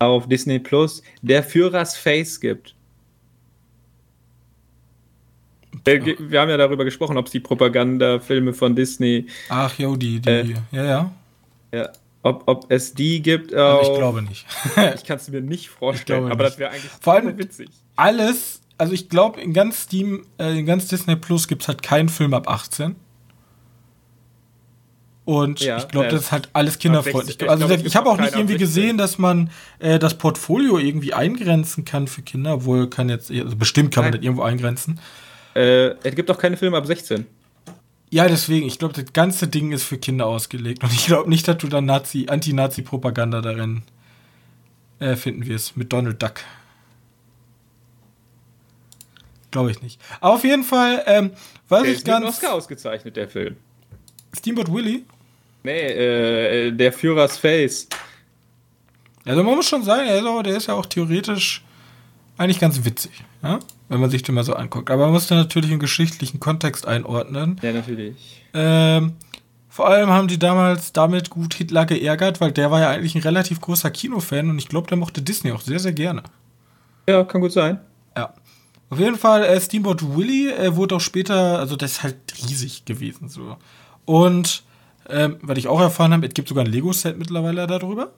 auf 0.00 0.26
Disney 0.26 0.58
Plus 0.58 1.02
der 1.20 1.44
Führers 1.44 1.96
Face 1.96 2.40
gibt. 2.40 2.74
Wir, 5.84 6.16
wir 6.18 6.40
haben 6.40 6.50
ja 6.50 6.56
darüber 6.56 6.84
gesprochen, 6.84 7.16
ob 7.16 7.26
es 7.26 7.32
die 7.32 7.40
Propagandafilme 7.40 8.52
von 8.52 8.76
Disney. 8.76 9.26
Ach 9.48 9.76
jo, 9.78 9.96
die, 9.96 10.20
die, 10.20 10.30
äh, 10.30 10.54
ja, 10.70 10.84
ja. 10.84 11.12
Ja, 11.72 11.88
ob, 12.22 12.42
ob 12.46 12.70
es 12.70 12.94
die 12.94 13.22
gibt. 13.22 13.54
Also 13.54 13.92
ich 13.92 13.98
glaube 13.98 14.22
nicht. 14.22 14.46
ich 14.94 15.04
kann 15.04 15.16
es 15.16 15.28
mir 15.28 15.40
nicht 15.40 15.70
vorstellen, 15.70 16.30
aber 16.30 16.44
nicht. 16.44 16.52
das 16.52 16.58
wäre 16.58 16.70
eigentlich 16.70 16.90
Vor 17.00 17.14
allem 17.14 17.38
witzig. 17.38 17.70
Alles, 17.96 18.60
also 18.78 18.92
ich 18.92 19.08
glaube, 19.08 19.40
in 19.40 19.52
ganz 19.52 19.82
Steam, 19.82 20.26
äh, 20.38 20.58
in 20.58 20.66
ganz 20.66 20.88
Disney 20.88 21.16
Plus 21.16 21.48
gibt 21.48 21.62
es 21.62 21.68
halt 21.68 21.82
keinen 21.82 22.08
Film 22.08 22.34
ab 22.34 22.48
18. 22.48 22.96
Und 25.24 25.60
ja, 25.60 25.78
ich 25.78 25.88
glaube, 25.88 26.08
äh, 26.08 26.10
das 26.10 26.22
ist 26.22 26.32
halt 26.32 26.48
alles 26.52 26.78
kinderfreundlich. 26.78 27.38
60, 27.38 27.48
also 27.48 27.68
ich, 27.70 27.84
ich 27.84 27.96
habe 27.96 28.10
auch 28.10 28.18
nicht 28.18 28.34
irgendwie 28.34 28.56
gesehen, 28.56 28.98
dass 28.98 29.18
man 29.18 29.50
äh, 29.78 29.98
das 29.98 30.14
Portfolio 30.18 30.78
irgendwie 30.78 31.14
eingrenzen 31.14 31.84
kann 31.84 32.08
für 32.08 32.22
Kinder, 32.22 32.54
obwohl 32.54 32.90
kann 32.90 33.08
jetzt, 33.08 33.30
also 33.30 33.56
bestimmt 33.56 33.94
kann 33.94 34.02
Nein. 34.02 34.12
man 34.12 34.20
das 34.20 34.24
irgendwo 34.24 34.42
eingrenzen. 34.42 35.00
Äh, 35.54 35.94
es 36.02 36.14
gibt 36.14 36.30
auch 36.30 36.38
keine 36.38 36.56
Filme 36.56 36.76
ab 36.76 36.86
16. 36.86 37.26
Ja, 38.10 38.28
deswegen, 38.28 38.66
ich 38.66 38.78
glaube, 38.78 38.94
das 38.94 39.12
ganze 39.12 39.48
Ding 39.48 39.72
ist 39.72 39.84
für 39.84 39.96
Kinder 39.96 40.26
ausgelegt. 40.26 40.82
Und 40.84 40.92
ich 40.92 41.06
glaube 41.06 41.30
nicht, 41.30 41.48
dass 41.48 41.58
du 41.58 41.68
dann 41.68 41.86
Nazi, 41.86 42.26
Anti-Nazi-Propaganda 42.28 43.40
darin 43.40 43.82
äh, 44.98 45.16
finden 45.16 45.46
wirst 45.46 45.76
mit 45.76 45.92
Donald 45.92 46.22
Duck. 46.22 46.34
Glaube 49.50 49.70
ich 49.70 49.82
nicht. 49.82 50.00
Aber 50.20 50.34
auf 50.34 50.44
jeden 50.44 50.62
Fall, 50.62 51.02
ähm, 51.06 51.30
was 51.68 51.82
der 51.82 51.90
ich 51.90 51.98
ist 51.98 52.06
ganz. 52.06 52.24
Mit 52.24 52.34
Oscar 52.34 52.54
ausgezeichnet, 52.54 53.16
der 53.16 53.28
Film. 53.28 53.56
Steamboat 54.36 54.72
Willie? 54.72 55.02
Nee, 55.62 55.86
äh, 55.86 56.72
der 56.72 56.92
Führers 56.92 57.36
Face. 57.36 57.88
Also 59.24 59.42
man 59.42 59.54
muss 59.54 59.68
schon 59.68 59.82
sagen, 59.82 60.06
der 60.44 60.56
ist 60.56 60.66
ja 60.66 60.74
auch 60.74 60.86
theoretisch 60.86 61.62
eigentlich 62.36 62.58
ganz 62.58 62.84
witzig, 62.84 63.12
ja? 63.42 63.58
Wenn 63.92 64.00
man 64.00 64.10
sich 64.10 64.22
den 64.22 64.34
mal 64.34 64.44
so 64.44 64.54
anguckt. 64.54 64.90
Aber 64.90 65.04
man 65.04 65.12
muss 65.12 65.26
den 65.26 65.36
natürlich 65.36 65.70
im 65.70 65.78
geschichtlichen 65.78 66.40
Kontext 66.40 66.86
einordnen. 66.86 67.60
Ja, 67.62 67.72
natürlich. 67.72 68.42
Ähm, 68.54 69.12
vor 69.68 69.88
allem 69.88 70.10
haben 70.10 70.28
die 70.28 70.38
damals 70.38 70.92
damit 70.92 71.30
gut 71.30 71.54
Hitler 71.54 71.86
geärgert, 71.86 72.40
weil 72.40 72.52
der 72.52 72.70
war 72.70 72.80
ja 72.80 72.90
eigentlich 72.90 73.14
ein 73.14 73.22
relativ 73.22 73.60
großer 73.60 73.90
Kinofan 73.90 74.50
und 74.50 74.58
ich 74.58 74.68
glaube, 74.68 74.88
der 74.88 74.98
mochte 74.98 75.22
Disney 75.22 75.52
auch 75.52 75.60
sehr, 75.60 75.78
sehr 75.78 75.92
gerne. 75.92 76.22
Ja, 77.08 77.24
kann 77.24 77.40
gut 77.40 77.52
sein. 77.52 77.80
Ja. 78.16 78.34
Auf 78.90 78.98
jeden 78.98 79.16
Fall, 79.16 79.44
äh, 79.44 79.60
Steamboat 79.60 80.16
Willie 80.16 80.54
äh, 80.54 80.76
wurde 80.76 80.96
auch 80.96 81.00
später, 81.00 81.58
also 81.58 81.76
das 81.76 81.92
ist 81.92 82.02
halt 82.02 82.16
riesig 82.42 82.84
gewesen 82.84 83.28
so. 83.28 83.56
Und 84.04 84.62
ähm, 85.08 85.38
was 85.42 85.58
ich 85.58 85.68
auch 85.68 85.80
erfahren 85.80 86.12
habe, 86.12 86.26
es 86.26 86.34
gibt 86.34 86.48
sogar 86.48 86.64
ein 86.64 86.70
Lego-Set 86.70 87.18
mittlerweile 87.18 87.66
darüber. 87.66 88.12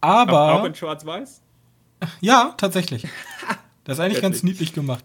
Aber. 0.00 0.54
Auch 0.54 0.64
in 0.64 0.74
Schwarz-Weiß? 0.74 1.42
Ja, 2.20 2.54
tatsächlich. 2.56 3.06
Das 3.90 3.98
ist 3.98 4.04
eigentlich 4.04 4.22
ganz 4.22 4.44
niedlich 4.44 4.72
gemacht. 4.72 5.04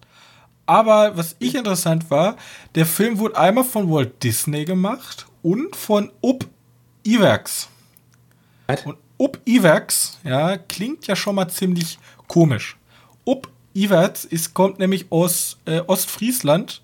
Aber 0.68 1.18
was 1.18 1.36
ich 1.40 1.56
interessant 1.56 2.12
war, 2.12 2.36
der 2.76 2.86
Film 2.86 3.18
wurde 3.18 3.36
einmal 3.36 3.64
von 3.64 3.90
Walt 3.90 4.22
Disney 4.22 4.64
gemacht 4.64 5.26
und 5.42 5.76
von 5.76 6.12
Up 6.24 6.46
Iwerks. 7.04 7.68
Und 8.86 8.98
Up 9.20 9.40
Iwerks, 9.44 10.20
ja, 10.24 10.58
klingt 10.58 11.08
ja 11.08 11.16
schon 11.16 11.34
mal 11.34 11.48
ziemlich 11.48 11.98
komisch. 12.28 12.78
Up 13.28 13.48
Iwerks 13.74 14.24
ist, 14.24 14.54
kommt 14.54 14.78
nämlich 14.78 15.12
aus 15.12 15.58
äh, 15.66 15.80
Ostfriesland 15.88 16.84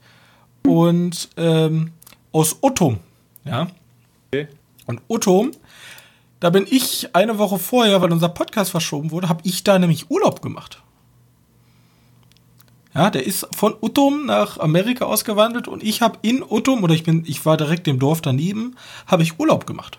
und 0.66 1.30
ähm, 1.38 1.92
aus 2.32 2.58
Uttum, 2.64 2.98
ja. 3.46 3.68
Okay. 4.32 4.48
Und 4.88 5.02
Uttum 5.08 5.52
da 6.40 6.50
bin 6.50 6.66
ich 6.68 7.16
eine 7.16 7.38
Woche 7.38 7.60
vorher, 7.60 8.02
weil 8.02 8.12
unser 8.12 8.30
Podcast 8.30 8.72
verschoben 8.72 9.12
wurde, 9.12 9.30
habe 9.30 9.42
ich 9.44 9.64
da 9.64 9.78
nämlich 9.78 10.10
Urlaub 10.10 10.42
gemacht. 10.42 10.82
Ja, 12.94 13.10
der 13.10 13.26
ist 13.26 13.48
von 13.56 13.74
Uttum 13.80 14.26
nach 14.26 14.58
Amerika 14.58 15.06
ausgewandelt 15.06 15.68
und 15.68 15.82
ich 15.82 16.02
habe 16.02 16.20
in 16.24 16.44
Uttum, 16.44 16.84
oder 16.84 16.94
ich 16.94 17.04
bin, 17.04 17.24
ich 17.26 17.46
war 17.46 17.56
direkt 17.56 17.88
im 17.88 18.00
Dorf 18.00 18.22
daneben, 18.22 18.76
habe 19.08 19.24
ich 19.24 19.40
Urlaub 19.40 19.66
gemacht. 19.66 19.98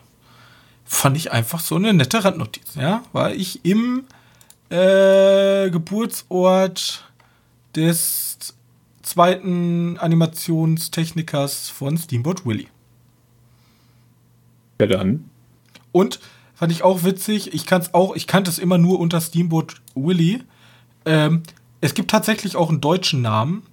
Fand 0.84 1.16
ich 1.16 1.32
einfach 1.32 1.60
so 1.60 1.76
eine 1.76 1.94
nette 1.94 2.22
Randnotiz, 2.22 2.74
ja, 2.74 3.02
weil 3.12 3.40
ich 3.40 3.64
im 3.64 4.04
äh, 4.68 5.70
Geburtsort 5.70 7.04
des 7.74 8.54
zweiten 9.02 9.96
Animationstechnikers 9.98 11.70
von 11.70 11.96
Steamboat 11.96 12.44
Willie. 12.44 12.68
Ja, 14.80 14.86
dann. 14.86 15.30
Und 15.92 16.20
fand 16.54 16.72
ich 16.72 16.82
auch 16.82 17.04
witzig, 17.04 17.54
ich 17.54 17.66
kann 17.66 17.80
es 17.80 17.94
auch, 17.94 18.14
ich 18.16 18.26
kannte 18.26 18.50
es 18.50 18.58
immer 18.58 18.78
nur 18.78 19.00
unter 19.00 19.20
Steamboat 19.20 19.80
Willie. 19.94 20.40
Ähm, 21.04 21.42
es 21.82 21.94
gibt 21.94 22.10
tatsächlich 22.10 22.56
auch 22.56 22.70
einen 22.70 22.80
deutschen 22.80 23.20
Namen. 23.20 23.64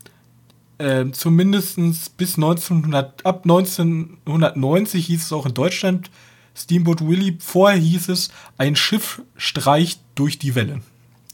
Ähm, 0.79 1.13
zumindest 1.13 1.77
bis 2.17 2.35
1900, 2.35 3.25
ab 3.25 3.41
1990 3.43 5.05
hieß 5.05 5.25
es 5.25 5.33
auch 5.33 5.45
in 5.45 5.53
Deutschland 5.53 6.09
Steamboat 6.55 7.07
Willie. 7.07 7.37
Vorher 7.39 7.79
hieß 7.79 8.09
es 8.09 8.31
Ein 8.57 8.75
Schiff 8.75 9.21
streicht 9.37 10.01
durch 10.15 10.39
die 10.39 10.55
Wellen. 10.55 10.83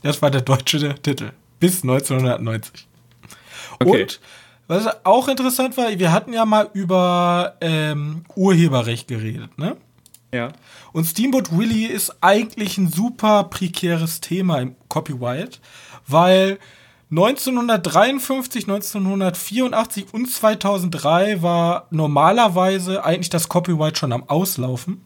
Das 0.03 0.21
war 0.21 0.29
der 0.29 0.41
deutsche 0.41 0.95
Titel. 1.01 1.31
Bis 1.59 1.83
1990. 1.83 2.87
Okay. 3.79 4.03
Und 4.03 4.19
was 4.67 5.05
auch 5.05 5.27
interessant 5.27 5.77
war, 5.77 5.97
wir 5.97 6.11
hatten 6.11 6.33
ja 6.33 6.45
mal 6.45 6.69
über 6.73 7.55
ähm, 7.61 8.25
Urheberrecht 8.35 9.07
geredet, 9.07 9.57
ne? 9.57 9.77
Ja. 10.33 10.51
Und 10.91 11.05
Steamboat 11.05 11.57
Willie 11.57 11.87
ist 11.87 12.17
eigentlich 12.21 12.77
ein 12.77 12.91
super 12.91 13.45
prekäres 13.45 14.19
Thema 14.19 14.59
im 14.59 14.75
Copyright, 14.89 15.61
weil 16.07 16.59
1953, 17.11 18.63
1984 18.67 20.13
und 20.13 20.29
2003 20.29 21.41
war 21.41 21.87
normalerweise 21.91 23.03
eigentlich 23.05 23.29
das 23.29 23.47
Copyright 23.47 23.97
schon 23.97 24.11
am 24.11 24.27
Auslaufen, 24.27 25.01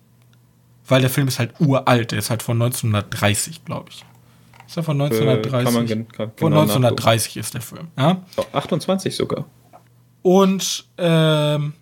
weil 0.88 1.02
der 1.02 1.10
Film 1.10 1.28
ist 1.28 1.40
halt 1.40 1.54
uralt, 1.60 2.12
der 2.12 2.20
ist 2.20 2.30
halt 2.30 2.42
von 2.42 2.62
1930, 2.62 3.66
glaube 3.66 3.90
ich. 3.90 4.06
Ist 4.66 4.78
er 4.78 4.84
von 4.84 5.02
1930? 5.02 5.60
Äh, 5.60 5.64
kann 5.64 5.74
man 5.74 5.86
gen 5.86 6.08
kann 6.10 6.32
von 6.36 6.54
1930 6.54 7.36
nachgucken. 7.36 7.40
ist 7.40 7.54
der 7.54 7.62
Film. 7.62 7.88
Ja? 7.98 8.22
28 8.54 9.16
sogar. 9.16 9.46
Und 10.22 10.86
ähm, 10.98 11.74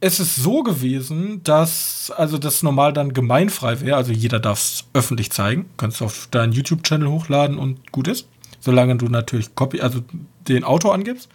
es 0.00 0.18
ist 0.18 0.36
so 0.36 0.62
gewesen, 0.62 1.42
dass 1.44 2.10
also 2.16 2.38
das 2.38 2.62
normal 2.62 2.92
dann 2.92 3.12
gemeinfrei 3.12 3.80
wäre, 3.80 3.96
also 3.96 4.12
jeder 4.12 4.40
darf 4.40 4.58
es 4.58 4.84
öffentlich 4.94 5.30
zeigen, 5.30 5.68
kannst 5.76 6.00
du 6.00 6.06
auf 6.06 6.28
deinen 6.30 6.52
YouTube-Channel 6.52 7.08
hochladen 7.08 7.58
und 7.58 7.92
gut 7.92 8.08
ist, 8.08 8.26
solange 8.60 8.96
du 8.96 9.06
natürlich 9.06 9.54
Copy, 9.54 9.80
also 9.80 10.00
den 10.48 10.64
Autor 10.64 10.94
angibst. 10.94 11.28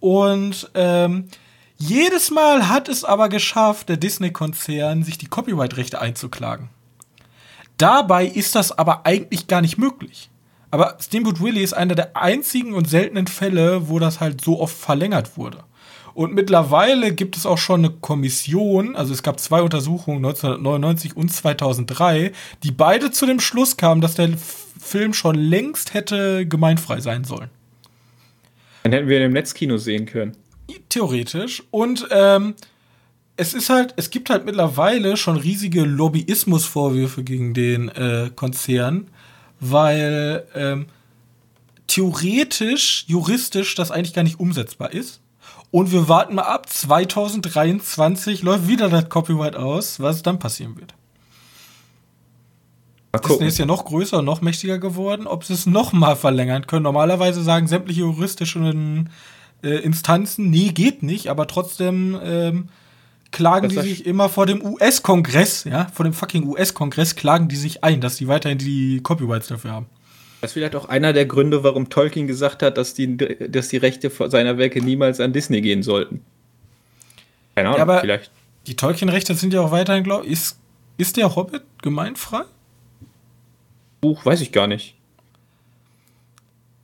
Und 0.00 0.70
ähm, 0.74 1.28
jedes 1.76 2.30
Mal 2.30 2.68
hat 2.68 2.88
es 2.88 3.04
aber 3.04 3.28
geschafft, 3.28 3.88
der 3.88 3.96
Disney-Konzern, 3.96 5.04
sich 5.04 5.18
die 5.18 5.26
Copyright-Rechte 5.26 6.00
einzuklagen. 6.00 6.68
Dabei 7.78 8.26
ist 8.26 8.54
das 8.54 8.76
aber 8.76 9.06
eigentlich 9.06 9.46
gar 9.46 9.60
nicht 9.60 9.78
möglich. 9.78 10.30
Aber 10.70 10.96
Steamboat 11.00 11.40
Willie 11.40 11.62
ist 11.62 11.72
einer 11.72 11.94
der 11.94 12.16
einzigen 12.16 12.74
und 12.74 12.88
seltenen 12.88 13.26
Fälle, 13.26 13.88
wo 13.88 13.98
das 13.98 14.20
halt 14.20 14.40
so 14.42 14.60
oft 14.60 14.76
verlängert 14.76 15.36
wurde. 15.36 15.64
Und 16.14 16.34
mittlerweile 16.34 17.12
gibt 17.12 17.36
es 17.36 17.46
auch 17.46 17.58
schon 17.58 17.84
eine 17.84 17.94
Kommission, 17.94 18.96
also 18.96 19.12
es 19.12 19.22
gab 19.22 19.38
zwei 19.40 19.62
Untersuchungen 19.62 20.18
1999 20.18 21.16
und 21.16 21.32
2003, 21.32 22.32
die 22.62 22.70
beide 22.72 23.10
zu 23.10 23.26
dem 23.26 23.40
Schluss 23.40 23.76
kamen, 23.76 24.00
dass 24.00 24.14
der 24.14 24.30
Film 24.80 25.12
schon 25.14 25.36
längst 25.36 25.94
hätte 25.94 26.46
gemeinfrei 26.46 27.00
sein 27.00 27.24
sollen. 27.24 27.50
Dann 28.82 28.92
hätten 28.92 29.08
wir 29.08 29.18
ihn 29.18 29.26
im 29.26 29.32
Netzkino 29.32 29.76
sehen 29.76 30.06
können. 30.06 30.36
Theoretisch. 30.88 31.62
Und 31.70 32.08
ähm, 32.10 32.54
es 33.36 33.54
ist 33.54 33.70
halt, 33.70 33.94
es 33.96 34.10
gibt 34.10 34.30
halt 34.30 34.44
mittlerweile 34.44 35.16
schon 35.16 35.36
riesige 35.36 35.82
Lobbyismusvorwürfe 35.84 37.24
gegen 37.24 37.54
den 37.54 37.88
äh, 37.88 38.30
Konzern, 38.34 39.08
weil 39.60 40.46
ähm, 40.54 40.86
theoretisch, 41.86 43.04
juristisch 43.08 43.74
das 43.74 43.90
eigentlich 43.90 44.14
gar 44.14 44.22
nicht 44.22 44.40
umsetzbar 44.40 44.92
ist. 44.92 45.19
Und 45.70 45.92
wir 45.92 46.08
warten 46.08 46.34
mal 46.34 46.42
ab. 46.42 46.68
2023 46.68 48.42
läuft 48.42 48.66
wieder 48.66 48.88
das 48.88 49.08
Copyright 49.08 49.56
aus, 49.56 50.00
was 50.00 50.22
dann 50.22 50.38
passieren 50.38 50.76
wird. 50.78 50.94
Disney 53.28 53.46
ist 53.48 53.58
ja 53.58 53.66
noch 53.66 53.84
größer, 53.84 54.22
noch 54.22 54.40
mächtiger 54.40 54.78
geworden. 54.78 55.26
Ob 55.26 55.44
sie 55.44 55.54
es 55.54 55.66
noch 55.66 55.92
mal 55.92 56.16
verlängern 56.16 56.66
können. 56.66 56.84
Normalerweise 56.84 57.42
sagen 57.42 57.66
sämtliche 57.66 58.00
juristischen 58.00 59.10
äh, 59.62 59.76
Instanzen, 59.78 60.50
nee, 60.50 60.68
geht 60.68 61.02
nicht, 61.02 61.28
aber 61.28 61.46
trotzdem 61.46 62.18
ähm, 62.22 62.68
klagen 63.30 63.68
Das 63.68 63.84
die 63.84 63.90
sich 63.90 64.06
immer 64.06 64.28
vor 64.28 64.46
dem 64.46 64.64
US-Kongress, 64.64 65.64
ja, 65.64 65.88
vor 65.92 66.04
dem 66.04 66.12
fucking 66.12 66.46
US-Kongress 66.46 67.14
klagen 67.16 67.48
die 67.48 67.56
sich 67.56 67.84
ein, 67.84 68.00
dass 68.00 68.16
die 68.16 68.28
weiterhin 68.28 68.58
die 68.58 69.00
Copyrights 69.02 69.48
dafür 69.48 69.72
haben. 69.72 69.86
Das 70.40 70.50
ist 70.50 70.52
vielleicht 70.54 70.74
auch 70.76 70.86
einer 70.88 71.12
der 71.12 71.26
Gründe, 71.26 71.62
warum 71.64 71.90
Tolkien 71.90 72.26
gesagt 72.26 72.62
hat, 72.62 72.78
dass 72.78 72.94
die, 72.94 73.16
dass 73.16 73.68
die 73.68 73.76
Rechte 73.76 74.10
seiner 74.30 74.56
Werke 74.58 74.82
niemals 74.82 75.20
an 75.20 75.32
Disney 75.32 75.60
gehen 75.60 75.82
sollten. 75.82 76.24
Keine 77.54 77.68
Ahnung, 77.68 77.78
Ja, 77.78 77.82
aber- 77.82 78.00
vielleicht. 78.00 78.30
Die 78.66 78.76
Tolkien-Rechte 78.76 79.34
sind 79.34 79.52
ja 79.54 79.60
auch 79.62 79.70
weiterhin, 79.70 80.04
glaube 80.04 80.26
ich, 80.26 80.32
ist, 80.32 80.58
ist 80.98 81.16
der 81.16 81.34
Hobbit 81.34 81.62
gemeinfrei? 81.82 82.42
Buch 84.00 84.24
weiß 84.24 84.40
ich 84.42 84.52
gar 84.52 84.66
nicht. 84.66 84.94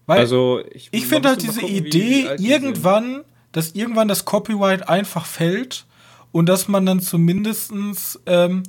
Weil 0.06 0.20
Also, 0.20 0.60
ich, 0.72 0.88
ich 0.92 1.06
finde 1.06 1.28
halt 1.30 1.42
diese 1.42 1.60
gucken, 1.60 1.74
wie 1.74 1.78
Idee, 1.78 2.26
sind. 2.28 2.40
irgendwann, 2.40 3.24
dass 3.52 3.72
irgendwann 3.72 4.08
das 4.08 4.24
Copyright 4.24 4.88
einfach 4.88 5.26
fällt 5.26 5.84
und 6.32 6.46
dass 6.46 6.68
man 6.68 6.86
dann 6.86 7.00
zumindestens, 7.00 8.20
ähm, 8.26 8.62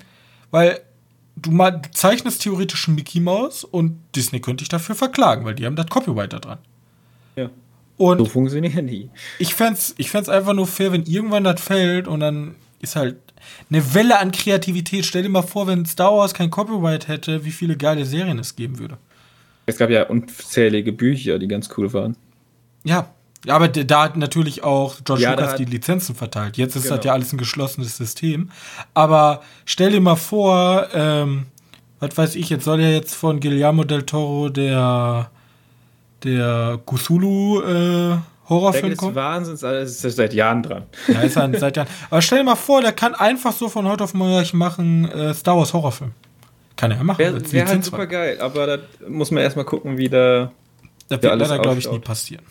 weil 0.51 0.79
du 1.41 1.51
mal 1.51 1.71
du 1.71 1.89
zeichnest 1.91 2.41
theoretisch 2.41 2.87
einen 2.87 2.95
Mickey 2.95 3.19
Mouse 3.19 3.63
und 3.63 3.99
Disney 4.15 4.39
könnte 4.39 4.63
dich 4.63 4.69
dafür 4.69 4.95
verklagen, 4.95 5.45
weil 5.45 5.55
die 5.55 5.65
haben 5.65 5.75
das 5.75 5.87
Copyright 5.87 6.33
da 6.33 6.39
dran. 6.39 6.57
Ja. 7.35 7.49
Und 7.97 8.19
So 8.19 8.25
funktionieren 8.25 8.87
die. 8.87 9.09
ich 9.39 9.55
fänd's, 9.55 9.95
ich 9.97 10.09
fänd's 10.11 10.29
einfach 10.29 10.53
nur 10.53 10.67
fair, 10.67 10.91
wenn 10.91 11.03
irgendwann 11.03 11.43
das 11.43 11.61
fällt 11.61 12.07
und 12.07 12.19
dann 12.19 12.55
ist 12.79 12.95
halt 12.95 13.17
eine 13.69 13.93
Welle 13.93 14.19
an 14.19 14.31
Kreativität. 14.31 15.05
Stell 15.05 15.23
dir 15.23 15.29
mal 15.29 15.41
vor, 15.41 15.67
wenn 15.67 15.85
Star 15.85 16.13
Wars 16.15 16.33
kein 16.33 16.51
Copyright 16.51 17.07
hätte, 17.07 17.45
wie 17.45 17.51
viele 17.51 17.77
geile 17.77 18.05
Serien 18.05 18.39
es 18.39 18.55
geben 18.55 18.77
würde. 18.79 18.97
Es 19.65 19.77
gab 19.77 19.89
ja 19.89 20.03
unzählige 20.03 20.93
Bücher, 20.93 21.39
die 21.39 21.47
ganz 21.47 21.69
cool 21.77 21.91
waren. 21.93 22.15
Ja. 22.83 23.13
Ja, 23.45 23.55
aber 23.55 23.67
da 23.67 24.03
hat 24.03 24.17
natürlich 24.17 24.63
auch 24.63 24.95
George 25.05 25.23
Ja, 25.23 25.31
Lucas 25.31 25.55
die 25.55 25.65
Lizenzen 25.65 26.15
verteilt. 26.15 26.57
Jetzt 26.57 26.75
ist 26.75 26.83
Genau. 26.83 26.95
das 26.97 27.05
ja 27.05 27.13
alles 27.13 27.33
ein 27.33 27.37
geschlossenes 27.37 27.95
System. 27.95 28.49
Aber 28.93 29.41
stell 29.65 29.91
dir 29.91 30.01
mal 30.01 30.15
vor, 30.15 30.87
ähm, 30.93 31.45
was 31.99 32.17
weiß 32.17 32.35
ich, 32.35 32.49
jetzt 32.49 32.65
soll 32.65 32.81
ja 32.81 32.89
jetzt 32.89 33.15
von 33.15 33.39
Guillermo 33.39 33.83
del 33.83 34.03
Toro 34.03 34.49
der, 34.49 35.29
der 36.23 36.79
Cthulhu 36.85 37.61
äh, 37.61 38.17
Horrorfilm 38.49 38.95
kommen. 38.95 39.15
Wahnsinns, 39.15 39.63
alles 39.63 40.03
ist 40.03 40.15
seit 40.15 40.33
Jahren 40.33 40.63
dran. 40.63 40.83
Ja, 41.07 41.21
ist 41.21 41.35
er 41.35 41.59
seit 41.59 41.75
Jahren. 41.77 41.87
Aber 42.09 42.21
stell 42.21 42.39
dir 42.39 42.45
mal 42.45 42.55
vor, 42.55 42.81
der 42.81 42.93
kann 42.93 43.13
einfach 43.13 43.51
so 43.51 43.67
von 43.69 43.87
heute 43.87 44.03
auf 44.03 44.13
morgen 44.13 44.57
machen 44.57 45.09
äh, 45.11 45.33
Star 45.33 45.57
Wars 45.57 45.73
Horrorfilm. 45.73 46.11
Kann 46.75 46.91
er 46.91 46.97
ja 46.97 47.03
machen. 47.03 47.19
Wäre 47.19 47.51
wär 47.51 47.67
halt 47.67 47.83
super 47.83 48.07
geil, 48.07 48.39
aber 48.39 48.67
da 48.67 48.77
muss 49.09 49.31
man 49.31 49.43
erstmal 49.43 49.65
gucken, 49.65 49.97
wie 49.97 50.09
da 50.09 50.51
Das 51.09 51.21
wird 51.21 51.39
leider, 51.39 51.59
glaube 51.59 51.79
ich, 51.79 51.91
nie 51.91 51.99
passieren. 51.99 52.43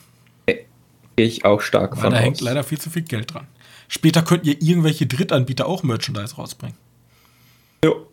Gehe 1.17 1.27
ich 1.27 1.45
auch 1.45 1.61
stark 1.61 1.97
Weil 1.97 2.03
von 2.03 2.11
da 2.11 2.17
aus. 2.19 2.23
hängt 2.25 2.41
leider 2.41 2.63
viel 2.65 2.79
zu 2.79 2.91
viel 2.91 3.03
Geld 3.03 3.35
dran. 3.35 3.47
Später 3.89 4.23
könnten 4.23 4.49
ja 4.49 4.55
irgendwelche 4.59 5.07
Drittanbieter 5.07 5.67
auch 5.67 5.83
Merchandise 5.83 6.37
rausbringen. 6.37 6.77
Jo. 7.85 8.07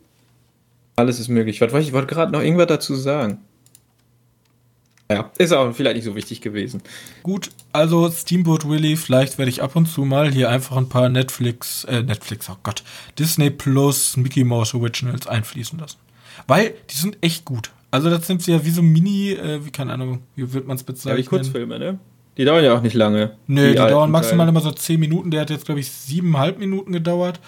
Alles 0.95 1.19
ist 1.19 1.27
möglich. 1.29 1.59
Was 1.61 1.71
wollte 1.71 1.87
ich 1.87 1.93
wollte 1.93 2.13
gerade 2.13 2.31
noch 2.31 2.41
irgendwas 2.41 2.67
dazu 2.67 2.95
sagen. 2.95 3.39
Ja, 5.11 5.31
ist 5.37 5.51
auch 5.51 5.73
vielleicht 5.75 5.95
nicht 5.97 6.05
so 6.05 6.15
wichtig 6.15 6.41
gewesen. 6.41 6.81
Gut, 7.23 7.49
also 7.71 8.09
Steamboat 8.09 8.67
Willie, 8.67 8.95
vielleicht 8.97 9.37
werde 9.37 9.49
ich 9.49 9.61
ab 9.61 9.75
und 9.75 9.85
zu 9.87 10.05
mal 10.05 10.31
hier 10.31 10.49
einfach 10.49 10.77
ein 10.77 10.89
paar 10.89 11.09
Netflix, 11.09 11.83
äh, 11.83 12.01
Netflix, 12.01 12.49
oh 12.49 12.55
Gott, 12.63 12.83
Disney 13.19 13.49
Plus 13.49 14.15
Mickey 14.17 14.43
Mouse 14.43 14.73
Originals 14.73 15.27
einfließen 15.27 15.77
lassen. 15.77 15.97
Weil 16.47 16.73
die 16.89 16.95
sind 16.95 17.17
echt 17.21 17.45
gut. 17.45 17.71
Also 17.91 18.09
das 18.09 18.25
sind 18.25 18.45
ja 18.47 18.63
wie 18.65 18.71
so 18.71 18.81
Mini, 18.81 19.33
äh, 19.33 19.63
wie 19.65 19.71
keine 19.71 19.93
Ahnung, 19.93 20.23
wie 20.35 20.51
wird 20.53 20.65
man 20.67 20.77
es 20.77 20.81
Ja, 20.81 20.85
die 20.85 20.91
bezeichnen? 20.93 21.25
Kurzfilme, 21.27 21.77
ne? 21.79 21.99
Die 22.37 22.45
dauern 22.45 22.63
ja 22.63 22.75
auch 22.75 22.81
nicht 22.81 22.93
lange. 22.95 23.33
Nö, 23.47 23.71
die, 23.73 23.79
alten 23.79 23.93
dauern 23.93 24.11
maximal 24.11 24.45
Teile. 24.47 24.49
immer 24.49 24.61
so 24.61 24.71
10 24.71 24.99
Minuten. 24.99 25.29
Der 25.31 25.41
hat 25.41 25.49
jetzt, 25.49 25.65
glaube 25.65 25.79
ich, 25.81 25.91
siebeneinhalb 25.91 26.57
Minuten 26.59 26.91
gedauert. 26.91 27.39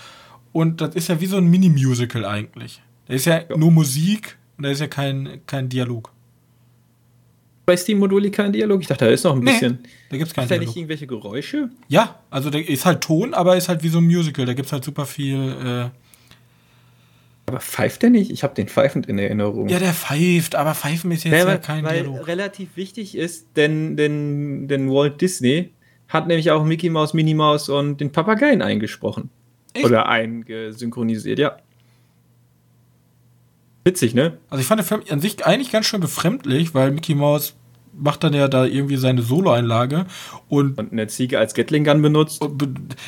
Und 0.52 0.80
das 0.82 0.96
ist 0.96 1.10
ja 1.10 1.20
wie 1.20 1.26
so 1.26 1.38
ein 1.38 1.48
Mini-Musical 1.48 2.24
eigentlich. 2.26 2.82
Da 3.08 3.14
ist 3.14 3.26
ja, 3.26 3.42
Ja. 3.50 3.58
nur 3.58 3.72
Musik 3.72 4.38
und 4.58 4.64
da 4.64 4.70
ist 4.70 4.80
ja 4.82 4.88
kein, 4.88 5.42
kein 5.48 5.70
Dialog. 5.70 6.12
Bei 7.66 7.76
Steam 7.76 7.98
Moduli 7.98 8.30
kein 8.30 8.54
Dialog. 8.54 8.80
Ich 8.82 8.88
dachte, 8.88 9.06
da 9.06 9.12
ist 9.12 9.24
noch 9.24 9.34
ein 9.34 9.40
Nee, 9.40 9.52
bisschen. 9.52 9.80
Da 10.12 10.18
gibt 10.18 10.28
es 10.28 10.34
keinen 10.36 10.44
Macht 10.44 10.52
er 10.52 10.60
nicht 10.60 10.68
Dialog. 10.68 10.78
irgendwelche 10.78 11.08
Geräusche? 11.08 11.70
Ja, 11.88 12.20
also 12.30 12.52
da 12.52 12.60
ist 12.60 12.86
halt 12.86 13.02
Ton, 13.02 13.34
aber 13.34 13.58
ist 13.58 13.70
halt 13.70 13.82
wie 13.84 13.90
so 13.90 13.98
ein 13.98 14.06
Musical. 14.06 14.46
Da 14.46 14.54
gibt 14.54 14.68
es 14.68 14.72
halt 14.72 14.84
super 14.86 15.06
viel. 15.08 15.92
Aber 17.56 17.62
pfeift 17.62 18.02
der 18.04 18.10
nicht? 18.10 18.32
Ich 18.32 18.44
habe 18.44 18.54
den 18.54 18.68
pfeifend 18.68 19.06
in 19.06 19.18
Erinnerung. 19.18 19.70
ja, 19.70 19.80
der 19.80 19.94
pfeift, 19.94 20.56
aber 20.56 20.76
pfeifen 20.76 21.10
ist 21.12 21.24
jetzt 21.24 21.32
Ja, 21.34 21.48
ja, 21.48 21.58
kein 21.58 21.86
weil 21.86 22.04
Dialog. 22.04 22.28
relativ 22.28 22.76
wichtig 22.76 23.16
ist, 23.16 23.48
denn, 23.56 23.96
denn, 23.96 24.68
denn 24.68 24.90
Walt 24.92 25.22
Disney 25.22 25.72
hat 26.10 26.28
nämlich 26.28 26.52
auch 26.52 26.66
Mickey 26.66 26.90
Mouse, 26.90 27.14
Minnie 27.14 27.34
Mouse 27.34 27.70
und 27.70 28.02
den 28.02 28.12
Papageien 28.12 28.62
eingesprochen. 28.62 29.30
Echt? 29.72 29.86
Oder 29.86 30.10
eingesynchronisiert, 30.10 31.40
ja. 31.40 31.56
Witzig, 33.86 34.14
ne? 34.14 34.38
Also 34.50 34.60
ich 34.62 34.68
fand 34.68 34.82
den 34.82 34.86
Film 34.86 35.02
an 35.10 35.22
sich 35.22 35.46
eigentlich 35.46 35.72
ganz 35.72 35.86
schön 35.86 36.02
befremdlich, 36.02 36.74
weil 36.74 36.92
Mickey 36.92 37.16
Mouse 37.16 37.56
macht 37.98 38.24
dann 38.24 38.34
ja 38.34 38.48
da 38.48 38.66
irgendwie 38.66 38.98
seine 38.98 39.22
Solo-Einlage 39.22 40.06
und 40.50 40.78
Und 40.78 40.92
eine 40.92 41.08
Ziege 41.08 41.40
als 41.40 41.54
Gatling 41.54 41.84
Gun 41.84 42.02
benutzt. 42.02 42.42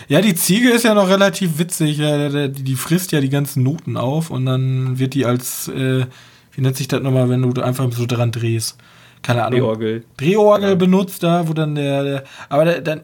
Ja, 0.07 0.21
die 0.21 0.35
Ziege 0.35 0.69
ist 0.69 0.83
ja 0.83 0.93
noch 0.93 1.09
relativ 1.09 1.59
witzig. 1.59 1.97
Ja, 1.97 2.47
die, 2.47 2.63
die 2.63 2.75
frisst 2.75 3.11
ja 3.11 3.21
die 3.21 3.29
ganzen 3.29 3.63
Noten 3.63 3.97
auf 3.97 4.29
und 4.29 4.45
dann 4.45 4.99
wird 4.99 5.13
die 5.13 5.25
als, 5.25 5.67
äh, 5.67 6.05
wie 6.53 6.61
nennt 6.61 6.77
sich 6.77 6.87
das 6.87 7.01
nochmal, 7.01 7.29
wenn 7.29 7.41
du 7.41 7.61
einfach 7.61 7.91
so 7.91 8.05
dran 8.05 8.31
drehst? 8.31 8.77
Keine 9.23 9.43
Ahnung. 9.43 9.59
Drehorgel. 9.59 10.03
Drehorgel 10.17 10.69
Ja. 10.69 10.75
benutzt 10.75 11.23
da, 11.23 11.47
wo 11.47 11.53
dann 11.53 11.75
der, 11.75 12.03
der 12.03 12.23
aber 12.49 12.65
da, 12.65 12.79
da, 12.79 13.01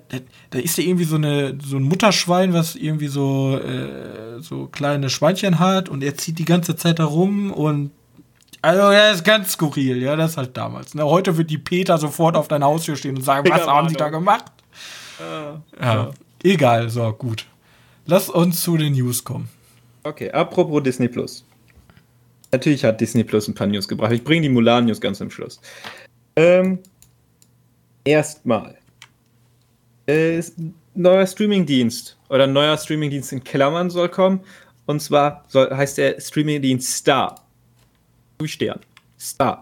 da 0.52 0.60
ist 0.60 0.78
ja 0.78 0.84
irgendwie 0.84 1.06
so 1.06 1.16
eine 1.16 1.58
so 1.62 1.78
ein 1.78 1.84
Mutterschwein, 1.84 2.54
was 2.54 2.76
irgendwie 2.76 3.08
so 3.08 3.58
äh, 3.58 4.40
so 4.40 4.68
kleine 4.68 5.10
Schweinchen 5.10 5.60
hat 5.60 5.90
und 5.90 6.04
er 6.04 6.16
zieht 6.16 6.38
die 6.40 6.46
ganze 6.46 6.76
Zeit 6.76 7.00
da 7.00 7.06
rum 7.06 7.52
und 7.52 7.92
also 8.64 8.94
ja, 8.94 9.12
ist 9.12 9.26
ganz 9.26 9.52
skurril, 9.52 10.02
ja, 10.02 10.16
das 10.16 10.32
ist 10.32 10.38
halt 10.38 10.56
damals. 10.56 10.96
Ne? 10.96 11.04
Heute 11.04 11.36
wird 11.38 11.50
die 11.50 11.58
Peter 11.58 11.98
sofort 11.98 12.38
auf 12.38 12.48
dein 12.48 12.64
Haustür 12.64 12.96
stehen 12.96 13.18
und 13.18 13.22
sagen, 13.22 13.48
was 13.50 13.68
haben 13.68 13.90
die 13.90 13.96
da 13.96 14.08
gemacht? 14.08 14.46
Ah, 15.20 15.58
Ja, 15.82 16.12
egal, 16.44 16.90
so, 16.90 17.12
gut. 17.12 17.46
Lass 18.06 18.30
uns 18.30 18.62
zu 18.62 18.78
den 18.78 18.94
News 18.94 19.22
kommen. 19.22 19.50
Okay, 20.04 20.32
apropos 20.32 20.82
Disney 20.82 21.10
Plus. 21.10 21.46
Natürlich 22.54 22.86
hat 22.86 23.02
Disney 23.02 23.26
Plus 23.26 23.50
ein 23.50 23.54
paar 23.54 23.68
News 23.68 23.86
gebracht. 23.86 24.14
Ich 24.14 24.24
bringe 24.24 24.44
die 24.44 24.50
Mulan 24.50 24.86
News 24.86 25.02
ganz 25.02 25.22
am 25.22 25.30
Schluss. 25.30 25.60
Ähm, 26.38 26.80
erstmal. 28.06 28.78
Äh, 30.08 30.42
neuer 30.94 31.28
Streamingdienst 31.28 32.18
oder 32.30 32.46
ein 32.46 32.54
neuer 32.54 32.78
Streamingdienst 32.78 33.34
in 33.34 33.44
Klammern 33.44 33.90
soll 33.90 34.08
kommen. 34.08 34.40
Und 34.86 35.02
zwar 35.02 35.44
soll, 35.50 35.70
heißt 35.70 35.98
der 35.98 36.22
Streamingdienst 36.22 36.96
Star. 36.96 37.43
Wie 38.40 38.48
Stern. 38.48 38.80
Star. 39.20 39.62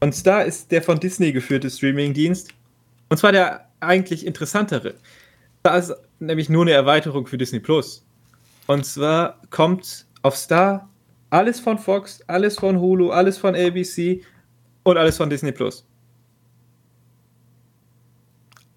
Und 0.00 0.14
Star 0.14 0.44
ist 0.44 0.70
der 0.72 0.82
von 0.82 0.98
Disney 0.98 1.32
geführte 1.32 1.70
Streamingdienst. 1.70 2.50
Und 3.08 3.16
zwar 3.18 3.32
der 3.32 3.68
eigentlich 3.80 4.26
interessantere. 4.26 4.94
Da 5.62 5.76
ist 5.76 5.92
nämlich 6.18 6.48
nur 6.48 6.62
eine 6.62 6.72
Erweiterung 6.72 7.26
für 7.26 7.38
Disney 7.38 7.60
Plus. 7.60 8.04
Und 8.66 8.84
zwar 8.86 9.40
kommt 9.50 10.06
auf 10.22 10.36
Star 10.36 10.88
alles 11.30 11.60
von 11.60 11.78
Fox, 11.78 12.20
alles 12.26 12.58
von 12.58 12.78
Hulu, 12.78 13.10
alles 13.10 13.38
von 13.38 13.54
ABC 13.54 14.22
und 14.84 14.96
alles 14.96 15.16
von 15.16 15.30
Disney 15.30 15.52
Plus. 15.52 15.84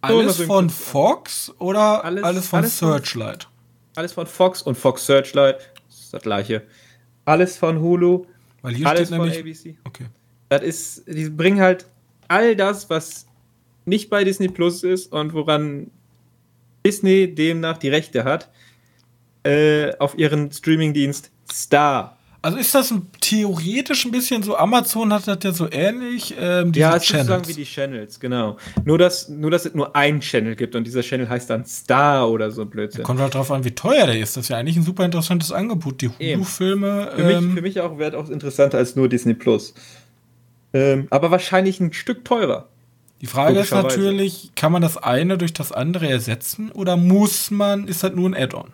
Alles 0.01 0.41
von. 0.41 0.69
Fox 0.69 1.51
oder 1.59 2.03
Alles- 2.05 2.23
alles, 2.23 2.47
von 2.47 2.59
alles 2.59 2.77
von- 2.79 2.89
Searchlight? 2.89 3.47
Alles 3.95 4.13
von 4.13 4.27
Fox 4.27 4.61
und 4.61 4.75
Fox 4.77 5.05
Searchlight, 5.05 5.57
das 5.87 5.99
ist 5.99 6.13
das 6.13 6.21
gleiche. 6.21 6.63
Alles 7.25 7.57
von 7.57 7.79
Hulu, 7.79 8.25
Weil 8.65 8.75
hier 8.75 8.87
alles 8.87 9.07
steht 9.09 9.17
von 9.17 9.29
nämlich. 9.29 9.39
ABC. 9.39 9.77
Okay. 9.83 10.05
Das 10.49 10.61
ist, 10.63 11.03
die 11.07 11.29
bringen 11.29 11.59
halt 11.59 11.85
all 12.27 12.55
das, 12.55 12.89
was 12.89 13.27
nicht 13.85 14.09
bei 14.09 14.23
Disney 14.23 14.47
Plus 14.47 14.83
ist 14.83 15.11
und 15.11 15.33
woran 15.33 15.91
Disney 16.85 17.33
demnach 17.33 17.77
die 17.77 17.89
Rechte 17.89 18.23
hat, 18.23 18.49
äh, 19.43 19.95
auf 19.97 20.17
ihren 20.17 20.51
Streamingdienst 20.51 21.31
Star. 21.51 22.14
Also 22.45 22.59
ist 22.59 22.75
das 22.75 22.91
ein, 22.91 23.07
theoretisch 23.21 24.05
ein 24.05 24.11
bisschen 24.11 24.43
so, 24.43 24.55
Amazon 24.55 25.11
hat 25.11 25.27
das 25.27 25.39
ja 25.41 25.51
so 25.51 25.67
ähnlich, 25.71 26.35
ähm, 26.39 26.71
Ja, 26.75 26.95
es 26.95 27.01
ist 27.01 27.09
Channels. 27.09 27.27
sozusagen 27.27 27.47
wie 27.47 27.53
die 27.53 27.65
Channels, 27.65 28.19
genau. 28.19 28.57
Nur 28.83 28.99
dass, 28.99 29.29
nur, 29.29 29.49
dass 29.49 29.65
es 29.65 29.73
nur 29.73 29.95
einen 29.95 30.19
Channel 30.19 30.55
gibt 30.55 30.75
und 30.75 30.85
dieser 30.85 31.01
Channel 31.01 31.27
heißt 31.27 31.49
dann 31.49 31.65
Star 31.65 32.29
oder 32.29 32.51
so 32.51 32.67
Blödsinn. 32.67 33.01
Kommt 33.03 33.19
halt 33.19 33.33
drauf 33.33 33.49
an, 33.49 33.63
wie 33.65 33.71
teuer 33.71 34.05
der 34.05 34.19
ist. 34.19 34.37
Das 34.37 34.43
ist 34.43 34.49
ja 34.49 34.57
eigentlich 34.57 34.77
ein 34.77 34.83
super 34.83 35.03
interessantes 35.03 35.51
Angebot. 35.51 36.01
Die. 36.01 36.09
Hulu-Filme. 36.09 37.13
Für, 37.15 37.23
mich, 37.23 37.35
Ähm, 37.35 37.53
für 37.55 37.61
mich 37.63 37.81
auch 37.81 37.97
weitaus 37.97 38.29
interessanter 38.29 38.77
als 38.77 38.95
nur 38.95 39.09
Disney 39.09 39.33
Plus. 39.33 39.73
Ähm, 40.71 41.07
aber 41.09 41.31
wahrscheinlich 41.31 41.79
ein 41.79 41.93
Stück 41.93 42.25
teurer. 42.25 42.67
die 43.21 43.25
Frage 43.25 43.57
ist 43.57 43.71
natürlich, 43.71 44.51
kann 44.55 44.71
man 44.71 44.83
das 44.83 44.97
eine 44.97 45.39
durch 45.39 45.53
das 45.53 45.71
andere 45.71 46.07
ersetzen 46.07 46.71
oder 46.71 46.95
muss 46.95 47.49
man, 47.49 47.87
ist 47.87 48.03
das 48.03 48.13
nur 48.13 48.29
ein 48.29 48.35
Add-on? 48.35 48.71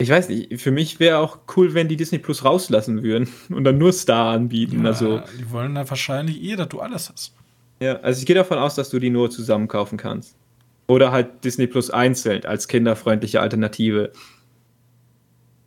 Ich 0.00 0.10
weiß 0.10 0.28
nicht, 0.28 0.60
für 0.60 0.70
mich 0.70 1.00
wäre 1.00 1.18
auch 1.18 1.38
cool, 1.56 1.74
wenn 1.74 1.88
die 1.88 1.96
Disney 1.96 2.18
Plus 2.18 2.44
rauslassen 2.44 3.02
würden 3.02 3.28
und 3.50 3.64
dann 3.64 3.78
nur 3.78 3.92
Star 3.92 4.32
anbieten. 4.32 4.86
Also, 4.86 5.16
Ja, 5.16 5.24
die 5.38 5.50
wollen 5.50 5.74
dann 5.74 5.88
wahrscheinlich 5.88 6.42
eh, 6.42 6.56
dass 6.56 6.68
du 6.68 6.80
alles 6.80 7.10
hast. 7.10 7.34
ja, 7.80 7.96
also 8.00 8.20
ich 8.20 8.26
gehe 8.26 8.36
davon 8.36 8.58
aus, 8.58 8.74
dass 8.76 8.90
du 8.90 8.98
die 8.98 9.10
nur 9.10 9.30
zusammen 9.30 9.68
kaufen 9.68 9.98
kannst. 9.98 10.36
Oder 10.86 11.12
halt 11.12 11.44
Disney 11.44 11.66
Plus 11.66 11.90
einzeln 11.90 12.44
als 12.44 12.66
kinderfreundliche 12.68 13.40
Alternative. 13.40 14.12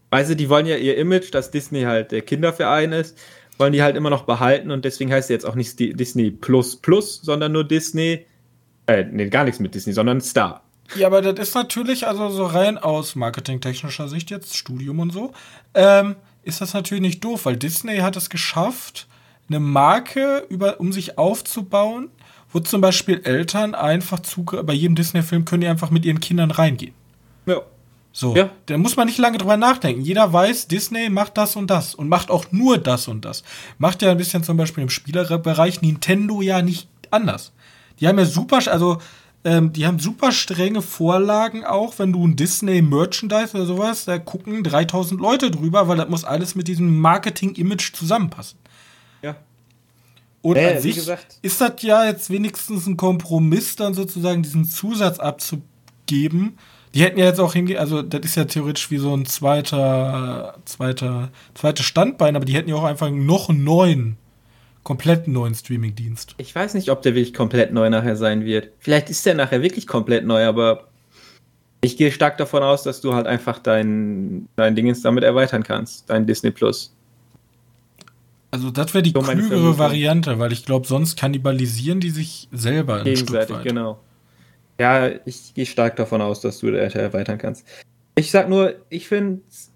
Weißt 0.09 0.31
du, 0.31 0.35
die 0.35 0.49
wollen 0.49 0.65
ja 0.65 0.77
ihr 0.77 0.97
Image, 0.97 1.33
dass 1.33 1.51
Disney 1.51 1.83
halt 1.83 2.11
der 2.11 2.21
Kinderverein 2.21 2.91
ist, 2.91 3.17
wollen 3.57 3.73
die 3.73 3.83
halt 3.83 3.95
immer 3.95 4.09
noch 4.09 4.23
behalten 4.23 4.71
und 4.71 4.83
deswegen 4.83 5.11
heißt 5.11 5.29
es 5.29 5.33
jetzt 5.33 5.45
auch 5.45 5.55
nicht 5.55 5.79
Disney 5.79 6.31
Plus 6.31 6.75
Plus, 6.77 7.21
sondern 7.21 7.51
nur 7.51 7.63
Disney, 7.63 8.25
äh, 8.87 9.03
nee, 9.03 9.29
gar 9.29 9.43
nichts 9.43 9.59
mit 9.59 9.75
Disney, 9.75 9.93
sondern 9.93 10.19
Star. 10.19 10.63
Ja, 10.95 11.07
aber 11.07 11.21
das 11.21 11.49
ist 11.49 11.55
natürlich, 11.55 12.07
also 12.07 12.29
so 12.29 12.45
rein 12.45 12.77
aus 12.77 13.15
marketingtechnischer 13.15 14.07
Sicht 14.07 14.29
jetzt, 14.29 14.57
Studium 14.57 14.99
und 14.99 15.11
so, 15.11 15.31
ähm, 15.73 16.15
ist 16.43 16.61
das 16.61 16.73
natürlich 16.73 17.01
nicht 17.01 17.23
doof, 17.23 17.45
weil 17.45 17.57
Disney 17.57 17.97
hat 17.97 18.15
es 18.15 18.29
geschafft, 18.29 19.07
eine 19.47 19.59
Marke 19.59 20.45
über, 20.49 20.79
um 20.79 20.91
sich 20.91 21.17
aufzubauen, 21.17 22.09
wo 22.51 22.59
zum 22.59 22.81
Beispiel 22.81 23.21
Eltern 23.23 23.75
einfach 23.75 24.19
Zugriff, 24.21 24.65
bei 24.65 24.73
jedem 24.73 24.95
Disney-Film 24.95 25.45
können 25.45 25.61
die 25.61 25.67
einfach 25.67 25.89
mit 25.89 26.05
ihren 26.05 26.19
Kindern 26.19 26.51
reingehen. 26.51 26.93
Ja. 27.45 27.61
So, 28.13 28.35
ja. 28.35 28.49
da 28.65 28.77
muss 28.77 28.97
man 28.97 29.07
nicht 29.07 29.19
lange 29.19 29.37
drüber 29.37 29.55
nachdenken. 29.55 30.01
Jeder 30.01 30.33
weiß, 30.33 30.67
Disney 30.67 31.09
macht 31.09 31.37
das 31.37 31.55
und 31.55 31.67
das 31.67 31.95
und 31.95 32.09
macht 32.09 32.29
auch 32.29 32.45
nur 32.51 32.77
das 32.77 33.07
und 33.07 33.23
das. 33.23 33.43
Macht 33.77 34.01
ja 34.01 34.11
ein 34.11 34.17
bisschen 34.17 34.43
zum 34.43 34.57
Beispiel 34.57 34.83
im 34.83 34.89
Spielerbereich 34.89 35.81
Nintendo 35.81 36.41
ja 36.41 36.61
nicht 36.61 36.89
anders. 37.09 37.53
Die 37.99 38.07
haben 38.07 38.19
ja 38.19 38.25
super, 38.25 38.59
also 38.69 38.97
ähm, 39.43 39.73
die 39.73 39.87
haben 39.87 39.99
super 39.99 40.31
strenge 40.31 40.81
Vorlagen 40.81 41.65
auch, 41.65 41.97
wenn 41.97 42.13
du 42.13 42.27
ein 42.27 42.35
Disney 42.35 42.81
Merchandise 42.81 43.55
oder 43.55 43.65
sowas, 43.65 44.05
da 44.05 44.19
gucken 44.19 44.63
3000 44.63 45.19
Leute 45.19 45.49
drüber, 45.49 45.87
weil 45.87 45.97
das 45.97 46.09
muss 46.09 46.23
alles 46.23 46.53
mit 46.55 46.67
diesem 46.67 46.99
Marketing-Image 46.99 47.93
zusammenpassen. 47.93 48.59
Ja. 49.23 49.35
Und 50.43 50.57
äh, 50.57 50.75
an 50.75 50.81
sich 50.81 50.97
ist 51.41 51.61
das 51.61 51.73
ja 51.81 52.05
jetzt 52.05 52.29
wenigstens 52.29 52.85
ein 52.85 52.97
Kompromiss, 52.97 53.75
dann 53.75 53.93
sozusagen 53.93 54.43
diesen 54.43 54.65
Zusatz 54.65 55.19
abzugeben. 55.19 56.57
Die 56.93 57.01
hätten 57.01 57.17
ja 57.17 57.25
jetzt 57.25 57.39
auch 57.39 57.53
hingehen, 57.53 57.79
also 57.79 58.01
das 58.01 58.21
ist 58.21 58.35
ja 58.35 58.45
theoretisch 58.45 58.91
wie 58.91 58.97
so 58.97 59.15
ein 59.15 59.25
zweiter, 59.25 60.55
zweiter, 60.65 61.31
zweites 61.55 61.85
Standbein, 61.85 62.35
aber 62.35 62.45
die 62.45 62.53
hätten 62.53 62.69
ja 62.69 62.75
auch 62.75 62.83
einfach 62.83 63.09
noch 63.09 63.49
einen 63.49 63.63
neuen 63.63 64.17
komplett 64.83 65.27
neuen 65.27 65.53
Streaming-Dienst. 65.53 66.35
Ich 66.37 66.53
weiß 66.53 66.73
nicht, 66.73 66.89
ob 66.89 67.01
der 67.01 67.15
wirklich 67.15 67.33
komplett 67.33 67.71
neu 67.71 67.89
nachher 67.89 68.15
sein 68.15 68.45
wird. 68.45 68.69
Vielleicht 68.79 69.09
ist 69.09 69.25
der 69.25 69.35
nachher 69.35 69.61
wirklich 69.61 69.87
komplett 69.87 70.25
neu, 70.25 70.45
aber 70.45 70.87
ich 71.81 71.97
gehe 71.97 72.11
stark 72.11 72.37
davon 72.37 72.63
aus, 72.63 72.83
dass 72.83 73.01
du 73.01 73.13
halt 73.13 73.27
einfach 73.27 73.59
dein, 73.59 74.47
dein 74.55 74.75
Dingens 74.75 75.01
damit 75.01 75.23
erweitern 75.23 75.63
kannst, 75.63 76.09
dein 76.09 76.25
Disney 76.25 76.51
Plus. 76.51 76.93
Also 78.51 78.69
das 78.69 78.93
wäre 78.93 79.01
die 79.01 79.11
so 79.11 79.21
klügere 79.21 79.77
Variante, 79.77 80.37
weil 80.37 80.51
ich 80.51 80.65
glaube, 80.65 80.85
sonst 80.85 81.17
kannibalisieren 81.17 81.99
die 81.99 82.09
sich 82.09 82.49
selber 82.51 82.97
ein 82.99 83.05
Gegenseitig, 83.05 83.45
Stück 83.45 83.57
weit. 83.57 83.63
genau. 83.63 83.99
Ja, 84.79 85.09
ich 85.25 85.53
gehe 85.53 85.65
stark 85.65 85.95
davon 85.95 86.21
aus, 86.21 86.41
dass 86.41 86.59
du 86.59 86.71
das 86.71 86.95
erweitern 86.95 87.37
kannst. 87.37 87.65
Ich 88.15 88.29
sag 88.29 88.49
nur, 88.49 88.75
ich 88.89 89.07
finde 89.07 89.41
es 89.49 89.71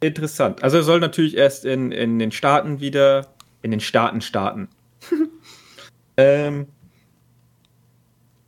interessant. 0.00 0.62
Also 0.62 0.78
er 0.78 0.82
soll 0.82 1.00
natürlich 1.00 1.36
erst 1.36 1.64
in, 1.64 1.92
in 1.92 2.18
den 2.18 2.30
Staaten 2.30 2.80
wieder 2.80 3.26
in 3.62 3.70
den 3.70 3.80
Staaten 3.80 4.20
starten. 4.20 4.68
ähm, 6.16 6.66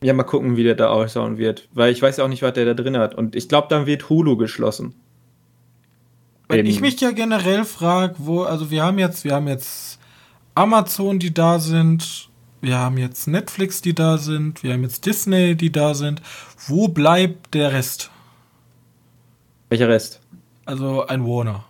ja, 0.02 0.12
mal 0.12 0.24
gucken, 0.24 0.56
wie 0.56 0.64
der 0.64 0.74
da 0.74 0.88
ausschauen 0.88 1.38
wird. 1.38 1.68
Weil 1.72 1.92
ich 1.92 2.02
weiß 2.02 2.18
auch 2.20 2.28
nicht, 2.28 2.42
was 2.42 2.52
der 2.54 2.64
da 2.64 2.74
drin 2.74 2.96
hat. 2.96 3.14
Und 3.14 3.36
ich 3.36 3.48
glaube, 3.48 3.68
dann 3.70 3.86
wird 3.86 4.08
Hulu 4.08 4.36
geschlossen. 4.36 4.94
Wenn 6.48 6.66
ich 6.66 6.80
mich 6.80 7.00
ja 7.00 7.12
generell 7.12 7.64
frage, 7.64 8.16
wo, 8.18 8.42
also 8.42 8.70
wir 8.70 8.82
haben 8.82 8.98
jetzt, 8.98 9.24
wir 9.24 9.34
haben 9.34 9.48
jetzt 9.48 9.98
Amazon, 10.54 11.18
die 11.18 11.32
da 11.32 11.58
sind, 11.58 12.28
wir 12.60 12.78
haben 12.78 12.98
jetzt 12.98 13.26
Netflix, 13.26 13.80
die 13.80 13.94
da 13.94 14.18
sind, 14.18 14.62
wir 14.62 14.74
haben 14.74 14.82
jetzt 14.82 15.06
Disney, 15.06 15.54
die 15.54 15.72
da 15.72 15.94
sind. 15.94 16.20
Wo 16.66 16.88
bleibt 16.88 17.54
der 17.54 17.72
Rest? 17.72 18.10
Welcher 19.70 19.88
Rest? 19.88 20.20
Also 20.66 21.06
ein 21.06 21.24
Warner. 21.24 21.64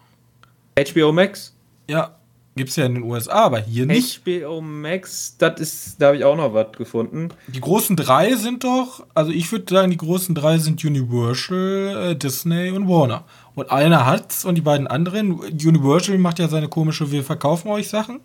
HBO 0.76 1.12
Max? 1.12 1.55
Ja. 1.88 2.16
Gibt 2.55 2.68
es 2.68 2.76
ja 2.76 2.84
in 2.84 2.96
den 2.96 3.05
USA, 3.05 3.44
aber 3.44 3.61
hier 3.61 3.86
nicht. 3.86 4.22
HBO 4.24 4.61
Max, 4.61 5.36
das 5.38 5.59
ist, 5.59 6.03
da 6.03 6.09
habe 6.09 6.18
ich 6.18 6.24
auch 6.24 6.36
noch 6.36 6.53
was 6.53 6.72
gefunden. 6.72 7.30
Die 7.48 7.61
großen 7.61 7.96
drei 7.96 8.34
sind 8.34 8.64
doch, 8.64 9.07
also 9.14 9.32
ich 9.32 9.50
würde 9.50 9.72
sagen, 9.72 9.90
die 9.90 9.96
großen 9.96 10.34
drei 10.34 10.59
sind 10.59 10.84
Universal, 10.84 12.11
äh, 12.11 12.16
Disney 12.16 12.70
und 12.70 12.88
Warner. 12.88 13.24
Und 13.55 13.70
einer 13.70 14.05
hat's 14.05 14.44
und 14.44 14.57
die 14.57 14.61
beiden 14.61 14.86
anderen, 14.86 15.32
Universal 15.32 16.18
macht 16.18 16.40
ja 16.40 16.48
seine 16.48 16.68
komische, 16.68 17.11
wir 17.11 17.24
verkaufen 17.24 17.68
euch 17.68 17.88
Sachen. 17.88 18.20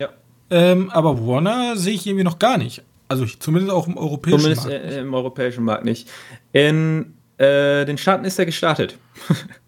Ja. 0.00 0.08
Ähm, 0.50 0.90
aber 0.90 1.24
Warner 1.24 1.76
sehe 1.76 1.94
ich 1.94 2.06
irgendwie 2.08 2.24
noch 2.24 2.40
gar 2.40 2.58
nicht. 2.58 2.82
Also 3.06 3.24
zumindest 3.24 3.72
auch 3.72 3.86
im 3.86 3.96
europäischen 3.96 4.40
zumindest 4.40 4.66
Markt. 4.66 4.78
Zumindest 4.78 5.00
im 5.00 5.14
europäischen 5.14 5.64
Markt 5.64 5.84
nicht. 5.84 6.08
In 6.52 7.14
äh, 7.38 7.84
den 7.84 7.98
Staaten 7.98 8.24
ist 8.24 8.36
er 8.36 8.46
gestartet. 8.46 8.98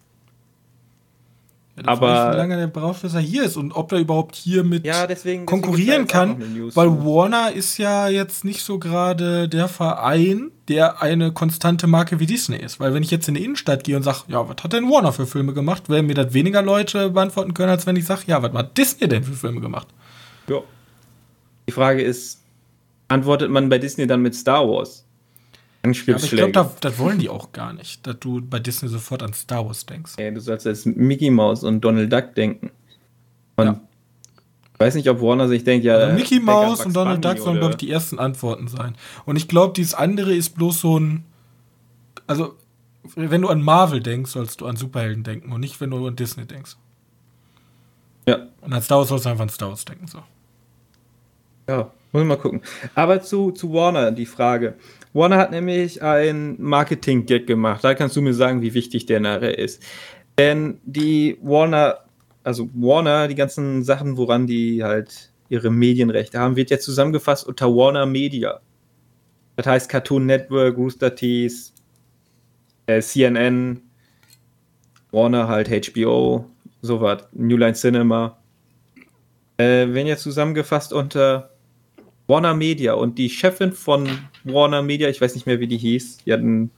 Ja, 1.77 1.91
aber 1.91 2.33
wie 2.33 2.37
lange 2.37 2.57
der 2.57 2.67
braucht, 2.67 3.03
bis 3.03 3.13
er 3.13 3.19
hier 3.19 3.43
ist 3.43 3.55
und 3.55 3.71
ob 3.71 3.91
er 3.91 3.99
überhaupt 3.99 4.35
hier 4.35 4.63
mit 4.63 4.85
ja, 4.85 5.05
deswegen, 5.05 5.45
konkurrieren 5.45 6.07
kann, 6.07 6.41
weil 6.73 6.89
Warner 7.05 7.51
ist 7.51 7.77
ja 7.77 8.09
jetzt 8.09 8.43
nicht 8.43 8.63
so 8.63 8.79
gerade 8.79 9.47
der 9.47 9.67
Verein, 9.67 10.51
der 10.69 11.03
eine 11.03 11.31
konstante 11.31 11.85
Marke 11.85 12.19
wie 12.19 12.25
Disney 12.25 12.57
ist. 12.57 12.79
Weil 12.79 12.95
wenn 12.95 13.03
ich 13.03 13.11
jetzt 13.11 13.27
in 13.27 13.35
die 13.35 13.45
Innenstadt 13.45 13.83
gehe 13.83 13.95
und 13.95 14.03
sage, 14.03 14.21
ja, 14.27 14.49
was 14.49 14.63
hat 14.63 14.73
denn 14.73 14.89
Warner 14.89 15.13
für 15.13 15.27
Filme 15.27 15.53
gemacht, 15.53 15.87
werden 15.87 16.07
mir 16.07 16.15
das 16.15 16.33
weniger 16.33 16.63
Leute 16.63 17.11
beantworten 17.11 17.53
können, 17.53 17.69
als 17.69 17.85
wenn 17.85 17.95
ich 17.95 18.05
sage, 18.05 18.23
ja, 18.25 18.41
was 18.41 18.53
hat 18.53 18.75
Disney 18.77 19.07
denn 19.07 19.23
für 19.23 19.33
Filme 19.33 19.61
gemacht? 19.61 19.87
Ja. 20.49 20.61
Die 21.67 21.73
Frage 21.73 22.01
ist, 22.01 22.41
antwortet 23.07 23.51
man 23.51 23.69
bei 23.69 23.77
Disney 23.77 24.07
dann 24.07 24.21
mit 24.21 24.33
Star 24.33 24.67
Wars? 24.67 25.06
Ja, 25.93 26.15
aber 26.15 26.23
ich 26.23 26.31
glaube, 26.31 26.51
das, 26.51 26.75
das 26.79 26.99
wollen 26.99 27.19
die 27.19 27.29
auch 27.29 27.51
gar 27.51 27.73
nicht, 27.73 28.05
dass 28.05 28.19
du 28.19 28.41
bei 28.41 28.59
Disney 28.59 28.89
sofort 28.89 29.23
an 29.23 29.33
Star 29.33 29.65
Wars 29.65 29.85
denkst. 29.85 30.13
Ja, 30.19 30.31
du 30.31 30.39
sollst 30.39 30.65
jetzt 30.65 30.85
Mickey 30.85 31.29
Mouse 31.29 31.63
und 31.63 31.81
Donald 31.81 32.11
Duck 32.11 32.35
denken. 32.35 32.71
Und 33.55 33.65
ja. 33.65 33.81
ich 34.73 34.79
weiß 34.79 34.95
nicht, 34.95 35.09
ob 35.09 35.21
Warner 35.21 35.47
sich 35.47 35.63
denkt, 35.63 35.85
ja. 35.85 35.95
Also 35.95 36.15
Mickey 36.15 36.39
Mouse 36.39 36.85
und 36.85 36.95
Donald 36.95 37.23
Duck 37.23 37.39
sollen, 37.39 37.57
glaube 37.57 37.71
ich, 37.71 37.77
die 37.77 37.91
ersten 37.91 38.19
Antworten 38.19 38.67
sein. 38.67 38.95
Und 39.25 39.35
ich 39.35 39.47
glaube, 39.47 39.73
dieses 39.73 39.93
andere 39.93 40.33
ist 40.33 40.55
bloß 40.55 40.81
so 40.81 40.99
ein. 40.99 41.23
Also, 42.27 42.55
wenn 43.15 43.41
du 43.41 43.47
an 43.47 43.61
Marvel 43.61 44.01
denkst, 44.01 44.31
sollst 44.31 44.61
du 44.61 44.65
an 44.65 44.75
Superhelden 44.75 45.23
denken 45.23 45.51
und 45.51 45.61
nicht, 45.61 45.79
wenn 45.79 45.91
du 45.91 46.07
an 46.07 46.15
Disney 46.15 46.45
denkst. 46.45 46.75
Ja. 48.27 48.47
Und 48.61 48.73
an 48.73 48.81
Star 48.81 48.99
Wars 48.99 49.07
sollst 49.07 49.25
du 49.25 49.29
einfach 49.29 49.43
an 49.43 49.49
Star 49.49 49.69
Wars 49.69 49.85
denken. 49.85 50.07
So. 50.07 50.19
Ja, 51.69 51.91
muss 52.11 52.21
ich 52.21 52.27
mal 52.27 52.37
gucken. 52.37 52.61
Aber 52.95 53.21
zu, 53.21 53.51
zu 53.51 53.73
Warner 53.73 54.11
die 54.11 54.25
Frage. 54.25 54.75
Warner 55.13 55.37
hat 55.37 55.51
nämlich 55.51 56.01
ein 56.01 56.55
Marketing-Gag 56.61 57.47
gemacht. 57.47 57.83
Da 57.83 57.93
kannst 57.93 58.15
du 58.15 58.21
mir 58.21 58.33
sagen, 58.33 58.61
wie 58.61 58.73
wichtig 58.73 59.05
der 59.05 59.19
nachher 59.19 59.57
ist. 59.57 59.81
Denn 60.37 60.79
die 60.85 61.37
Warner, 61.41 61.99
also 62.43 62.69
Warner, 62.73 63.27
die 63.27 63.35
ganzen 63.35 63.83
Sachen, 63.83 64.17
woran 64.17 64.47
die 64.47 64.83
halt 64.83 65.31
ihre 65.49 65.71
Medienrechte 65.71 66.39
haben, 66.39 66.55
wird 66.55 66.69
jetzt 66.69 66.85
zusammengefasst 66.85 67.47
unter 67.47 67.67
Warner 67.67 68.05
Media. 68.05 68.59
Das 69.55 69.65
heißt 69.65 69.89
Cartoon 69.89 70.25
Network, 70.25 70.77
Rooster 70.77 71.15
Teeth, 71.15 71.73
äh, 72.85 73.01
CNN, 73.01 73.81
Warner 75.11 75.47
halt 75.47 75.69
HBO, 75.69 76.45
sowas, 76.81 77.27
New 77.31 77.57
Line 77.57 77.73
Cinema. 77.73 78.37
Äh, 79.57 79.91
werden 79.93 80.05
jetzt 80.05 80.21
zusammengefasst 80.21 80.93
unter 80.93 81.56
Warner 82.27 82.53
Media 82.53 82.93
und 82.93 83.17
die 83.17 83.29
Chefin 83.29 83.71
von 83.71 84.07
Warner 84.43 84.81
Media, 84.81 85.09
ich 85.09 85.21
weiß 85.21 85.35
nicht 85.35 85.47
mehr, 85.47 85.59
wie 85.59 85.67
die 85.67 85.77
hieß, 85.77 86.17
die 86.25 86.33
hat 86.33 86.41
einen 86.41 86.71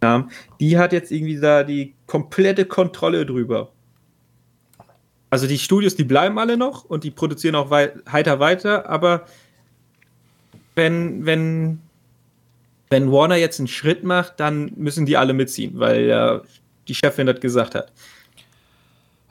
Namen, 0.00 0.30
die 0.58 0.78
hat 0.78 0.92
jetzt 0.92 1.12
irgendwie 1.12 1.38
da 1.38 1.62
die 1.62 1.94
komplette 2.06 2.64
Kontrolle 2.64 3.26
drüber. 3.26 3.70
Also 5.28 5.46
die 5.46 5.58
Studios, 5.58 5.94
die 5.94 6.04
bleiben 6.04 6.38
alle 6.38 6.56
noch 6.56 6.84
und 6.84 7.04
die 7.04 7.10
produzieren 7.10 7.54
auch 7.54 7.70
wei 7.70 7.92
heiter 8.10 8.40
weiter, 8.40 8.88
aber 8.88 9.26
wenn, 10.74 11.26
wenn, 11.26 11.80
wenn 12.88 13.12
Warner 13.12 13.36
jetzt 13.36 13.60
einen 13.60 13.68
Schritt 13.68 14.02
macht, 14.02 14.40
dann 14.40 14.72
müssen 14.76 15.06
die 15.06 15.16
alle 15.16 15.34
mitziehen, 15.34 15.78
weil 15.78 16.06
ja 16.06 16.42
die 16.88 16.94
Chefin 16.94 17.26
das 17.26 17.40
gesagt 17.40 17.74
hat. 17.74 17.92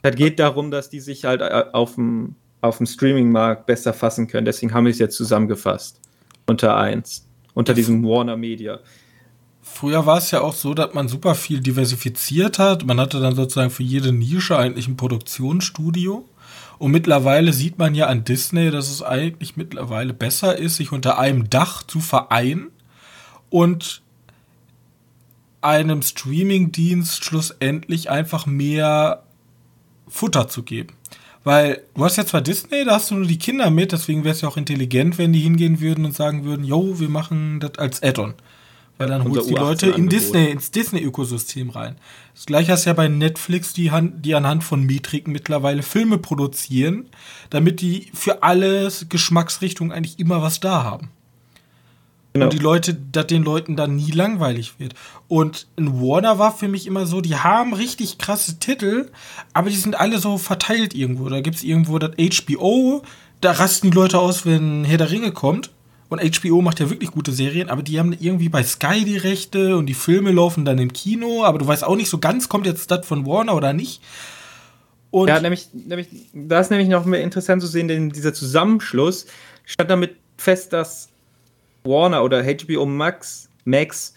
Es 0.02 0.16
geht 0.16 0.40
darum, 0.40 0.72
dass 0.72 0.90
die 0.90 1.00
sich 1.02 1.26
halt 1.26 1.42
äh, 1.42 1.66
auf 1.74 1.96
dem 1.96 2.36
auf 2.62 2.78
dem 2.78 2.86
Streaming-Markt 2.86 3.66
besser 3.66 3.94
fassen 3.94 4.28
können. 4.28 4.46
Deswegen 4.46 4.74
haben 4.74 4.86
wir 4.86 4.92
es 4.92 5.00
jetzt 5.00 5.16
zusammengefasst. 5.16 6.00
Unter 6.46 6.76
eins. 6.78 7.26
Unter 7.54 7.74
diesem 7.74 8.04
Warner 8.04 8.38
Media. 8.38 8.80
Früher 9.62 10.06
war 10.06 10.18
es 10.18 10.32
ja 10.32 10.42
auch 10.42 10.54
so, 10.54 10.74
dass 10.74 10.94
man 10.94 11.08
super 11.08 11.36
viel 11.36 11.60
diversifiziert 11.60 12.60
hat. 12.60 12.86
Man 12.86 13.00
hatte 13.00 13.20
dann 13.20 13.36
sozusagen 13.36 13.70
für 13.70 13.84
jede 13.84 14.12
Nische 14.12 14.58
eigentlich 14.58 14.88
ein 14.88 14.98
Produktionsstudio. 14.98 16.28
Und 16.80 16.92
mittlerweile 16.92 17.54
sieht 17.54 17.78
man 17.78 17.94
ja 17.94 18.08
an 18.08 18.24
Disney, 18.24 18.72
dass 18.72 18.90
es 18.90 19.04
eigentlich 19.04 19.58
mittlerweile 19.58 20.14
besser 20.14 20.58
ist, 20.58 20.78
sich 20.78 20.92
unter 20.92 21.20
einem 21.20 21.50
Dach 21.50 21.84
zu 21.84 22.00
vereinen 22.00 22.72
und 23.50 24.02
einem 25.62 26.02
Streaming-Dienst 26.02 27.24
schlussendlich 27.24 28.10
einfach 28.10 28.46
mehr 28.46 29.24
Futter 30.08 30.48
zu 30.48 30.64
geben. 30.64 30.94
Weil 31.44 31.84
du 31.96 32.04
hast 32.04 32.18
ja 32.18 32.26
zwar 32.26 32.42
Disney, 32.42 32.84
da 32.84 32.96
hast 32.96 33.12
du 33.12 33.16
nur 33.16 33.26
die 33.26 33.40
Kinder 33.40 33.70
mit, 33.70 33.92
deswegen 33.92 34.24
wäre 34.24 34.34
es 34.34 34.42
ja 34.42 34.50
auch 34.50 34.58
intelligent, 34.58 35.18
wenn 35.18 35.34
die 35.34 35.40
hingehen 35.40 35.80
würden 35.80 36.06
und 36.06 36.14
sagen 36.14 36.44
würden, 36.44 36.66
yo, 36.66 37.00
wir 37.00 37.10
machen 37.10 37.60
das 37.60 37.78
als 37.78 38.04
Add-on. 38.04 38.34
Weil 38.98 39.08
dann 39.08 39.24
holst 39.24 39.50
du 39.50 39.54
die 39.54 39.60
Leute 39.60 39.90
in 39.92 40.08
U18 40.08 40.10
Disney, 40.10 40.46
ins 40.52 40.72
Disney-Ökosystem 40.72 41.70
rein. 41.70 41.96
Das 42.36 42.46
gleiche 42.46 42.74
hast 42.74 42.86
du 42.86 42.90
ja 42.90 42.94
bei 42.94 43.08
Netflix, 43.08 43.72
die, 43.72 43.90
die 44.18 44.36
anhand 44.36 44.66
von 44.66 44.84
Metriken 44.84 45.32
mittlerweile 45.32 45.84
Filme 45.84 46.18
produzieren, 46.18 47.06
damit 47.50 47.80
die 47.80 48.12
für 48.14 48.44
alle 48.44 48.92
Geschmacksrichtungen 49.08 49.94
eigentlich 49.94 50.20
immer 50.20 50.42
was 50.42 50.60
da 50.60 50.84
haben. 50.84 51.12
Genau. 52.34 52.46
Und 52.46 52.54
die 52.54 52.60
Leute, 52.60 52.94
dass 52.94 53.28
den 53.28 53.44
Leuten 53.44 53.76
dann 53.76 53.96
nie 53.96 54.12
langweilig 54.12 54.76
wird. 54.78 54.94
Und 55.28 55.68
in 55.78 56.00
Warner 56.00 56.38
war 56.38 56.56
für 56.56 56.68
mich 56.68 56.86
immer 56.86 57.08
so, 57.08 57.22
die 57.22 57.36
haben 57.36 57.74
richtig 57.74 58.20
krasse 58.20 58.60
Titel, 58.60 59.10
aber 59.54 59.70
die 59.70 59.76
sind 59.76 60.00
alle 60.00 60.20
so 60.20 60.38
verteilt 60.38 60.94
irgendwo. 60.94 61.28
Da 61.30 61.42
gibt 61.42 61.58
es 61.58 61.64
irgendwo 61.64 61.98
das 61.98 62.12
HBO, 62.18 63.02
da 63.42 63.52
rasten 63.54 63.90
die 63.90 63.96
Leute 63.96 64.20
aus, 64.20 64.46
wenn 64.46 64.84
Herr 64.84 64.98
der 65.00 65.10
Ringe 65.10 65.32
kommt. 65.32 65.72
Und 66.10 66.22
HBO 66.22 66.62
macht 66.62 66.80
ja 66.80 66.90
wirklich 66.90 67.12
gute 67.12 67.32
Serien, 67.32 67.70
aber 67.70 67.84
die 67.84 68.00
haben 68.00 68.14
irgendwie 68.20 68.50
bei 68.50 68.64
Sky 68.64 69.06
die 69.06 69.18
Rechte 69.18 69.78
und 69.78 69.86
die 69.86 69.94
Filme 69.94 70.32
laufen 70.32 70.66
dann 70.66 70.80
im 70.80 70.92
Kino, 70.92 71.44
aber 71.46 71.60
du 71.60 71.68
weißt 71.68 71.84
auch 71.84 71.96
nicht 71.96 72.10
so 72.10 72.18
ganz, 72.18 72.50
kommt 72.50 72.66
jetzt 72.66 72.90
das 72.90 73.06
von 73.06 73.28
Warner 73.28 73.56
oder 73.56 73.74
nicht. 73.74 74.02
Und 75.12 75.28
Ja, 75.28 75.40
nämlich, 75.40 75.70
nämlich, 75.74 76.08
da 76.34 76.60
ist 76.60 76.72
nämlich 76.72 76.90
noch 76.90 77.06
mehr 77.06 77.22
interessant 77.22 77.62
zu 77.62 77.68
sehen, 77.68 77.88
denn 77.88 78.10
dieser 78.10 78.34
Zusammenschluss 78.34 79.28
stand 79.66 79.92
damit 79.92 80.16
fest, 80.38 80.74
dass 80.74 81.10
Warner 81.84 82.24
oder 82.24 82.44
HBO 82.44 82.86
Max, 82.86 83.50
Max 83.66 84.14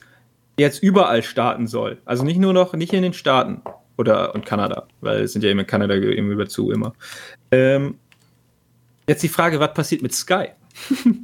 jetzt 0.59 0.83
überall 0.83 1.23
starten 1.23 1.67
soll. 1.67 1.99
Also 2.05 2.25
nicht 2.25 2.39
nur 2.39 2.53
noch, 2.53 2.75
nicht 2.75 2.93
in 2.93 3.03
den 3.03 3.15
Staaten 3.15 3.63
oder 3.97 4.35
und 4.35 4.47
Kanada, 4.47 4.87
weil 5.01 5.23
es 5.23 5.33
sind 5.33 5.43
ja 5.45 5.51
immer 5.51 5.63
in 5.63 5.67
Kanada 5.67 5.95
immer 5.95 6.37
dazu 6.37 6.71
immer. 6.71 6.93
Ähm, 7.51 7.99
jetzt 9.07 9.23
die 9.23 9.29
Frage, 9.29 9.61
was 9.61 9.75
passiert 9.75 10.03
mit 10.03 10.15
Sky? 10.15 10.49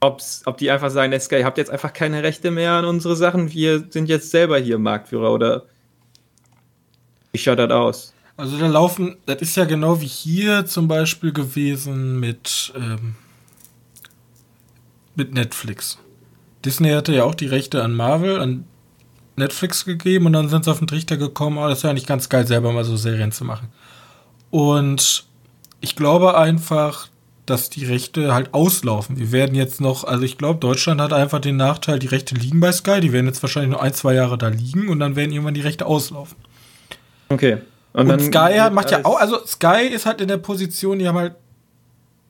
Ob's, 0.00 0.42
ob 0.46 0.56
die 0.56 0.70
einfach 0.70 0.90
sagen, 0.90 1.18
Sky, 1.20 1.40
ihr 1.40 1.44
habt 1.44 1.58
jetzt 1.58 1.70
einfach 1.70 1.92
keine 1.92 2.22
Rechte 2.22 2.50
mehr 2.50 2.72
an 2.72 2.86
unsere 2.86 3.16
Sachen, 3.16 3.52
wir 3.52 3.84
sind 3.90 4.08
jetzt 4.08 4.30
selber 4.30 4.58
hier 4.58 4.78
Marktführer 4.78 5.32
oder 5.32 5.66
wie 7.32 7.38
schaut 7.38 7.58
das 7.58 7.70
aus? 7.70 8.14
Also 8.36 8.56
da 8.56 8.66
laufen, 8.66 9.18
das 9.26 9.42
ist 9.42 9.56
ja 9.56 9.66
genau 9.66 10.00
wie 10.00 10.06
hier 10.06 10.64
zum 10.64 10.88
Beispiel 10.88 11.32
gewesen 11.32 12.18
mit, 12.18 12.72
ähm, 12.74 13.14
mit 15.20 15.34
Netflix. 15.34 15.98
Disney 16.64 16.92
hatte 16.92 17.14
ja 17.14 17.24
auch 17.24 17.34
die 17.34 17.46
Rechte 17.46 17.82
an 17.82 17.94
Marvel, 17.94 18.40
an 18.40 18.64
Netflix 19.36 19.84
gegeben 19.84 20.26
und 20.26 20.32
dann 20.32 20.48
sind 20.48 20.64
sie 20.64 20.70
auf 20.70 20.78
den 20.78 20.86
Trichter 20.86 21.18
gekommen, 21.18 21.58
oh, 21.58 21.68
das 21.68 21.78
ist 21.78 21.84
ja 21.84 21.90
eigentlich 21.90 22.06
ganz 22.06 22.30
geil, 22.30 22.46
selber 22.46 22.72
mal 22.72 22.84
so 22.84 22.96
Serien 22.96 23.30
zu 23.30 23.44
machen. 23.44 23.68
Und 24.50 25.26
ich 25.82 25.94
glaube 25.94 26.38
einfach, 26.38 27.08
dass 27.44 27.68
die 27.68 27.84
Rechte 27.84 28.32
halt 28.32 28.54
auslaufen. 28.54 29.18
Wir 29.18 29.30
werden 29.30 29.54
jetzt 29.54 29.80
noch, 29.82 30.04
also 30.04 30.24
ich 30.24 30.38
glaube, 30.38 30.58
Deutschland 30.58 31.02
hat 31.02 31.12
einfach 31.12 31.38
den 31.40 31.56
Nachteil, 31.56 31.98
die 31.98 32.06
Rechte 32.06 32.34
liegen 32.34 32.60
bei 32.60 32.72
Sky, 32.72 33.00
die 33.00 33.12
werden 33.12 33.26
jetzt 33.26 33.42
wahrscheinlich 33.42 33.72
noch 33.72 33.82
ein, 33.82 33.92
zwei 33.92 34.14
Jahre 34.14 34.38
da 34.38 34.48
liegen 34.48 34.88
und 34.88 35.00
dann 35.00 35.16
werden 35.16 35.32
irgendwann 35.32 35.54
die 35.54 35.60
Rechte 35.60 35.84
auslaufen. 35.84 36.38
Okay. 37.28 37.58
Und, 37.92 38.08
dann 38.08 38.20
Sky 38.20 38.70
macht 38.72 38.90
ja 38.90 39.04
auch, 39.04 39.20
also 39.20 39.44
Sky 39.44 39.86
ist 39.92 40.06
halt 40.06 40.22
in 40.22 40.28
der 40.28 40.38
Position, 40.38 40.98
die 40.98 41.08
haben 41.08 41.18
halt 41.18 41.34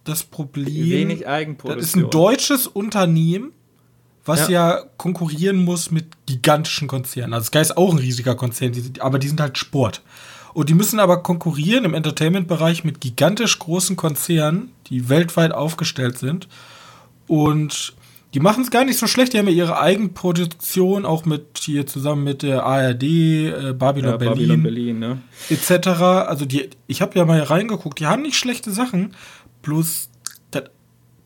das 0.05 0.23
Problem. 0.23 0.91
wenig 0.91 1.21
Das 1.21 1.29
Eigenproduktion. 1.29 1.85
ist 1.85 1.97
ein 1.97 2.11
deutsches 2.11 2.67
Unternehmen, 2.67 3.53
was 4.25 4.49
ja. 4.49 4.85
konkurrieren 4.97 5.65
muss 5.65 5.91
mit 5.91 6.07
gigantischen 6.27 6.89
Konzernen. 6.89 7.35
Also 7.35 7.47
Sky 7.47 7.59
ist 7.59 7.77
auch 7.77 7.93
ein 7.93 7.99
riesiger 7.99 8.35
Konzern, 8.35 8.73
aber 9.01 9.19
die 9.19 9.29
sind 9.29 9.41
halt 9.41 9.59
Sport. 9.59 10.03
Und 10.53 10.69
die 10.69 10.75
müssen 10.75 10.99
aber 10.99 11.23
konkurrieren 11.23 11.85
im 11.85 11.95
Entertainment-Bereich 11.95 12.85
mit 12.85 13.01
gigantisch 13.01 13.59
großen 13.59 13.97
Konzernen, 13.97 14.73
die 14.89 15.09
weltweit 15.09 15.53
aufgestellt 15.53 16.19
sind. 16.19 16.49
Und 17.29 17.95
die 18.35 18.41
machen 18.41 18.63
es 18.63 18.71
gar 18.71 18.85
nicht 18.85 18.99
so 18.99 19.07
schlecht. 19.07 19.33
Die 19.33 19.39
haben 19.39 19.49
ja 19.49 19.55
ihre 19.55 19.81
Eigenproduktion, 19.81 21.05
auch 21.05 21.25
mit 21.25 21.59
hier 21.59 21.87
zusammen 21.87 22.25
mit 22.25 22.43
der 22.43 22.65
ARD, 22.65 23.03
äh, 23.03 23.75
Babylon 23.77 24.11
ja, 24.11 24.17
Berlin 24.17 24.35
Babylon 24.35 24.63
Berlin, 24.63 24.99
ne? 24.99 25.19
etc. 25.49 25.89
Also 26.29 26.45
die, 26.45 26.71
ich 26.87 27.03
habe 27.03 27.19
ja 27.19 27.25
mal 27.25 27.41
reingeguckt, 27.43 27.99
die 27.99 28.07
haben 28.07 28.23
nicht 28.23 28.37
schlechte 28.37 28.71
Sachen, 28.71 29.15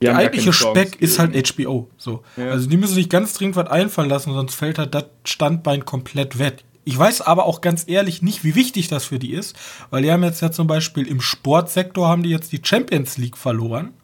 Die 0.05 0.07
der 0.09 0.16
eigentliche 0.16 0.53
Speck 0.53 1.01
ist 1.01 1.18
halt 1.18 1.35
HBO. 1.35 1.89
So. 1.97 2.22
Ja. 2.37 2.51
Also 2.51 2.68
die 2.68 2.76
müssen 2.76 2.95
sich 2.95 3.09
ganz 3.09 3.32
dringend 3.32 3.57
was 3.57 3.68
einfallen 3.68 4.11
lassen, 4.11 4.35
sonst 4.35 4.55
fällt 4.55 4.78
halt 4.78 4.95
das 4.95 5.05
Standbein 5.24 5.87
komplett 5.87 6.39
weg. 6.39 6.64
Ich 6.85 6.99
weiß 6.99 7.22
aber 7.22 7.47
auch 7.47 7.62
ganz 7.62 7.85
ehrlich 7.87 8.20
nicht, 8.20 8.45
wie 8.45 8.55
wichtig 8.55 8.89
das 8.89 9.07
für 9.07 9.18
die 9.18 9.32
ist, 9.32 9.57
weil 9.89 10.03
die 10.03 10.12
haben 10.12 10.22
jetzt 10.22 10.43
ja 10.43 10.51
zum 10.51 10.66
Beispiel 10.66 11.07
im 11.07 11.22
Sportsektor 11.22 12.07
haben 12.07 12.22
die 12.22 12.28
jetzt 12.28 12.53
die 12.53 12.61
Champions 12.62 13.16
League 13.16 13.39
verloren 13.39 13.95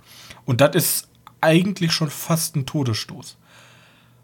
und 0.47 0.63
das 0.63 0.75
ist 0.75 1.09
eigentlich 1.43 1.93
schon 1.93 2.09
fast 2.09 2.57
ein 2.57 2.65
Todesstoß. 2.65 3.37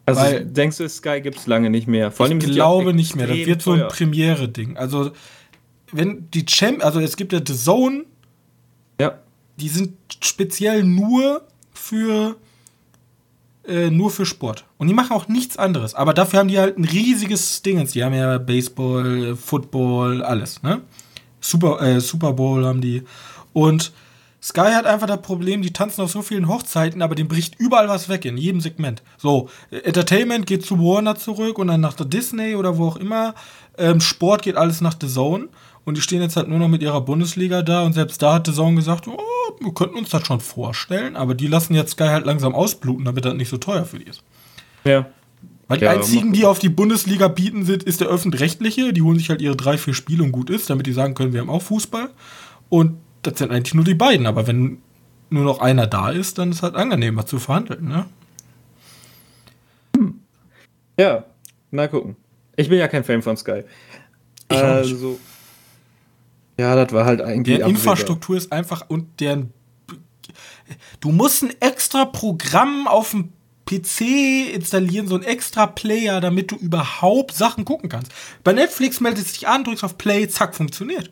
Also 0.07 0.21
Weil- 0.21 0.47
denkst 0.47 0.79
du, 0.79 0.89
Sky 0.89 1.21
gibt's 1.21 1.47
lange 1.47 1.69
nicht 1.69 1.89
mehr? 1.89 2.11
Vor 2.11 2.27
allem 2.27 2.39
ich 2.39 2.47
glaube 2.47 2.95
nicht 2.95 3.17
mehr. 3.17 3.27
Das 3.27 3.37
wird 3.37 3.61
so 3.61 3.73
ein. 3.73 3.89
Premiere-Ding. 3.89 4.77
Also, 4.77 5.11
wenn 5.93 6.31
die 6.31 6.47
Champ, 6.47 6.85
also 6.85 7.01
es 7.01 7.17
gibt 7.17 7.33
ja 7.33 7.41
The 7.45 7.55
Zone. 7.55 8.05
Die 9.57 9.69
sind 9.69 9.95
speziell 10.21 10.85
nur 10.85 11.43
für 11.73 12.37
äh, 13.67 13.91
nur 13.91 14.11
für 14.11 14.27
Sport. 14.27 14.65
Und 14.79 14.89
die 14.89 14.95
machen 14.95 15.13
auch 15.13 15.29
nichts 15.29 15.57
anderes. 15.57 15.95
Aber 15.95 16.15
dafür 16.15 16.39
haben 16.39 16.49
die 16.49 16.59
halt 16.59 16.79
ein 16.79 16.85
riesiges 16.85 17.63
Dingens. 17.63 17.93
Die 17.93 18.05
haben 18.05 18.15
ja 18.15 18.39
Baseball, 18.39 19.37
Football, 19.37 20.23
alles, 20.23 20.63
ne? 20.63 20.83
Super, 21.41 21.81
äh, 21.83 22.01
Super 22.01 22.33
Bowl 22.33 22.65
haben 22.65 22.81
die. 22.81 23.03
Und 23.53 23.93
Sky 24.43 24.73
hat 24.73 24.87
einfach 24.87 25.09
das 25.09 25.23
Problem, 25.23 25.63
die 25.63 25.73
tanzen 25.73 26.03
auf 26.03 26.11
so 26.11 26.23
vielen 26.23 26.47
Hochzeiten, 26.47 27.03
aber 27.03 27.17
dem 27.17 27.27
bricht 27.27 27.59
überall 27.59 27.89
was 27.89 28.09
weg, 28.09 28.25
in 28.25 28.37
jedem 28.37 28.61
Segment. 28.61 29.03
So, 29.17 29.49
äh, 29.71 29.79
Entertainment 29.79 30.47
geht 30.47 30.65
zu 30.65 30.79
Warner 30.79 31.17
zurück 31.17 31.59
und 31.59 31.67
dann 31.69 31.81
nach 31.81 31.95
der 31.95 32.07
Disney 32.07 32.55
oder 32.55 32.79
wo 32.79 32.87
auch 32.87 32.97
immer. 32.97 33.35
Ähm, 33.79 34.01
Sport 34.01 34.43
geht 34.43 34.57
alles 34.57 34.81
nach 34.81 34.95
The 35.01 35.09
Zone. 35.09 35.49
Und 35.85 35.97
die 35.97 36.01
stehen 36.01 36.21
jetzt 36.21 36.37
halt 36.37 36.49
nur 36.49 36.59
noch 36.59 36.69
mit 36.69 36.83
ihrer 36.83 37.01
Bundesliga 37.01 37.63
da 37.63 37.85
und 37.85 37.93
selbst 37.93 38.21
da 38.21 38.35
hat 38.35 38.47
The 38.47 38.53
Zone 38.53 38.75
gesagt, 38.75 39.07
oh, 39.07 39.46
wir 39.61 39.73
könnten 39.75 39.97
uns 39.97 40.11
das 40.11 40.27
schon 40.27 40.41
vorstellen, 40.41 41.17
aber 41.17 41.35
die 41.35 41.47
lassen 41.47 41.75
jetzt 41.75 41.93
Sky 41.93 42.05
halt 42.05 42.27
langsam 42.27 42.55
ausbluten, 42.55 43.05
damit 43.05 43.25
das 43.25 43.35
nicht 43.35 43.49
so 43.49 43.57
teuer 43.59 43.85
für 43.85 43.99
die 43.99 44.07
ist. 44.07 44.23
Ja. 44.85 45.07
Weil 45.69 45.79
die 45.79 45.85
Ja, 45.85 45.91
einzigen, 45.93 46.33
die 46.33 46.45
auf 46.45 46.59
die 46.59 46.69
Bundesliga 46.69 47.29
bieten, 47.29 47.65
sind, 47.65 47.83
ist 47.83 48.01
der 48.01 48.09
öffentlich-rechtliche. 48.09 48.93
Die 48.93 49.03
holen 49.03 49.19
sich 49.19 49.31
halt 49.31 49.43
ihre 49.43 49.57
drei, 49.57 49.79
vier 49.79 49.95
Spiele 49.95 50.23
und 50.23 50.33
gut 50.33 50.49
ist, 50.49 50.71
damit 50.71 50.87
die 50.87 50.93
sagen 50.93 51.15
können, 51.15 51.33
wir 51.33 51.41
haben 51.41 51.51
auch 51.51 51.63
Fußball. 51.63 52.11
Und 52.69 52.99
das 53.23 53.39
sind 53.39 53.51
eigentlich 53.51 53.75
nur 53.75 53.85
die 53.85 53.95
beiden. 53.95 54.27
Aber 54.27 54.47
wenn 54.47 54.79
nur 55.29 55.45
noch 55.45 55.61
einer 55.61 55.87
da 55.89 56.11
ist, 56.11 56.39
dann 56.39 56.53
ist 56.53 56.63
halt 56.63 56.77
angenehmer 56.77 57.27
zu 57.27 57.39
verhandeln, 57.39 57.89
ne? 57.89 58.07
Ja. 60.99 61.25
Mal 61.71 61.89
gucken. 61.89 62.17
Ich 62.55 62.69
bin 62.69 62.79
ja 62.79 62.89
kein 62.89 63.05
Fan 63.05 63.23
von 63.23 63.37
Sky. 63.37 63.65
Ich 64.51 64.57
auch 64.57 64.63
nicht. 64.63 64.93
also. 64.93 65.19
Ja, 66.59 66.75
das 66.75 66.93
war 66.93 67.05
halt 67.05 67.21
eigentlich. 67.21 67.59
Deren 67.59 67.71
Infrastruktur 67.71 68.37
ist 68.37 68.53
einfach 68.53 68.85
und 68.89 69.21
deren. 69.21 69.53
Du 71.01 71.13
musst 71.13 71.43
ein 71.43 71.55
extra 71.61 72.05
Programm 72.05 72.89
auf 72.89 73.11
dem 73.11 73.33
PC 73.67 74.55
installieren, 74.55 75.07
so 75.09 75.17
ein 75.17 75.23
extra 75.23 75.67
Player, 75.67 76.21
damit 76.21 76.51
du 76.51 76.57
überhaupt 76.57 77.33
Sachen 77.33 77.65
gucken 77.65 77.89
kannst. 77.89 78.13
Bei 78.45 78.53
Netflix 78.53 79.01
meldet 79.01 79.27
sich 79.27 79.47
an, 79.47 79.65
drückst 79.65 79.85
auf 79.85 79.99
Play, 79.99 80.29
zack, 80.29 80.55
funktioniert. 80.55 81.11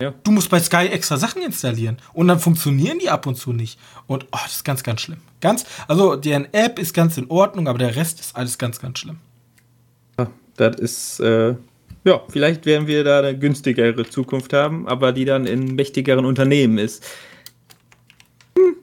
Ja. 0.00 0.14
Du 0.22 0.30
musst 0.30 0.48
bei 0.48 0.60
Sky 0.60 0.86
extra 0.86 1.16
Sachen 1.16 1.42
installieren 1.42 1.98
und 2.12 2.28
dann 2.28 2.38
funktionieren 2.38 3.00
die 3.00 3.10
ab 3.10 3.26
und 3.26 3.34
zu 3.34 3.52
nicht. 3.52 3.80
Und 4.06 4.26
oh, 4.32 4.38
das 4.44 4.56
ist 4.56 4.64
ganz, 4.64 4.84
ganz 4.84 5.00
schlimm. 5.00 5.18
Ganz, 5.40 5.64
also 5.88 6.14
deren 6.14 6.52
App 6.54 6.78
ist 6.78 6.94
ganz 6.94 7.18
in 7.18 7.28
Ordnung, 7.30 7.66
aber 7.66 7.78
der 7.78 7.96
Rest 7.96 8.20
ist 8.20 8.36
alles 8.36 8.58
ganz, 8.58 8.78
ganz 8.78 9.00
schlimm. 9.00 9.18
Ja, 10.18 10.28
Das 10.56 10.76
ist. 10.76 11.20
Äh, 11.20 11.56
ja, 12.08 12.22
vielleicht 12.28 12.64
werden 12.66 12.86
wir 12.86 13.04
da 13.04 13.18
eine 13.20 13.38
günstigere 13.38 14.08
Zukunft 14.08 14.52
haben, 14.52 14.88
aber 14.88 15.12
die 15.12 15.24
dann 15.24 15.46
in 15.46 15.74
mächtigeren 15.74 16.24
Unternehmen 16.24 16.78
ist. 16.78 17.04
Hm. 18.56 18.76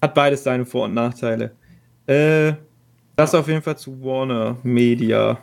Hat 0.00 0.14
beides 0.14 0.42
seine 0.44 0.64
Vor- 0.64 0.84
und 0.86 0.94
Nachteile. 0.94 1.52
Äh, 2.06 2.54
das 3.16 3.34
auf 3.34 3.48
jeden 3.48 3.62
Fall 3.62 3.76
zu 3.78 4.02
Warner 4.02 4.56
Media. 4.62 5.38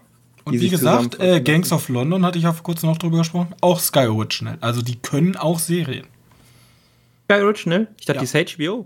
Und 0.45 0.59
wie 0.59 0.69
gesagt, 0.69 1.19
äh, 1.19 1.39
Gangs 1.41 1.71
of 1.71 1.87
London 1.89 2.25
hatte 2.25 2.37
ich 2.37 2.43
ja 2.43 2.51
vor 2.51 2.63
kurzem 2.63 2.89
noch 2.89 2.97
drüber 2.97 3.19
gesprochen, 3.19 3.55
auch 3.61 3.79
Sky 3.79 4.07
Original. 4.07 4.57
Also 4.59 4.81
die 4.81 4.97
können 4.97 5.35
auch 5.37 5.57
Serien. 5.59 6.05
Sky 7.31 7.41
Original? 7.41 7.87
Ich 7.99 8.05
dachte, 8.05 8.17
Ja. 8.17 8.25
die 8.25 8.25
ist 8.25 8.55
HBO. 8.57 8.85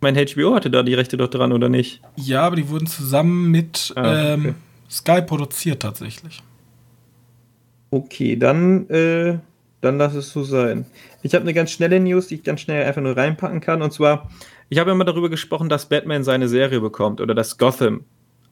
Mein 0.00 0.14
HBO 0.16 0.54
hatte 0.54 0.70
da 0.70 0.82
die 0.82 0.94
Rechte 0.94 1.16
doch 1.16 1.28
dran, 1.28 1.52
oder 1.52 1.68
nicht? 1.68 2.00
Ja, 2.16 2.42
aber 2.42 2.56
die 2.56 2.68
wurden 2.68 2.86
zusammen 2.86 3.50
mit 3.50 3.92
Ah, 3.96 4.00
okay. 4.00 4.34
ähm, 4.34 4.54
Sky 4.90 5.22
produziert 5.22 5.82
tatsächlich. 5.82 6.42
Okay, 7.90 8.36
dann, 8.36 8.88
äh, 8.90 9.38
dann 9.80 9.98
lass 9.98 10.14
es 10.14 10.30
so 10.30 10.44
sein. 10.44 10.86
Ich 11.22 11.34
habe 11.34 11.42
eine 11.42 11.54
ganz 11.54 11.70
schnelle 11.70 12.00
News, 12.00 12.28
die 12.28 12.36
ich 12.36 12.44
ganz 12.44 12.60
schnell 12.60 12.84
einfach 12.84 13.02
nur 13.02 13.16
reinpacken 13.16 13.60
kann. 13.60 13.82
Und 13.82 13.92
zwar, 13.92 14.30
ich 14.68 14.78
habe 14.78 14.90
immer 14.90 15.04
darüber 15.04 15.30
gesprochen, 15.30 15.68
dass 15.68 15.88
Batman 15.88 16.24
seine 16.24 16.48
Serie 16.48 16.80
bekommt 16.80 17.20
oder 17.20 17.34
dass 17.34 17.56
Gotham 17.58 18.04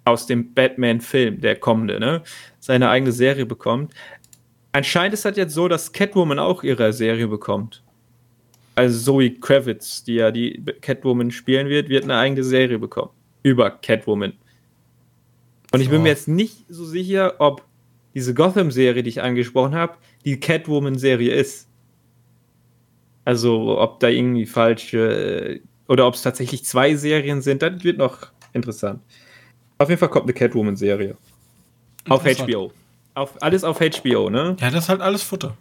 aus 0.05 0.27
dem 0.27 0.55
Batman-Film, 0.55 1.41
der 1.41 1.57
kommende, 1.57 1.99
ne, 2.01 2.23
seine 2.61 2.89
eigene 2.91 3.13
Serie 3.13 3.45
bekommt. 3.45 3.93
Anscheinend 4.73 5.15
ist 5.15 5.25
das 5.25 5.37
jetzt 5.37 5.55
so, 5.55 5.69
dass 5.69 5.93
Catwoman 5.93 6.39
auch 6.39 6.63
ihre 6.63 6.93
Serie 6.93 7.29
bekommt. 7.29 7.83
also 8.75 9.13
Zoe 9.13 9.31
Kravitz, 9.31 10.05
die 10.05 10.15
ja 10.15 10.31
die 10.31 10.63
Catwoman 10.81 11.31
spielen 11.31 11.69
wird, 11.69 11.89
wird 11.89 12.05
eine 12.05 12.17
eigene 12.19 12.45
Serie 12.45 12.79
bekommen. 12.79 13.11
Über 13.43 13.71
Catwoman. 13.71 14.35
Und 15.77 15.83
ich 15.83 15.91
bin 15.91 16.03
mir 16.03 16.09
jetzt 16.09 16.29
nicht 16.29 16.65
so 16.69 16.85
sicher, 16.85 17.35
ob 17.39 17.63
diese 18.15 18.33
Gotham-Serie, 18.33 19.03
die 19.03 19.11
ich 19.11 19.23
angesprochen 19.23 19.75
habe, 19.75 19.97
die 20.25 20.41
Catwoman-Serie 20.41 21.35
ist. 21.35 21.69
Also, 23.25 23.79
ob 23.79 24.01
da 24.01 24.09
irgendwie 24.09 24.47
falsche. 24.47 25.61
Oder 25.89 26.07
ob 26.07 26.15
es 26.15 26.23
tatsächlich 26.23 26.65
zwei 26.65 26.97
Serien 26.97 27.43
sind, 27.43 27.63
das 27.63 27.85
wird 27.85 27.99
noch 27.99 28.29
interessant. 28.53 29.03
Auf 29.79 29.89
jeden 29.89 29.99
Fall 29.99 30.09
kommt 30.09 30.25
eine 30.25 30.33
Catwoman-Serie. 30.33 31.17
Auf. 32.09 32.25
HBO. 32.25 32.73
Auf, 33.15 33.43
alles 33.43 33.65
auf 33.65 33.81
HBO, 33.81 34.31
ne? 34.31 34.57
Ja, 34.61 34.71
das 34.71 34.85
ist 34.85 34.89
halt 34.89 35.01
alles 35.01 35.23
Futter. 35.23 35.57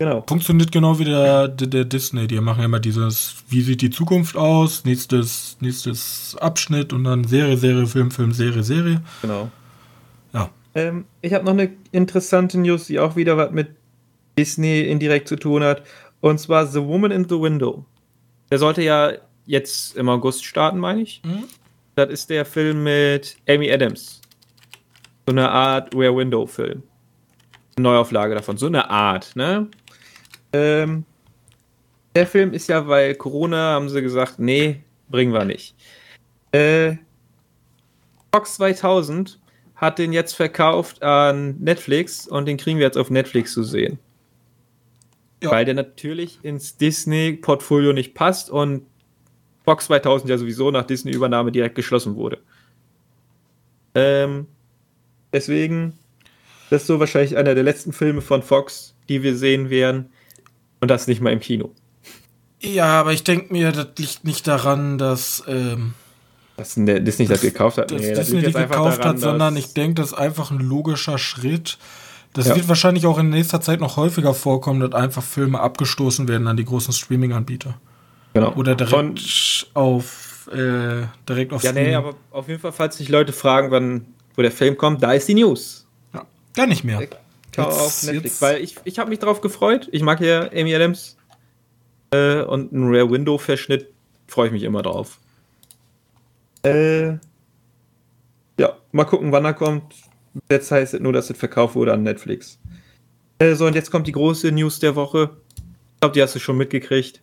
Genau. 0.00 0.24
Funktioniert 0.26 0.72
genau 0.72 0.98
wie 0.98 1.04
der, 1.04 1.46
der, 1.46 1.66
der 1.66 1.84
Disney. 1.84 2.26
Die 2.26 2.40
machen 2.40 2.60
ja 2.60 2.64
immer 2.64 2.80
dieses, 2.80 3.34
wie 3.50 3.60
sieht 3.60 3.82
die 3.82 3.90
Zukunft 3.90 4.34
aus, 4.34 4.86
nächstes, 4.86 5.58
nächstes 5.60 6.38
Abschnitt 6.40 6.94
und 6.94 7.04
dann 7.04 7.24
Serie, 7.24 7.58
Serie, 7.58 7.86
Film, 7.86 8.10
Film, 8.10 8.32
Serie, 8.32 8.62
Serie. 8.62 9.02
Genau. 9.20 9.50
Ja. 10.32 10.48
Ähm, 10.74 11.04
ich 11.20 11.34
habe 11.34 11.44
noch 11.44 11.52
eine 11.52 11.72
interessante 11.92 12.58
News, 12.58 12.86
die 12.86 12.98
auch 12.98 13.14
wieder 13.14 13.36
was 13.36 13.50
mit 13.50 13.76
Disney 14.38 14.80
indirekt 14.80 15.28
zu 15.28 15.36
tun 15.36 15.62
hat. 15.62 15.82
Und 16.22 16.40
zwar 16.40 16.66
The 16.66 16.80
Woman 16.80 17.10
in 17.10 17.28
the 17.28 17.38
Window. 17.38 17.84
Der 18.50 18.58
sollte 18.58 18.80
ja 18.80 19.12
jetzt 19.44 19.98
im 19.98 20.08
August 20.08 20.46
starten, 20.46 20.78
meine 20.78 21.02
ich. 21.02 21.20
Mhm. 21.26 21.44
Das 21.96 22.08
ist 22.08 22.30
der 22.30 22.46
Film 22.46 22.84
mit 22.84 23.36
Amy 23.46 23.70
Adams. 23.70 24.22
So 25.26 25.32
eine 25.32 25.50
Art 25.50 25.94
Rear 25.94 26.16
Window-Film. 26.16 26.82
Neuauflage 27.78 28.34
davon. 28.34 28.56
So 28.56 28.66
eine 28.66 28.88
Art, 28.88 29.36
ne? 29.36 29.68
Ähm, 30.52 31.04
der 32.14 32.26
Film 32.26 32.52
ist 32.52 32.68
ja, 32.68 32.86
weil 32.88 33.14
Corona 33.14 33.74
haben 33.74 33.88
sie 33.88 34.02
gesagt, 34.02 34.38
nee, 34.38 34.82
bringen 35.08 35.32
wir 35.32 35.44
nicht. 35.44 35.74
Äh, 36.52 36.96
Fox 38.32 38.54
2000 38.54 39.38
hat 39.76 39.98
den 39.98 40.12
jetzt 40.12 40.34
verkauft 40.34 41.02
an 41.02 41.56
Netflix 41.58 42.26
und 42.26 42.46
den 42.46 42.56
kriegen 42.56 42.78
wir 42.78 42.86
jetzt 42.86 42.98
auf 42.98 43.10
Netflix 43.10 43.52
zu 43.52 43.62
sehen. 43.62 43.98
Ja. 45.42 45.50
Weil 45.50 45.64
der 45.64 45.74
natürlich 45.74 46.38
ins 46.42 46.76
Disney-Portfolio 46.76 47.92
nicht 47.92 48.14
passt 48.14 48.50
und 48.50 48.82
Fox 49.64 49.86
2000 49.86 50.28
ja 50.28 50.36
sowieso 50.36 50.70
nach 50.70 50.84
Disney-Übernahme 50.84 51.50
direkt 51.50 51.76
geschlossen 51.76 52.16
wurde. 52.16 52.38
Ähm, 53.94 54.46
deswegen, 55.32 55.94
das 56.68 56.82
ist 56.82 56.88
so 56.88 57.00
wahrscheinlich 57.00 57.36
einer 57.36 57.54
der 57.54 57.64
letzten 57.64 57.92
Filme 57.92 58.20
von 58.20 58.42
Fox, 58.42 58.94
die 59.08 59.22
wir 59.22 59.34
sehen 59.34 59.70
werden. 59.70 60.10
Und 60.80 60.88
das 60.88 61.06
nicht 61.06 61.20
mal 61.20 61.32
im 61.32 61.40
Kino. 61.40 61.70
Ja, 62.60 63.00
aber 63.00 63.12
ich 63.12 63.24
denke 63.24 63.52
mir, 63.52 63.72
das 63.72 63.88
liegt 63.98 64.24
nicht 64.24 64.46
daran, 64.46 64.98
dass, 64.98 65.42
ähm, 65.46 65.94
Dass 66.56 66.74
Disney 66.76 67.26
das 67.26 67.40
gekauft 67.40 67.78
hat. 67.78 67.90
Nee, 67.90 68.12
das 68.12 68.26
Disney 68.26 68.40
jetzt 68.40 68.56
einfach 68.56 68.76
gekauft 68.76 68.98
daran, 68.98 69.12
hat, 69.14 69.18
sondern 69.20 69.56
ich 69.56 69.72
denke, 69.72 69.94
das 69.94 70.08
ist 70.08 70.18
einfach 70.18 70.50
ein 70.50 70.58
logischer 70.60 71.16
Schritt. 71.18 71.78
Das 72.34 72.46
Ja. 72.48 72.56
wird 72.56 72.68
wahrscheinlich 72.68 73.06
auch 73.06 73.18
in 73.18 73.30
nächster 73.30 73.60
Zeit 73.60 73.80
noch 73.80 73.96
häufiger 73.96 74.34
vorkommen, 74.34 74.80
dass 74.80 74.92
einfach 74.92 75.22
Filme 75.22 75.58
abgestoßen 75.60 76.28
werden 76.28 76.46
an 76.46 76.56
die 76.56 76.64
großen 76.64 76.92
Streaming-Anbieter. 76.92 77.74
genau. 78.34 78.52
Oder 78.54 78.74
direkt 78.76 78.90
Von, 78.94 79.14
auf, 79.74 80.48
äh, 80.52 81.06
direkt 81.28 81.52
auf 81.52 81.62
ja, 81.64 81.72
nee, 81.72 81.80
Streaming. 81.80 81.94
aber 81.96 82.14
auf 82.30 82.46
jeden 82.48 82.60
Fall, 82.60 82.72
falls 82.72 82.96
sich 82.98 83.08
Leute 83.08 83.32
fragen, 83.32 83.70
wann, 83.70 84.06
wo 84.36 84.42
der 84.42 84.52
Film 84.52 84.76
kommt, 84.76 85.02
da 85.02 85.12
ist 85.12 85.26
die 85.28 85.34
News. 85.34 85.86
Ja, 86.14 86.24
gar 86.54 86.66
nicht 86.66 86.84
mehr. 86.84 87.08
Jetzt- 87.56 87.66
auf 87.66 88.02
Netflix. 88.04 88.24
jetzt- 88.24 88.42
Weil 88.42 88.60
ich, 88.62 88.76
ich 88.84 88.98
habe 88.98 89.10
mich 89.10 89.18
drauf 89.18 89.40
gefreut. 89.40 89.88
Ich 89.92 90.02
mag 90.02 90.20
ja 90.20 90.50
Amy 90.52 90.74
Adams. 90.74 91.16
Äh, 92.12 92.42
und 92.42 92.72
ein 92.72 92.92
Rare 92.94 93.10
Window-Verschnitt 93.10 93.88
freue 94.26 94.46
ich 94.48 94.52
mich 94.52 94.62
immer 94.64 94.82
drauf. 94.82 95.18
Äh, 96.64 97.12
ja, 98.58 98.76
mal 98.92 99.04
gucken, 99.04 99.32
wann 99.32 99.44
er 99.44 99.54
kommt. 99.54 99.94
Jetzt 100.50 100.70
heißt 100.70 100.94
es 100.94 101.00
nur, 101.00 101.12
dass 101.12 101.30
es 101.30 101.36
verkauft 101.38 101.74
wurde 101.74 101.92
an 101.92 102.02
Netflix. 102.02 102.58
Äh, 103.38 103.54
so, 103.54 103.66
und 103.66 103.74
jetzt 103.74 103.90
kommt 103.90 104.06
die 104.06 104.12
große 104.12 104.52
News 104.52 104.78
der 104.80 104.94
Woche. 104.96 105.30
Ich 105.56 106.00
glaube, 106.00 106.14
die 106.14 106.22
hast 106.22 106.34
du 106.34 106.38
schon 106.38 106.56
mitgekriegt. 106.56 107.20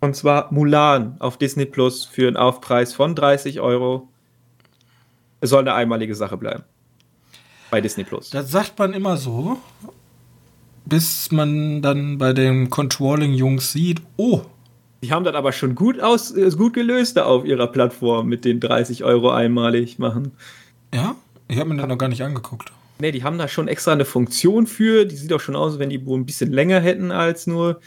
Und 0.00 0.14
zwar 0.16 0.52
Mulan 0.52 1.16
auf 1.20 1.38
Disney 1.38 1.64
Plus 1.66 2.04
für 2.04 2.26
einen 2.26 2.36
Aufpreis 2.36 2.92
von 2.94 3.14
30 3.14 3.60
Euro. 3.60 4.08
Es 5.40 5.50
soll 5.50 5.60
eine 5.60 5.74
einmalige 5.74 6.14
Sache 6.14 6.36
bleiben. 6.36 6.64
Bei 7.74 7.80
Disney 7.80 8.04
Plus. 8.04 8.30
Das 8.30 8.52
sagt 8.52 8.78
man 8.78 8.92
immer 8.92 9.16
so, 9.16 9.58
bis 10.84 11.32
man 11.32 11.82
dann 11.82 12.18
bei 12.18 12.32
den 12.32 12.70
Controlling-Jungs 12.70 13.72
sieht, 13.72 14.00
oh, 14.16 14.42
Die 15.02 15.10
haben 15.10 15.24
das 15.24 15.34
aber 15.34 15.50
schon 15.50 15.74
gut, 15.74 15.98
aus, 15.98 16.30
äh, 16.36 16.48
gut 16.50 16.74
gelöst 16.74 17.16
da 17.16 17.24
auf 17.24 17.44
ihrer 17.44 17.66
Plattform 17.66 18.28
mit 18.28 18.44
den 18.44 18.60
30 18.60 19.02
Euro 19.02 19.32
einmalig 19.32 19.98
machen. 19.98 20.30
ja, 20.94 21.16
ich 21.48 21.58
habe 21.58 21.70
mir 21.70 21.76
das 21.78 21.88
noch 21.88 21.98
gar 21.98 22.08
nicht 22.08 22.22
angeguckt. 22.22 22.70
Ne, 23.00 23.10
die 23.10 23.24
haben 23.24 23.38
da 23.38 23.48
schon 23.48 23.66
extra 23.66 23.90
eine 23.90 24.04
Funktion 24.04 24.68
für. 24.68 25.04
Die 25.04 25.16
sieht 25.16 25.32
auch 25.32 25.40
schon 25.40 25.56
aus, 25.56 25.80
wenn 25.80 25.90
die 25.90 26.06
wohl 26.06 26.20
ein 26.20 26.26
bisschen 26.26 26.52
länger 26.52 26.78
hätten 26.78 27.10
als 27.10 27.48
nur. 27.48 27.80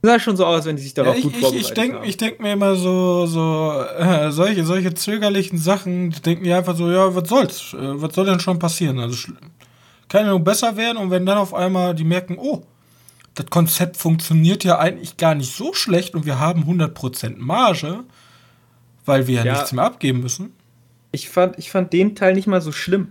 Sah 0.00 0.20
schon 0.20 0.36
so 0.36 0.46
aus, 0.46 0.64
wenn 0.64 0.76
die 0.76 0.82
sich 0.82 0.96
Ja, 0.96 1.02
darauf 1.02 1.16
ich 1.16 1.24
gut 1.24 1.32
ich, 1.34 1.40
vorbereitet 1.40 1.68
ich 1.68 1.74
denke 1.74 1.96
haben. 1.98 2.08
ich 2.08 2.16
denk 2.16 2.40
mir 2.40 2.52
immer 2.52 2.76
so, 2.76 3.26
so 3.26 3.82
äh, 3.98 4.30
solche, 4.30 4.64
solche 4.64 4.94
zögerlichen 4.94 5.58
Sachen, 5.58 6.10
die 6.10 6.20
denken 6.22 6.44
ja 6.44 6.58
einfach 6.58 6.76
so, 6.76 6.90
ja, 6.90 7.14
was 7.14 7.28
soll's? 7.28 7.74
Äh, 7.74 8.00
was 8.00 8.14
soll 8.14 8.26
denn 8.26 8.38
schon 8.40 8.58
passieren? 8.60 8.98
Also 9.00 9.32
kann 10.08 10.24
ja 10.24 10.30
nur 10.30 10.40
besser 10.40 10.76
werden 10.76 10.98
und 10.98 11.10
wenn 11.10 11.26
dann 11.26 11.38
auf 11.38 11.52
einmal 11.52 11.94
die 11.94 12.04
merken, 12.04 12.36
oh, 12.38 12.62
das 13.34 13.46
Konzept 13.46 13.96
funktioniert 13.96 14.64
ja 14.64 14.78
eigentlich 14.78 15.16
gar 15.16 15.34
nicht 15.34 15.54
so 15.54 15.72
schlecht 15.74 16.14
und 16.14 16.26
wir 16.26 16.38
haben 16.38 16.62
100% 16.64 17.34
Marge, 17.38 18.04
weil 19.04 19.26
wir 19.26 19.38
ja, 19.40 19.44
Ja. 19.44 19.52
nichts 19.54 19.72
mehr 19.72 19.84
abgeben 19.84 20.20
müssen. 20.20 20.52
ich, 21.12 21.28
fand, 21.28 21.58
ich 21.58 21.70
fand 21.70 21.92
den 21.92 22.14
Teil 22.14 22.34
nicht 22.34 22.46
mal 22.46 22.60
so 22.60 22.70
schlimm. 22.72 23.08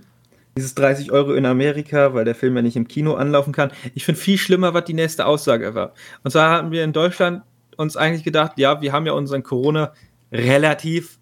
Dieses 0.58 0.76
30 0.76 1.12
Euro 1.12 1.34
in 1.34 1.46
Amerika, 1.46 2.14
weil 2.14 2.26
der 2.26 2.36
Film 2.36 2.56
ja 2.56 2.62
nicht 2.62 2.76
im 2.76 2.88
Kino 2.88 3.14
anlaufen 3.14 3.54
kann. 3.54 3.72
Ich 3.96 4.04
finde 4.04 4.20
viel 4.20 4.38
schlimmer, 4.38 4.74
was 4.74 4.86
die 4.86 4.94
nächste 4.94 5.26
Aussage 5.26 5.76
war. 5.76 5.94
Und 6.24 6.32
zwar 6.32 6.52
hatten 6.52 6.72
wir 6.72 6.84
in 6.84 6.94
Deutschland 6.94 7.44
uns 7.78 7.96
eigentlich 7.96 8.24
gedacht, 8.24 8.54
ja, 8.58 8.82
wir 8.82 8.92
haben 8.92 9.06
ja 9.06 9.14
unseren 9.14 9.44
Corona 9.44 9.94
relativ, 10.32 11.20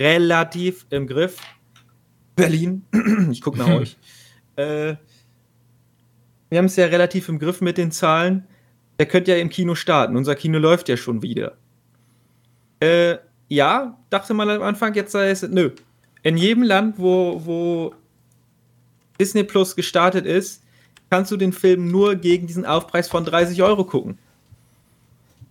relativ 0.00 0.86
im 0.90 1.06
Griff. 1.06 1.36
Berlin, 2.34 2.84
ich 3.30 3.42
gucke 3.42 3.58
nach 3.58 3.68
euch. 3.68 3.96
Äh, 4.56 4.96
wir 6.48 6.58
haben 6.58 6.66
es 6.66 6.76
ja 6.76 6.86
relativ 6.86 7.28
im 7.28 7.38
Griff 7.38 7.60
mit 7.60 7.78
den 7.78 7.92
Zahlen. 7.92 8.46
Der 8.98 9.06
könnte 9.06 9.30
ja 9.30 9.38
im 9.38 9.48
Kino 9.48 9.74
starten. 9.74 10.16
Unser 10.16 10.34
Kino 10.34 10.58
läuft 10.58 10.88
ja 10.88 10.96
schon 10.96 11.22
wieder. 11.22 11.56
Äh, 12.80 13.18
ja, 13.48 13.98
dachte 14.10 14.34
man 14.34 14.48
am 14.48 14.62
Anfang, 14.62 14.94
jetzt 14.94 15.12
sei 15.12 15.30
es, 15.30 15.42
nö. 15.42 15.70
In 16.22 16.36
jedem 16.36 16.62
Land, 16.62 16.98
wo, 16.98 17.40
wo 17.44 17.94
Disney 19.22 19.44
Plus 19.44 19.76
gestartet 19.76 20.26
ist, 20.26 20.64
kannst 21.08 21.30
du 21.30 21.36
den 21.36 21.52
Film 21.52 21.86
nur 21.88 22.16
gegen 22.16 22.48
diesen 22.48 22.66
Aufpreis 22.66 23.06
von 23.06 23.24
30 23.24 23.62
Euro 23.62 23.84
gucken. 23.84 24.18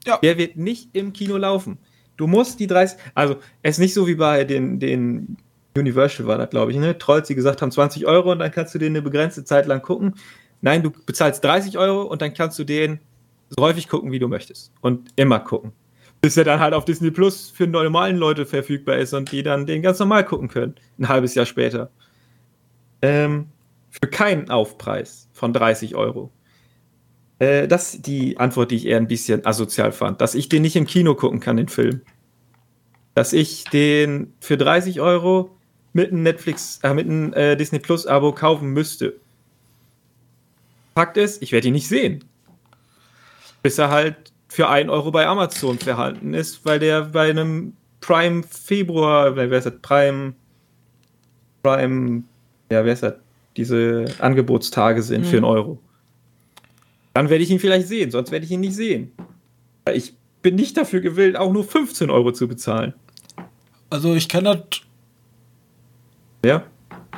Ja. 0.05 0.17
Der 0.17 0.37
wird 0.37 0.57
nicht 0.57 0.89
im 0.91 1.13
Kino 1.13 1.37
laufen. 1.37 1.77
Du 2.17 2.27
musst 2.27 2.59
die 2.59 2.67
30, 2.67 2.99
also 3.15 3.37
es 3.63 3.75
ist 3.75 3.79
nicht 3.79 3.93
so 3.93 4.07
wie 4.07 4.15
bei 4.15 4.43
den, 4.43 4.79
den 4.79 5.37
Universal 5.77 6.27
war 6.27 6.37
das, 6.37 6.49
glaube 6.49 6.73
ich, 6.73 6.77
ne? 6.77 6.97
Trolls, 6.97 7.29
die 7.29 7.35
gesagt 7.35 7.61
haben 7.61 7.71
20 7.71 8.05
Euro 8.05 8.33
und 8.33 8.39
dann 8.39 8.51
kannst 8.51 8.75
du 8.75 8.79
den 8.79 8.91
eine 8.91 9.01
begrenzte 9.01 9.45
Zeit 9.45 9.67
lang 9.67 9.81
gucken. 9.81 10.15
Nein, 10.59 10.83
du 10.83 10.91
bezahlst 10.91 11.41
30 11.45 11.77
Euro 11.77 12.01
und 12.01 12.21
dann 12.21 12.33
kannst 12.33 12.59
du 12.59 12.65
den 12.65 12.99
so 13.47 13.63
häufig 13.63 13.87
gucken, 13.87 14.11
wie 14.11 14.19
du 14.19 14.27
möchtest. 14.27 14.73
Und 14.81 15.09
immer 15.15 15.39
gucken. 15.39 15.71
Bis 16.19 16.35
er 16.35 16.43
dann 16.43 16.59
halt 16.59 16.73
auf 16.73 16.83
Disney 16.83 17.11
Plus 17.11 17.49
für 17.49 17.65
normalen 17.65 18.17
Leute 18.17 18.45
verfügbar 18.45 18.97
ist 18.97 19.13
und 19.13 19.31
die 19.31 19.41
dann 19.41 19.65
den 19.65 19.81
ganz 19.81 19.99
normal 19.99 20.25
gucken 20.25 20.49
können. 20.49 20.75
Ein 20.99 21.07
halbes 21.07 21.33
Jahr 21.33 21.45
später. 21.45 21.89
Ähm, 23.01 23.47
für 23.91 24.09
keinen 24.09 24.49
Aufpreis 24.49 25.29
von 25.33 25.53
30 25.53 25.95
Euro. 25.95 26.31
Äh, 27.39 27.67
das 27.67 27.95
ist 27.95 28.07
die 28.07 28.37
Antwort, 28.37 28.71
die 28.71 28.77
ich 28.77 28.85
eher 28.85 28.97
ein 28.97 29.07
bisschen 29.07 29.45
asozial 29.45 29.91
fand. 29.91 30.21
Dass 30.21 30.33
ich 30.33 30.49
den 30.49 30.61
nicht 30.61 30.75
im 30.75 30.87
Kino 30.87 31.13
gucken 31.15 31.39
kann, 31.39 31.57
den 31.57 31.67
Film. 31.67 32.01
Dass 33.13 33.33
ich 33.33 33.65
den 33.65 34.33
für 34.39 34.57
30 34.57 35.01
Euro 35.01 35.55
mit 35.93 36.11
einem 36.11 36.23
Netflix, 36.23 36.79
äh, 36.83 36.93
mit 36.93 37.05
einem 37.05 37.33
äh, 37.33 37.55
Disney 37.55 37.79
Plus 37.79 38.07
Abo 38.07 38.31
kaufen 38.31 38.69
müsste. 38.69 39.19
Fakt 40.95 41.17
ist, 41.17 41.41
ich 41.41 41.51
werde 41.51 41.67
ihn 41.67 41.73
nicht 41.73 41.87
sehen. 41.87 42.23
Bis 43.63 43.77
er 43.77 43.89
halt 43.89 44.31
für 44.47 44.69
1 44.69 44.89
Euro 44.89 45.11
bei 45.11 45.27
Amazon 45.27 45.79
vorhanden 45.79 46.33
ist, 46.33 46.65
weil 46.65 46.79
der 46.79 47.01
bei 47.05 47.29
einem 47.29 47.73
Prime 48.01 48.43
Februar, 48.43 49.35
wer 49.35 49.51
ist 49.51 49.65
das? 49.65 49.79
Prime, 49.81 50.33
Prime, 51.63 52.23
ja, 52.69 52.83
wer 52.83 52.93
ist 52.93 53.03
das? 53.03 53.15
Diese 53.57 54.05
Angebotstage 54.19 55.01
sind 55.01 55.25
für 55.25 55.37
einen 55.37 55.45
Euro. 55.45 55.79
Dann 57.13 57.29
werde 57.29 57.43
ich 57.43 57.51
ihn 57.51 57.59
vielleicht 57.59 57.87
sehen, 57.87 58.11
sonst 58.11 58.31
werde 58.31 58.45
ich 58.45 58.51
ihn 58.51 58.61
nicht 58.61 58.75
sehen. 58.75 59.11
Ich 59.93 60.13
bin 60.41 60.55
nicht 60.55 60.77
dafür 60.77 61.01
gewillt, 61.01 61.35
auch 61.35 61.51
nur 61.51 61.63
15 61.63 62.09
Euro 62.09 62.31
zu 62.31 62.47
bezahlen. 62.47 62.93
Also 63.89 64.15
ich 64.15 64.29
kann 64.29 64.45
das 64.45 64.59
Ja? 66.45 66.63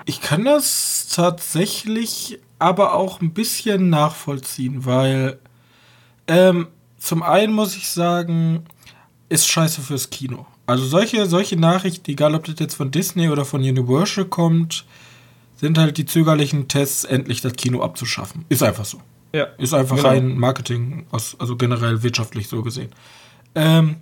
Ich 0.06 0.22
kann 0.22 0.44
das 0.44 1.08
tatsächlich 1.14 2.40
aber 2.60 2.96
auch 2.96 3.22
ein 3.22 3.34
bisschen 3.34 3.90
nachvollziehen, 3.90 4.86
weil 4.86 5.38
ähm, 6.28 6.68
zum 6.98 7.22
einen 7.22 7.54
muss 7.54 7.76
ich 7.76 7.90
sagen, 7.90 8.64
ist 9.30 9.48
scheiße 9.48 9.82
fürs 9.82 10.10
Kino. 10.10 10.46
Also 10.66 10.86
solche, 10.86 11.26
solche 11.26 11.58
Nachrichten, 11.58 12.10
egal 12.10 12.36
ob 12.36 12.46
das 12.46 12.56
jetzt 12.60 12.76
von 12.76 12.92
Disney 12.92 13.30
oder 13.30 13.46
von 13.46 13.62
Universal 13.62 14.26
kommt, 14.26 14.86
sind 15.64 15.78
halt 15.78 15.98
die 15.98 16.06
zögerlichen 16.06 16.68
Tests, 16.68 17.06
endlich 17.06 17.40
das 17.40 17.54
Kino 17.54 17.82
abzuschaffen. 17.82 18.44
Ist 18.50 18.62
einfach 18.64 18.84
so. 18.84 19.00
Ja. 19.34 19.46
Ist 19.58 19.74
einfach 19.74 19.96
Genau. 19.96 20.10
rein 20.10 20.38
Marketing, 20.38 21.06
aus, 21.10 21.38
also 21.40 21.56
generell 21.56 22.04
wirtschaftlich 22.04 22.50
so 22.50 22.62
gesehen. 22.64 22.90
Ähm, 23.56 23.96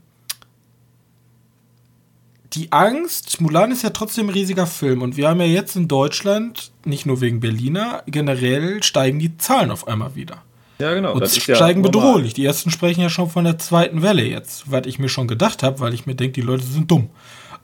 die 2.53 2.71
Angst, 2.71 3.39
Mulan 3.39 3.71
ist 3.71 3.83
ja 3.83 3.91
trotzdem 3.91 4.25
ein 4.25 4.31
riesiger 4.33 4.65
Film 4.65 5.03
und 5.03 5.17
wir 5.17 5.29
haben 5.29 5.39
ja 5.39 5.45
jetzt 5.45 5.75
in 5.75 5.87
Deutschland, 5.87 6.71
nicht 6.83 7.05
nur 7.05 7.21
wegen 7.21 7.39
Berliner, 7.39 8.01
generell 8.07 8.81
steigen 8.81 9.19
die 9.19 9.37
Zahlen 9.37 9.69
auf 9.69 9.87
einmal 9.87 10.15
wieder. 10.15 10.41
Ja, 10.79 10.95
genau. 10.95 11.13
Und 11.13 11.21
ja 11.21 11.55
steigen 11.55 11.81
normal. 11.81 11.91
bedrohlich. 12.13 12.33
Die 12.33 12.43
ersten 12.43 12.71
sprechen 12.71 13.01
ja 13.01 13.09
schon 13.11 13.29
von 13.29 13.43
der 13.45 13.59
zweiten 13.59 14.01
Welle 14.01 14.23
jetzt, 14.23 14.71
was 14.71 14.87
ich 14.87 14.97
mir 14.97 15.09
schon 15.09 15.27
gedacht 15.27 15.61
habe, 15.61 15.79
weil 15.79 15.93
ich 15.93 16.07
mir 16.07 16.15
denke, 16.15 16.33
die 16.33 16.41
Leute 16.41 16.63
sind 16.63 16.89
dumm. 16.89 17.11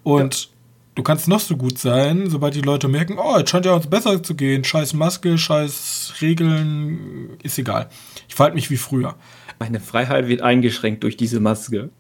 Und 0.04 0.50
du 0.98 1.04
kannst 1.04 1.28
noch 1.28 1.40
so 1.40 1.56
gut 1.56 1.78
sein, 1.78 2.28
sobald 2.28 2.56
die 2.56 2.62
Leute 2.62 2.88
merken, 2.88 3.20
oh, 3.20 3.38
jetzt 3.38 3.52
scheint 3.52 3.68
ja 3.68 3.74
uns 3.74 3.86
besser 3.88 4.22
zu 4.24 4.34
gehen, 4.34 4.64
scheiß 4.64 4.94
Maske, 4.94 5.38
scheiß 5.38 6.16
Regeln, 6.22 7.38
ist 7.44 7.60
egal. 7.60 7.88
Ich 8.28 8.34
verhalte 8.34 8.56
mich 8.56 8.72
wie 8.72 8.78
früher. 8.78 9.16
Meine 9.60 9.80
Freiheit 9.80 10.28
wird 10.28 10.42
eingeschränkt 10.42 11.04
durch 11.04 11.16
diese 11.16 11.40
Maske. 11.40 11.92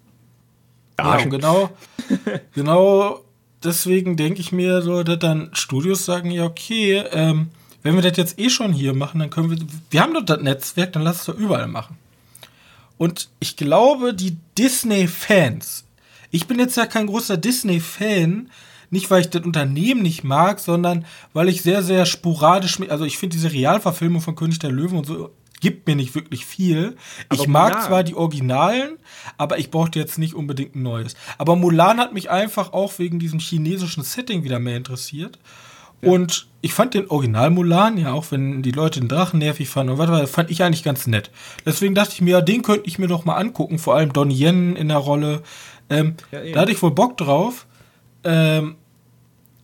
Ja, 0.99 1.23
genau, 1.25 1.69
genau 2.55 3.23
deswegen 3.63 4.17
denke 4.17 4.41
ich 4.41 4.51
mir 4.51 4.81
so, 4.81 5.03
dass 5.03 5.19
dann 5.19 5.51
Studios 5.53 6.03
sagen, 6.03 6.31
ja, 6.31 6.45
okay, 6.45 7.03
ähm, 7.11 7.49
wenn 7.83 7.93
wir 7.93 8.01
das 8.01 8.17
jetzt 8.17 8.39
eh 8.39 8.49
schon 8.49 8.73
hier 8.73 8.95
machen, 8.95 9.19
dann 9.19 9.29
können 9.29 9.51
wir, 9.51 9.59
wir 9.91 10.01
haben 10.01 10.15
doch 10.15 10.25
das 10.25 10.41
Netzwerk, 10.41 10.93
dann 10.93 11.03
lass 11.03 11.19
es 11.19 11.25
doch 11.25 11.37
überall 11.37 11.67
machen. 11.67 11.99
Und 12.97 13.29
ich 13.39 13.57
glaube, 13.57 14.15
die 14.15 14.37
Disney-Fans, 14.57 15.85
ich 16.31 16.47
bin 16.47 16.57
jetzt 16.57 16.77
ja 16.77 16.87
kein 16.87 17.05
großer 17.05 17.37
Disney-Fan, 17.37 18.49
nicht 18.89 19.09
weil 19.11 19.21
ich 19.21 19.29
das 19.29 19.43
Unternehmen 19.43 20.01
nicht 20.01 20.23
mag, 20.23 20.59
sondern 20.59 21.05
weil 21.33 21.49
ich 21.49 21.61
sehr, 21.61 21.83
sehr 21.83 22.05
sporadisch, 22.05 22.79
also 22.89 23.05
ich 23.05 23.17
finde 23.17 23.35
diese 23.35 23.51
Realverfilmung 23.51 24.21
von 24.21 24.35
König 24.35 24.59
der 24.59 24.71
Löwen 24.71 24.97
und 24.97 25.05
so 25.05 25.31
gibt 25.59 25.87
mir 25.87 25.95
nicht 25.95 26.13
wirklich 26.15 26.45
viel. 26.45 26.95
ich 27.31 27.39
Aber 27.39 27.49
mag 27.49 27.73
Mulan. 27.73 27.87
zwar 27.87 28.03
die 28.03 28.15
Originalen, 28.15 28.97
aber 29.37 29.57
ich 29.57 29.71
brauchte 29.71 29.99
jetzt 29.99 30.19
nicht 30.19 30.35
unbedingt 30.35 30.75
ein 30.75 30.83
neues. 30.83 31.15
Aber 31.37 31.55
Mulan 31.55 31.99
hat 31.99 32.13
mich 32.13 32.29
einfach 32.29 32.73
auch 32.73 32.99
wegen 32.99 33.19
diesem 33.19 33.39
chinesischen 33.39 34.03
Setting 34.03 34.43
wieder 34.43 34.59
mehr 34.59 34.77
interessiert. 34.77 35.39
Und 36.01 36.47
ich 36.61 36.73
fand 36.73 36.93
den 36.93 37.09
Original 37.09 37.49
Mulan, 37.49 37.97
ja, 37.97 38.13
auch 38.13 38.25
wenn 38.29 38.61
die 38.61 38.71
Leute 38.71 38.99
den 38.99 39.09
Drachen 39.09 39.39
nervig 39.39 39.67
fanden 39.67 39.93
und 39.93 39.97
was 39.97 40.29
fand 40.29 40.51
ich 40.51 40.63
eigentlich 40.63 40.83
ganz 40.83 41.07
nett. 41.07 41.31
Deswegen 41.65 41.95
dachte 41.95 42.13
ich 42.13 42.21
mir, 42.21 42.31
ja, 42.31 42.41
den 42.41 42.61
könnte 42.61 42.87
ich 42.87 42.99
mir 42.99 43.07
doch 43.07 43.25
mal 43.25 43.35
angucken, 43.35 43.79
vor 43.79 43.95
allem 43.95 44.13
Donnie 44.13 44.35
Yen 44.35 44.75
in 44.75 44.89
der 44.89 44.97
Rolle. 44.97 45.41
Ähm, 45.89 46.15
Ja, 46.31 46.39
da 46.53 46.61
hatte 46.61 46.71
ich 46.71 46.81
wohl 46.83 46.91
Bock 46.91 47.17
drauf. 47.17 47.65
Ähm, 48.27 48.75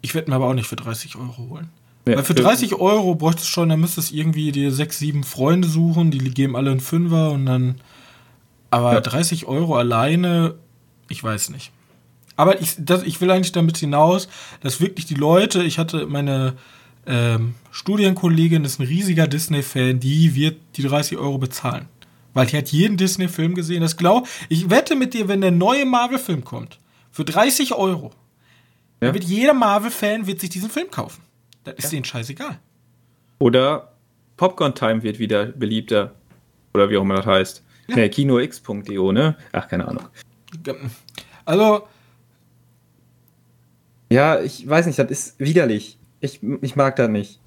ich 0.02 0.16
werde 0.16 0.30
mir 0.30 0.36
aber 0.38 0.48
auch 0.48 0.54
nicht 0.54 0.68
für 0.68 0.76
30 0.76 1.16
Euro 1.16 1.38
holen. 1.50 1.70
Ja, 2.08 2.16
Weil 2.18 2.24
für 2.24 2.34
für- 2.36 2.42
30 2.42 2.76
Euro 2.76 3.16
bräuchtest 3.16 3.48
du 3.48 3.52
schon, 3.52 3.70
dann 3.70 3.80
müsstest 3.80 4.12
du 4.12 4.16
irgendwie 4.16 4.52
dir 4.52 4.72
sechs, 4.72 5.00
sieben 5.00 5.24
Freunde 5.24 5.68
suchen, 5.68 6.12
die 6.12 6.18
geben 6.20 6.56
alle 6.56 6.72
einen 6.72 6.80
Fünfer 6.80 7.32
und 7.32 7.46
dann. 7.46 7.76
Aber 8.72 8.94
Ja. 8.94 9.02
30 9.02 9.46
Euro 9.46 9.76
alleine, 9.78 10.56
ich 11.10 11.24
weiß 11.24 11.50
nicht. 11.52 11.72
Aber 12.36 12.60
ich, 12.62 12.76
das, 12.80 13.04
ich 13.04 13.22
will 13.22 13.30
eigentlich 13.30 13.52
damit 13.52 13.78
hinaus, 13.78 14.28
dass 14.62 14.82
wirklich 14.82 15.06
die 15.06 15.14
Leute, 15.14 15.62
ich 15.64 15.78
hatte 15.78 16.08
meine 16.08 16.54
ähm, 17.06 17.54
Studienkollegin, 17.72 18.66
ist 18.66 18.80
ein 18.80 18.88
riesiger 18.88 19.28
Disney-Fan, 19.28 20.00
die 20.00 20.34
wird 20.36 20.58
die 20.78 20.84
30 20.84 21.18
Euro 21.20 21.38
bezahlen. 21.38 21.88
Weil 22.34 22.48
die 22.48 22.58
hat 22.58 22.70
jeden 22.70 22.98
Disney-Film 22.98 23.54
gesehen. 23.54 23.82
Das 23.82 23.96
glaub, 23.98 24.28
ich 24.50 24.70
wette 24.72 24.96
mit 24.96 25.14
dir, 25.14 25.28
wenn 25.28 25.42
der 25.42 25.52
neue 25.52 25.86
Marvel-Film 25.86 26.44
kommt, 26.44 26.80
für 27.12 27.24
30 27.24 27.76
Euro, 27.76 28.12
Ja. 29.04 29.08
dann 29.12 29.14
wird 29.16 29.24
jeder 29.26 29.54
Marvel-Fan 29.54 30.26
wird 30.28 30.40
sich 30.40 30.50
diesen 30.50 30.70
Film 30.70 30.90
kaufen. 30.92 31.22
Das 31.64 31.76
ist 31.76 31.92
denen 31.94 32.04
scheißegal. 32.06 32.60
Oder 33.40 33.94
Popcorn 34.38 34.76
Time 34.76 35.02
wird 35.04 35.20
wieder 35.20 35.46
beliebter. 35.48 36.14
Oder 36.74 36.90
wie 36.90 36.98
auch 36.98 37.02
immer 37.04 37.16
das 37.16 37.26
heißt. 37.26 37.64
Ja. 37.88 37.96
Nee, 37.96 38.10
kinox.de, 38.10 39.12
ne? 39.12 39.36
Ach, 39.52 39.68
keine 39.68 39.88
Ahnung. 39.88 40.08
Also, 41.46 41.88
Ja, 44.10 44.42
ich 44.42 44.68
weiß 44.68 44.86
nicht, 44.86 45.00
das 45.00 45.10
ist 45.10 45.40
widerlich. 45.40 45.98
Ich, 46.22 46.40
ich 46.62 46.76
mag 46.76 46.96
das 46.96 47.10
nicht. 47.10 47.40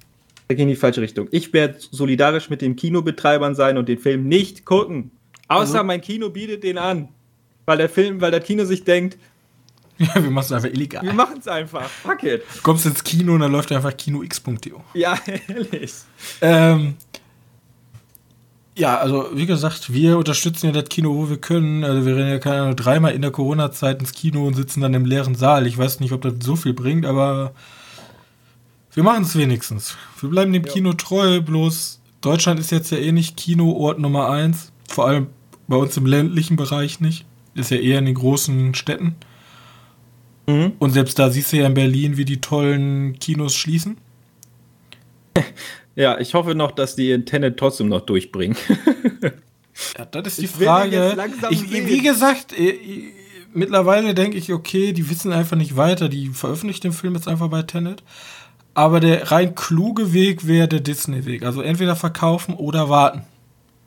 Da 0.48 0.54
geht 0.54 0.62
in 0.62 0.68
die 0.68 0.76
falsche 0.76 1.00
Richtung. 1.00 1.28
Ich 1.30 1.52
werde 1.52 1.76
solidarisch 1.78 2.50
mit 2.50 2.60
den 2.60 2.76
Kinobetreibern 2.76 3.54
sein 3.54 3.78
und 3.78 3.88
den 3.88 3.98
Film 3.98 4.28
nicht 4.28 4.64
gucken. 4.64 5.10
Außer 5.48 5.60
Also- 5.74 5.84
mein 5.84 6.00
Kino 6.00 6.30
bietet 6.30 6.62
den 6.64 6.78
an. 6.78 7.08
Weil 7.66 7.78
der 7.78 7.88
Film, 7.88 8.20
weil 8.20 8.30
das 8.30 8.44
Kino 8.44 8.64
sich 8.64 8.84
denkt, 8.84 9.18
ja, 10.14 10.14
wir 10.14 10.30
machen 10.30 10.44
es 10.46 10.52
einfach 10.52 10.68
illegal. 10.68 11.02
wir 11.02 11.12
machen 11.12 11.38
es 11.38 11.48
einfach. 11.48 11.88
Fuck 11.88 12.22
it. 12.24 12.42
Du 12.56 12.62
kommst 12.62 12.84
ins 12.86 13.02
Kino 13.02 13.34
und 13.34 13.40
dann 13.40 13.52
läuft 13.52 13.72
einfach 13.72 13.96
kinox.de. 13.96 14.72
Ja, 14.94 15.18
ehrlich. 15.48 15.92
Ähm, 16.40 16.94
ja, 18.76 18.98
also 18.98 19.30
wie 19.32 19.46
gesagt, 19.46 19.92
wir 19.92 20.18
unterstützen 20.18 20.66
ja 20.66 20.72
das 20.72 20.90
Kino, 20.90 21.14
wo 21.14 21.30
wir 21.30 21.38
können. 21.38 21.82
Also 21.82 22.04
wir 22.04 22.14
rennen 22.16 22.28
ja 22.30 22.38
keine 22.38 22.62
Ahnung, 22.62 22.76
dreimal 22.76 23.12
in 23.14 23.22
der 23.22 23.30
Corona-Zeit 23.30 24.00
ins 24.00 24.12
Kino 24.12 24.46
und 24.46 24.54
sitzen 24.54 24.82
dann 24.82 24.92
im 24.92 25.06
leeren 25.06 25.34
Saal. 25.34 25.66
Ich 25.66 25.78
weiß 25.78 26.00
nicht, 26.00 26.12
ob 26.12 26.20
das 26.22 26.34
so 26.40 26.56
viel 26.56 26.74
bringt, 26.74 27.06
aber 27.06 27.52
wir 28.92 29.02
machen 29.02 29.22
es 29.24 29.34
wenigstens. 29.36 29.96
Wir 30.20 30.28
bleiben 30.28 30.52
dem 30.52 30.64
Ja. 30.64 30.72
Kino 30.72 30.92
treu, 30.92 31.40
bloß 31.40 32.00
Deutschland 32.20 32.60
ist 32.60 32.70
jetzt 32.70 32.90
ja 32.90 32.98
eh 32.98 33.12
nicht 33.12 33.36
Kinoort 33.38 33.98
Nummer 33.98 34.28
eins. 34.28 34.72
Vor 34.90 35.06
allem 35.06 35.28
bei 35.68 35.76
uns 35.76 35.96
im 35.96 36.04
ländlichen 36.06 36.56
Bereich 36.56 37.00
nicht. 37.00 37.24
Ist 37.54 37.70
ja 37.70 37.78
eher 37.78 37.98
in 37.98 38.04
den 38.04 38.14
großen 38.14 38.74
Städten. 38.74 39.16
Mhm. 40.46 40.72
Und 40.78 40.90
selbst 40.90 41.18
da 41.18 41.30
siehst 41.30 41.52
du 41.52 41.56
ja 41.58 41.66
in 41.66 41.74
Berlin, 41.74 42.16
wie 42.16 42.24
die 42.24 42.40
tollen 42.40 43.18
Kinos 43.18 43.54
schließen. 43.54 43.96
Ja, 45.98 46.18
ich 46.18 46.34
hoffe 46.34 46.54
noch, 46.54 46.72
dass 46.72 46.94
die 46.94 47.24
Tenet 47.24 47.56
trotzdem 47.56 47.88
noch 47.88 48.02
durchbringen. 48.02 48.54
Ja, 49.98 50.06
das 50.06 50.38
ist 50.38 50.40
die 50.40 50.44
Ich 50.44 50.66
Frage. 50.66 51.16
Ich, 51.50 51.70
wie 51.70 52.00
gesagt, 52.00 52.58
äh, 52.58 52.70
äh, 52.70 53.12
mittlerweile 53.52 54.14
denke 54.14 54.38
ich, 54.38 54.52
okay, 54.52 54.92
die 54.92 55.10
wissen 55.10 55.32
einfach 55.32 55.56
nicht 55.56 55.76
weiter. 55.76 56.08
Die 56.08 56.28
veröffentlichen 56.28 56.82
den 56.82 56.92
Film 56.92 57.14
jetzt 57.14 57.28
einfach 57.28 57.48
bei 57.48 57.62
Tenet. 57.62 58.02
Aber 58.72 59.00
der 59.00 59.30
rein 59.30 59.54
kluge 59.54 60.12
Weg 60.12 60.46
wäre 60.46 60.68
der 60.68 60.80
Disney-Weg. 60.80 61.44
Also 61.44 61.60
entweder 61.60 61.96
verkaufen 61.96 62.54
oder 62.54 62.88
warten. 62.88 63.22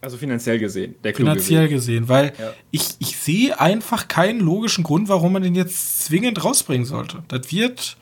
Also 0.02 0.18
finanziell 0.18 0.60
gesehen. 0.60 0.96
Der 1.04 1.12
kluge 1.14 1.32
Finanziell 1.32 1.68
gesehen. 1.68 2.08
Weil 2.08 2.34
Ja. 2.40 2.54
ich, 2.72 2.90
ich 3.00 3.18
sehe 3.18 3.60
einfach 3.60 4.08
keinen 4.08 4.40
logischen 4.40 4.84
Grund, 4.84 5.10
warum 5.10 5.34
man 5.34 5.44
den 5.44 5.56
jetzt 5.56 6.06
zwingend 6.06 6.44
rausbringen 6.44 6.86
sollte. 6.86 7.24
Das 7.28 7.52
wird. 7.52 7.98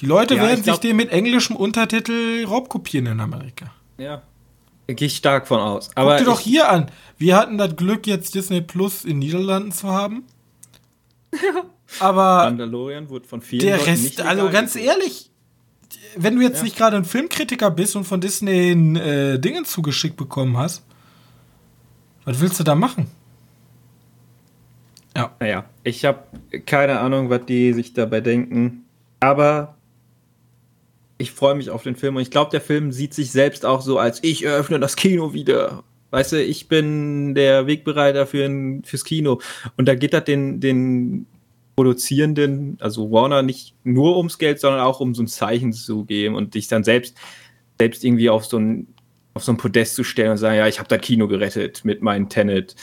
Die 0.00 0.06
Leute 0.06 0.34
Ja, 0.34 0.42
werden 0.42 0.62
glaub- 0.62 0.76
sich 0.76 0.80
den 0.90 0.96
mit 0.96 1.10
englischem 1.10 1.54
Untertitel 1.54 2.44
raubkopieren 2.46 3.06
in 3.06 3.20
Amerika. 3.20 3.66
Ja. 3.98 4.22
Gehe 4.88 5.06
ich 5.06 5.16
stark 5.16 5.46
von 5.46 5.60
aus. 5.60 5.88
Guck 5.88 5.98
Aber 5.98 6.16
dir 6.16 6.24
doch 6.24 6.40
hier 6.40 6.68
an. 6.68 6.90
Wir 7.16 7.36
hatten 7.36 7.56
das 7.56 7.76
Glück, 7.76 8.06
jetzt 8.08 8.34
Disney 8.34 8.60
Plus 8.60 9.04
in 9.04 9.20
Niederlanden 9.20 9.70
zu 9.72 9.88
haben. 9.88 10.24
Aber 12.00 12.44
Mandalorian 12.44 13.08
wurde 13.08 13.26
von 13.28 13.40
vielen 13.42 13.60
der 13.62 13.76
Leuten 13.76 13.90
Rest, 13.90 14.02
nicht 14.02 14.20
also 14.22 14.48
ganz 14.50 14.76
ehrlich, 14.76 15.30
wenn 16.16 16.36
du 16.36 16.42
jetzt 16.42 16.58
Ja. 16.58 16.64
nicht 16.64 16.76
gerade 16.76 16.96
ein 16.96 17.04
Filmkritiker 17.04 17.70
bist 17.70 17.96
und 17.96 18.04
von 18.04 18.20
Disney 18.20 18.72
ein, 18.72 18.96
äh, 18.96 19.38
Dingen 19.38 19.64
zugeschickt 19.64 20.16
bekommen 20.16 20.56
hast, 20.56 20.82
was 22.24 22.40
willst 22.40 22.58
du 22.60 22.64
da 22.64 22.74
machen? 22.74 23.06
Ja. 25.16 25.34
Naja, 25.40 25.64
ich 25.84 26.04
habe 26.04 26.20
keine 26.66 27.00
Ahnung, 27.00 27.28
was 27.30 27.44
die 27.46 27.72
sich 27.72 27.92
dabei 27.92 28.20
denken. 28.20 28.84
Aber 29.20 29.76
ich 31.18 31.32
freue 31.32 31.54
mich 31.54 31.70
auf 31.70 31.82
den 31.82 31.96
Film 31.96 32.16
und 32.16 32.22
ich 32.22 32.30
glaube, 32.30 32.50
der 32.50 32.60
Film 32.60 32.92
sieht 32.92 33.14
sich 33.14 33.30
selbst 33.30 33.64
auch 33.66 33.80
so 33.82 33.98
als 33.98 34.18
ich 34.24 34.44
eröffne 34.44 34.80
das 34.80 34.96
Kino 34.96 35.32
wieder. 35.32 35.84
Weißt 36.10 36.32
du, 36.32 36.42
ich 36.42 36.68
bin 36.68 37.34
der 37.34 37.66
Wegbereiter 37.66 38.26
für 38.26 38.44
ein, 38.44 38.82
fürs 38.84 39.04
Kino. 39.04 39.40
Und 39.76 39.86
da 39.86 39.94
geht 39.94 40.12
das 40.12 40.24
den, 40.24 40.60
den 40.60 41.26
Produzierenden, 41.76 42.76
also 42.80 43.10
Warner, 43.10 43.42
nicht 43.42 43.74
nur 43.84 44.16
ums 44.16 44.38
Geld, 44.38 44.60
sondern 44.60 44.80
auch 44.80 45.00
um 45.00 45.14
so 45.14 45.22
ein 45.22 45.26
Zeichen 45.26 45.72
zu 45.72 46.04
geben 46.04 46.34
und 46.34 46.54
dich 46.54 46.68
dann 46.68 46.84
selbst, 46.84 47.16
selbst 47.78 48.04
irgendwie 48.04 48.28
auf 48.30 48.44
so 48.44 48.58
ein, 48.58 48.88
auf 49.34 49.44
so 49.44 49.52
ein 49.52 49.56
Podest 49.56 49.94
zu 49.94 50.04
stellen 50.04 50.32
und 50.32 50.36
sagen, 50.36 50.56
ja, 50.56 50.66
ich 50.66 50.78
habe 50.78 50.88
das 50.88 51.00
Kino 51.00 51.28
gerettet 51.28 51.84
mit 51.84 52.02
meinem 52.02 52.28
Tenet. 52.28 52.76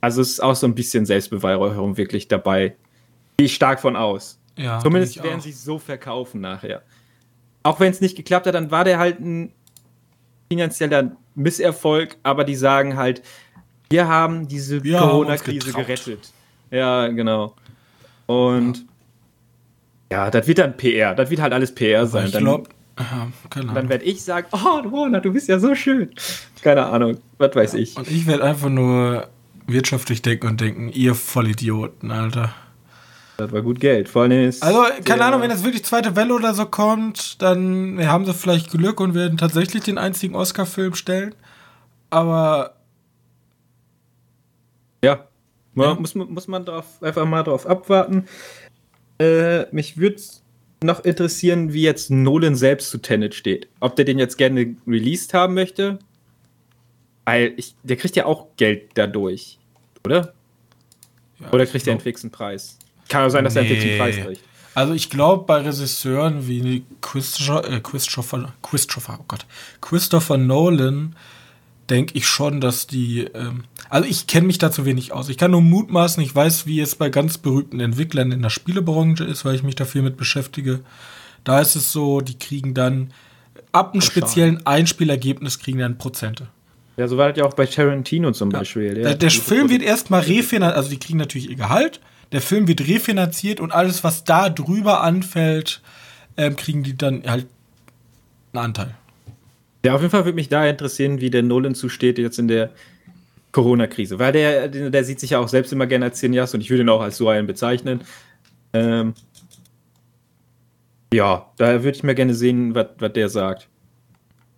Also 0.00 0.20
es 0.20 0.30
ist 0.32 0.40
auch 0.40 0.54
so 0.54 0.66
ein 0.66 0.74
bisschen 0.74 1.06
Selbstbeweihräucherung 1.06 1.96
wirklich 1.96 2.28
dabei. 2.28 2.76
Gehe 3.38 3.46
ich 3.46 3.54
stark 3.54 3.80
von 3.80 3.96
aus. 3.96 4.38
ja 4.58 4.78
Zumindest 4.80 5.22
werden 5.22 5.38
auch. 5.38 5.42
sie 5.42 5.52
so 5.52 5.78
verkaufen 5.78 6.40
nachher. 6.40 6.82
Auch 7.62 7.80
wenn 7.80 7.90
es 7.90 8.00
nicht 8.00 8.16
geklappt 8.16 8.46
hat, 8.46 8.54
dann 8.54 8.70
war 8.70 8.84
der 8.84 8.98
halt 8.98 9.20
ein 9.20 9.52
finanzieller 10.50 11.16
Misserfolg, 11.34 12.16
aber 12.22 12.44
die 12.44 12.56
sagen 12.56 12.96
halt, 12.96 13.22
wir 13.88 14.08
haben 14.08 14.48
diese 14.48 14.82
Corona-Krise 14.82 15.72
gerettet. 15.72 16.32
Ja, 16.70 17.08
genau. 17.08 17.54
Und 18.32 18.86
ja. 20.10 20.30
das 20.30 20.46
wird 20.46 20.58
dann 20.58 20.76
PR. 20.76 21.14
Das 21.14 21.30
wird 21.30 21.40
halt 21.40 21.52
alles 21.52 21.74
PR 21.74 22.06
sein. 22.06 22.26
Ich 22.26 22.32
dann 22.32 22.44
glaube, 22.44 22.70
ja, 22.98 23.28
dann 23.74 23.88
werde 23.88 24.04
ich 24.04 24.22
sagen, 24.22 24.46
oh, 24.52 24.58
Warner, 24.58 25.20
du 25.20 25.32
bist 25.32 25.48
ja 25.48 25.58
so 25.58 25.74
schön. 25.74 26.10
Keine 26.62 26.86
Ahnung, 26.86 27.18
was 27.38 27.54
weiß 27.54 27.74
ich. 27.74 27.96
Und 27.96 28.10
ich 28.10 28.26
werde 28.26 28.44
einfach 28.44 28.68
nur 28.68 29.28
wirtschaftlich 29.66 30.22
denken 30.22 30.48
und 30.48 30.60
denken, 30.60 30.88
ihr 30.88 31.14
Vollidioten, 31.14 32.10
Alter. 32.10 32.54
Das 33.38 33.50
war 33.50 33.62
gut 33.62 33.80
Geld. 33.80 34.08
Vor 34.08 34.22
allem 34.22 34.48
ist 34.48 34.62
Also, 34.62 34.84
keine 35.04 35.24
Ahnung, 35.24 35.40
wenn 35.40 35.50
jetzt 35.50 35.64
wirklich 35.64 35.84
zweite 35.84 36.14
Welle 36.16 36.34
oder 36.34 36.54
so 36.54 36.66
kommt, 36.66 37.40
dann 37.42 37.98
haben 38.06 38.24
sie 38.26 38.34
vielleicht 38.34 38.70
Glück 38.70 39.00
und 39.00 39.14
werden 39.14 39.38
tatsächlich 39.38 39.84
den 39.84 39.98
einzigen 39.98 40.34
Oscar-Film 40.34 40.94
stellen. 40.94 41.34
Aber. 42.10 42.74
Ja. 45.74 45.94
Muss, 45.94 46.14
muss 46.14 46.48
man 46.48 46.64
drauf, 46.64 47.02
einfach 47.02 47.24
mal 47.24 47.42
drauf 47.42 47.66
abwarten. 47.66 48.26
Äh, 49.18 49.64
mich 49.74 49.96
würde 49.96 50.20
noch 50.82 51.04
interessieren, 51.04 51.72
wie 51.72 51.82
jetzt 51.82 52.10
Nolan 52.10 52.56
selbst 52.56 52.90
zu 52.90 52.98
Tenet 52.98 53.34
steht. 53.34 53.68
Ob 53.80 53.96
der 53.96 54.04
den 54.04 54.18
jetzt 54.18 54.36
gerne 54.36 54.76
released 54.86 55.32
haben 55.34 55.54
möchte. 55.54 55.98
Weil 57.24 57.54
ich, 57.56 57.74
der 57.82 57.96
kriegt 57.96 58.16
ja 58.16 58.26
auch 58.26 58.48
Geld 58.56 58.90
dadurch, 58.94 59.58
oder? 60.04 60.34
Ja, 61.38 61.52
oder 61.52 61.66
kriegt 61.66 61.86
er 61.86 61.92
einen 61.92 62.00
fixen 62.00 62.30
Preis? 62.30 62.78
Kann 63.08 63.22
ja 63.22 63.30
sein, 63.30 63.44
dass 63.44 63.54
nee. 63.54 63.60
er 63.60 63.66
einen 63.66 63.76
fixen 63.76 63.98
Preis 63.98 64.16
kriegt. 64.16 64.42
Also 64.74 64.94
ich 64.94 65.10
glaube, 65.10 65.44
bei 65.44 65.58
Regisseuren 65.58 66.48
wie 66.48 66.84
Christopher, 67.00 67.70
äh, 67.70 67.80
Christopher, 67.80 68.54
Christopher, 68.62 69.18
oh 69.20 69.24
Gott, 69.28 69.46
Christopher 69.80 70.38
Nolan 70.38 71.14
denke 71.92 72.16
ich 72.16 72.26
schon, 72.26 72.60
dass 72.60 72.86
die. 72.86 73.26
Ähm, 73.34 73.64
also 73.90 74.08
ich 74.08 74.26
kenne 74.26 74.46
mich 74.46 74.58
dazu 74.58 74.84
wenig 74.86 75.12
aus. 75.12 75.28
Ich 75.28 75.36
kann 75.36 75.50
nur 75.50 75.60
mutmaßen, 75.60 76.22
ich 76.22 76.34
weiß, 76.34 76.66
wie 76.66 76.80
es 76.80 76.96
bei 76.96 77.10
ganz 77.10 77.36
berühmten 77.36 77.78
Entwicklern 77.80 78.32
in 78.32 78.40
der 78.40 78.50
Spielebranche 78.50 79.24
ist, 79.24 79.44
weil 79.44 79.54
ich 79.54 79.62
mich 79.62 79.74
da 79.74 79.84
viel 79.84 80.02
mit 80.02 80.16
beschäftige. 80.16 80.80
Da 81.44 81.60
ist 81.60 81.76
es 81.76 81.92
so, 81.92 82.20
die 82.22 82.38
kriegen 82.38 82.72
dann 82.72 83.12
ab 83.72 83.92
einem 83.92 84.00
speziellen 84.00 84.66
Einspielergebnis 84.66 85.58
kriegen 85.58 85.78
dann 85.78 85.98
Prozente. 85.98 86.48
Ja, 86.96 87.08
so 87.08 87.16
war 87.18 87.28
das 87.28 87.38
ja 87.38 87.44
auch 87.44 87.54
bei 87.54 87.66
Tarantino 87.66 88.32
zum 88.32 88.50
ja. 88.50 88.60
Beispiel. 88.60 88.94
Der, 88.94 89.14
der 89.14 89.30
Film 89.30 89.68
wird 89.68 89.82
erstmal 89.82 90.22
refinanziert, 90.22 90.76
also 90.76 90.90
die 90.90 90.98
kriegen 90.98 91.18
natürlich 91.18 91.50
ihr 91.50 91.56
Gehalt. 91.56 92.00
Der 92.32 92.40
Film 92.40 92.68
wird 92.68 92.80
refinanziert 92.80 93.60
und 93.60 93.72
alles, 93.72 94.02
was 94.02 94.24
da 94.24 94.48
drüber 94.48 95.02
anfällt, 95.02 95.82
ähm, 96.38 96.56
kriegen 96.56 96.82
die 96.82 96.96
dann 96.96 97.22
halt 97.26 97.46
einen 98.52 98.64
Anteil. 98.64 98.94
Ja, 99.84 99.94
auf 99.94 100.00
jeden 100.00 100.10
Fall 100.10 100.24
würde 100.24 100.36
mich 100.36 100.48
da 100.48 100.66
interessieren, 100.66 101.20
wie 101.20 101.30
der 101.30 101.42
Nolan 101.42 101.74
zusteht 101.74 102.18
jetzt 102.18 102.38
in 102.38 102.48
der 102.48 102.70
Corona-Krise. 103.52 104.18
Weil 104.18 104.32
der, 104.32 104.68
der 104.68 105.04
sieht 105.04 105.20
sich 105.20 105.30
ja 105.30 105.38
auch 105.38 105.48
selbst 105.48 105.72
immer 105.72 105.86
gerne 105.86 106.06
als 106.06 106.18
Cineast 106.18 106.54
und 106.54 106.60
ich 106.60 106.70
würde 106.70 106.82
ihn 106.82 106.88
auch 106.88 107.00
als 107.00 107.16
so 107.16 107.28
einen 107.28 107.46
bezeichnen. 107.46 108.00
Ähm, 108.72 109.14
ja, 111.12 111.52
da 111.58 111.84
würde 111.84 111.96
ich 111.96 112.02
mir 112.02 112.14
gerne 112.14 112.34
sehen, 112.34 112.74
was 112.74 113.12
der 113.12 113.28
sagt. 113.28 113.68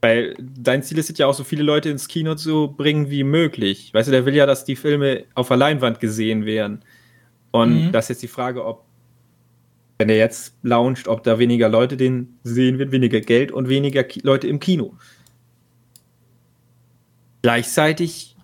Weil 0.00 0.36
dein 0.38 0.82
Ziel 0.82 0.98
ist 0.98 1.18
ja 1.18 1.26
auch, 1.26 1.34
so 1.34 1.44
viele 1.44 1.62
Leute 1.62 1.88
ins 1.88 2.08
Kino 2.08 2.34
zu 2.34 2.74
bringen 2.76 3.10
wie 3.10 3.24
möglich. 3.24 3.92
Weißt 3.92 4.08
du, 4.08 4.12
der 4.12 4.26
will 4.26 4.34
ja, 4.34 4.46
dass 4.46 4.64
die 4.64 4.76
Filme 4.76 5.24
auf 5.34 5.48
der 5.48 5.56
Leinwand 5.56 5.98
gesehen 5.98 6.44
werden. 6.44 6.84
Und 7.50 7.86
mhm. 7.86 7.92
das 7.92 8.04
ist 8.04 8.08
jetzt 8.10 8.22
die 8.22 8.28
Frage, 8.28 8.64
ob, 8.64 8.84
wenn 9.98 10.10
er 10.10 10.16
jetzt 10.16 10.54
launcht, 10.62 11.08
ob 11.08 11.24
da 11.24 11.38
weniger 11.38 11.68
Leute 11.68 11.96
den 11.96 12.38
sehen 12.42 12.78
wird, 12.78 12.92
weniger 12.92 13.20
Geld 13.20 13.50
und 13.50 13.68
weniger 13.68 14.04
Ki 14.04 14.20
Leute 14.22 14.46
im 14.46 14.60
Kino. 14.60 14.94
Gleichzeitig, 17.44 18.36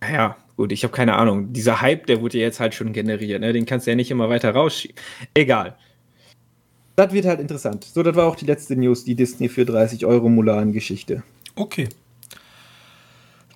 ja, 0.00 0.36
gut, 0.56 0.70
ich 0.70 0.84
habe 0.84 0.94
keine 0.94 1.16
Ahnung. 1.16 1.52
Dieser 1.52 1.80
Hype, 1.80 2.06
der 2.06 2.20
wurde 2.20 2.38
jetzt 2.38 2.60
halt 2.60 2.74
schon 2.74 2.92
generiert, 2.92 3.40
ne? 3.40 3.52
den 3.52 3.66
kannst 3.66 3.88
du 3.88 3.90
ja 3.90 3.96
nicht 3.96 4.12
immer 4.12 4.28
weiter 4.28 4.52
rausschieben. 4.52 4.94
Egal. 5.34 5.74
Das 6.94 7.12
wird 7.12 7.24
halt 7.24 7.40
interessant. 7.40 7.82
So, 7.82 8.04
das 8.04 8.14
war 8.14 8.28
auch 8.28 8.36
die 8.36 8.44
letzte 8.44 8.76
News, 8.76 9.02
die 9.02 9.16
Disney 9.16 9.48
für 9.48 9.64
30 9.64 10.06
Euro 10.06 10.28
Mulan-Geschichte. 10.28 11.24
Okay. 11.56 11.88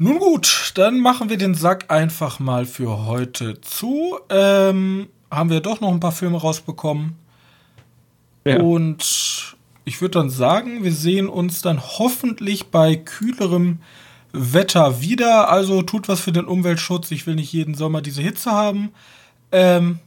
Nun 0.01 0.19
gut, 0.19 0.73
dann 0.75 0.99
machen 0.99 1.31
wir 1.31 1.37
den 1.37 1.55
Sack 1.55 1.85
einfach 1.87 2.41
mal 2.41 2.67
für 2.67 3.07
heute 3.07 3.61
zu. 3.61 4.19
Ähm, 4.29 5.07
haben 5.31 5.51
wir 5.51 5.61
doch 5.61 5.81
noch 5.81 5.93
ein 5.93 6.01
paar 6.01 6.11
Filme 6.11 6.39
rausbekommen. 6.39 7.15
Ja. 8.45 8.59
Und 8.61 9.57
ich 9.89 10.03
würde 10.03 10.19
dann 10.19 10.29
sagen, 10.29 10.85
wir 10.85 10.93
sehen 10.93 11.29
uns 11.29 11.63
dann 11.63 11.81
hoffentlich 11.81 12.67
bei 12.67 12.95
kühlerem 12.95 13.79
Wetter 14.33 15.01
wieder. 15.01 15.51
Also 15.51 15.81
tut 15.81 16.09
was 16.09 16.21
für 16.21 16.31
den 16.31 16.45
Umweltschutz. 16.45 17.11
Ich 17.11 17.27
will 17.27 17.37
nicht 17.37 17.53
jeden 17.55 17.75
Sommer 17.75 18.03
diese 18.03 18.21
Hitze 18.21 18.51
haben. 18.51 18.91
Ähm, 19.51 19.99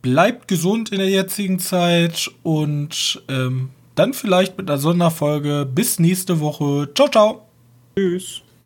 bleibt 0.00 0.46
gesund 0.46 0.90
in 0.90 0.98
der 0.98 1.10
jetzigen 1.10 1.58
Zeit 1.58 2.30
und 2.44 3.20
ähm, 3.28 3.70
dann 3.96 4.14
vielleicht 4.14 4.56
mit 4.56 4.70
einer 4.70 4.78
Sonderfolge. 4.78 5.66
Bis 5.66 5.98
nächste 5.98 6.38
Woche. 6.38 6.88
Ciao, 6.94 7.08
ciao. 7.08 7.48
Tschüss. 7.96 8.43